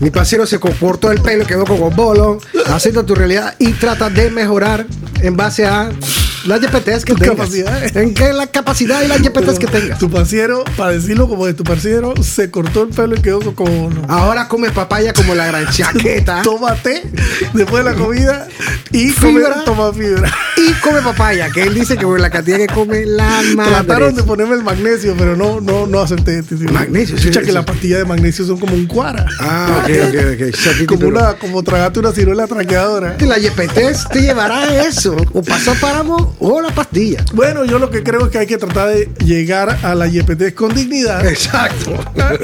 Mi 0.00 0.10
parcero 0.10 0.44
se 0.44 0.58
cortó 0.58 1.12
el 1.12 1.20
pelo, 1.20 1.46
quedó 1.46 1.64
como 1.64 1.90
bolo. 1.90 2.40
Acepta 2.66 3.04
tu 3.04 3.14
realidad 3.14 3.54
y 3.58 3.72
trata 3.72 4.10
de 4.10 4.30
mejorar 4.30 4.86
en 5.20 5.36
base 5.36 5.66
a 5.66 5.90
las 6.46 6.60
YPTs 6.62 7.04
que 7.04 7.14
tengas. 7.14 7.50
En 7.96 8.14
que 8.14 8.32
la 8.32 8.46
capacidad 8.46 9.02
y 9.02 9.08
las 9.08 9.20
YPTs 9.20 9.58
que 9.58 9.66
tengas. 9.66 9.98
Tu 9.98 10.10
parciero, 10.10 10.64
para 10.76 10.92
decirlo 10.92 11.28
como 11.28 11.46
de 11.46 11.54
tu 11.54 11.64
parciero, 11.64 12.14
se 12.22 12.50
cortó 12.50 12.82
el 12.84 12.88
pelo 12.90 13.16
y 13.16 13.20
quedó 13.22 13.54
como. 13.54 13.90
Ahora 14.08 14.48
come 14.48 14.70
papaya 14.70 15.12
como 15.12 15.34
la 15.34 15.46
gran 15.46 15.66
chaqueta. 15.70 16.42
Toma 16.44 16.74
té 16.76 17.02
después 17.54 17.84
de 17.84 17.90
la 17.90 17.96
comida 17.96 18.48
y 18.90 19.12
come, 19.12 19.32
Fibra. 19.40 19.64
toma 19.64 19.92
fibra. 19.92 20.32
Y 20.56 20.72
come 20.80 21.00
papaya, 21.02 21.50
que 21.50 21.62
él 21.62 21.74
dice 21.74 21.96
que 21.96 22.04
por 22.04 22.20
la 22.20 22.30
cantidad 22.30 22.56
que 22.58 22.66
come 22.66 23.04
la 23.06 23.40
Trataron 23.54 24.08
de 24.14 24.22
madre. 24.22 24.24
ponerme 24.24 24.54
el 24.56 24.62
magnesio, 24.64 25.14
pero 25.18 25.36
no, 25.36 25.60
no, 25.60 25.86
no 25.86 26.00
acepté. 26.00 26.42
Magnesio, 26.72 27.16
sí, 27.16 27.28
Escucha 27.28 27.40
sí, 27.40 27.46
que 27.46 27.46
sí. 27.46 27.52
las 27.52 27.64
pastillas 27.64 27.98
de 28.00 28.04
magnesio 28.04 28.44
son 28.44 28.58
como 28.58 28.74
un 28.74 28.86
cuara. 28.86 29.26
Ah, 29.40 29.82
ok, 29.84 29.90
ok, 30.08 30.14
ok. 30.34 30.86
Como 30.88 30.98
pero- 31.00 31.08
una, 31.10 31.34
como 31.34 31.62
tragarte 31.62 31.98
una 32.00 32.12
ciruela 32.12 32.46
traqueadora. 32.46 33.16
La 33.20 33.38
YPT 33.38 34.08
te 34.12 34.22
llevará 34.22 34.60
a 34.62 34.86
eso. 34.86 35.16
O 35.32 35.42
pasó 35.42 35.74
páramo 35.80 36.27
o 36.38 36.60
la 36.60 36.70
pastilla. 36.70 37.24
Bueno, 37.34 37.64
yo 37.64 37.78
lo 37.78 37.90
que 37.90 38.02
creo 38.02 38.26
es 38.26 38.30
que 38.30 38.38
hay 38.38 38.46
que 38.46 38.58
tratar 38.58 38.88
de 38.88 39.10
llegar 39.24 39.78
a 39.82 39.94
la 39.94 40.06
YPT 40.06 40.54
con 40.54 40.74
dignidad. 40.74 41.26
Exacto. 41.26 41.94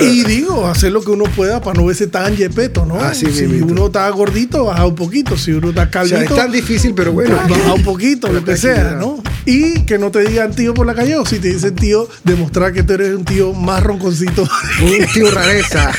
Y 0.01 0.25
digo, 0.25 0.67
hacer 0.67 0.93
lo 0.93 1.03
que 1.03 1.11
uno 1.11 1.25
pueda 1.25 1.61
para 1.61 1.79
no 1.81 1.87
verse 1.87 2.07
tan 2.07 2.37
yepeto, 2.37 2.85
¿no? 2.87 3.01
Así 3.01 3.27
si 3.33 3.45
uno 3.45 3.87
está 3.87 4.09
gordito, 4.11 4.67
baja 4.67 4.87
un 4.87 4.95
poquito. 4.95 5.37
Si 5.37 5.53
uno 5.53 5.71
está 5.71 5.83
O 5.83 5.85
sea, 5.85 5.91
calvito, 5.91 6.35
es 6.35 6.41
tan 6.41 6.53
difícil, 6.53 6.95
pero 6.95 7.13
bueno. 7.13 7.37
baja 7.37 7.75
un 7.75 7.83
poquito, 7.83 8.33
lo 8.33 8.45
que 8.45 8.57
sea. 8.57 8.93
¿no? 8.93 9.23
Y 9.47 9.85
que 9.85 9.99
no 9.99 10.11
te 10.11 10.21
digan 10.21 10.55
tío 10.55 10.75
por 10.75 10.87
la 10.87 10.95
calle, 10.95 11.17
o 11.17 11.27
si 11.27 11.39
te 11.39 11.49
dicen 11.49 11.75
tío, 11.75 12.09
demostrar 12.25 12.73
que 12.73 12.83
tú 12.83 12.95
eres 12.95 13.15
un 13.15 13.25
tío 13.25 13.53
más 13.53 13.83
ronconcito. 13.83 14.49
Un 14.83 15.07
tío 15.13 15.31
rareza. 15.31 15.93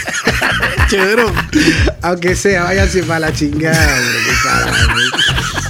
Chévere. 0.87 1.23
Aunque 2.01 2.35
sea, 2.35 2.63
váyanse 2.63 3.03
para 3.03 3.19
la 3.19 3.33
chingada. 3.33 3.97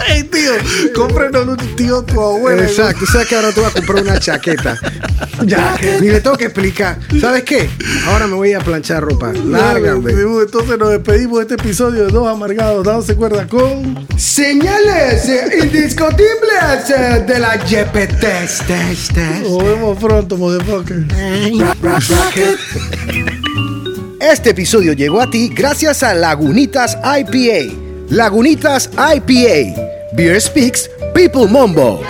Ey, 0.08 0.24
tío, 0.24 0.52
cómprenos 0.94 1.48
un 1.48 1.76
tío 1.76 2.04
tu 2.04 2.22
abuela. 2.22 2.64
Exacto. 2.64 3.00
Tú 3.00 3.06
sabes 3.06 3.28
que 3.28 3.36
ahora 3.36 3.52
tú 3.52 3.62
vas 3.62 3.72
a 3.72 3.74
comprar 3.74 4.04
una 4.04 4.20
chaqueta. 4.20 4.78
Ya. 5.46 5.76
Ni 6.00 6.10
le 6.10 6.22
tengo 6.22 6.38
que 6.38 6.46
explicar. 6.46 7.00
¿Sabes 7.20 7.44
qué? 7.44 7.70
Ahora 8.08 8.28
me 8.28 8.36
voy 8.36 8.54
a 8.54 8.60
planchar 8.60 9.04
ropa. 9.04 9.32
Lárgame. 9.34 10.12
Entonces 10.12 10.78
nos 10.78 10.90
despedimos 10.90 11.40
de 11.40 11.44
este 11.44 11.56
episodio 11.56 12.06
de 12.06 12.12
Dos 12.12 12.28
Amargados, 12.28 12.86
dándose 12.86 13.16
cuerda 13.16 13.48
con... 13.48 14.06
Señales 14.18 15.28
eh, 15.28 15.60
indiscutibles 15.64 16.90
eh, 16.90 17.24
de 17.26 17.40
la 17.40 17.64
Test, 17.66 18.68
test. 18.68 19.18
Nos 19.42 19.64
vemos 19.64 19.98
pronto, 19.98 20.38
motherfucker. 20.38 21.04
Este 24.22 24.52
episodio 24.52 24.94
llegó 24.94 25.20
a 25.20 25.28
ti 25.32 25.50
gracias 25.50 26.04
a 26.04 26.14
Lagunitas 26.14 26.96
IPA. 26.96 27.74
Lagunitas 28.10 28.92
IPA. 28.94 30.14
Beer 30.14 30.40
Speaks, 30.40 30.92
People 31.16 31.48
Mombo. 31.48 32.02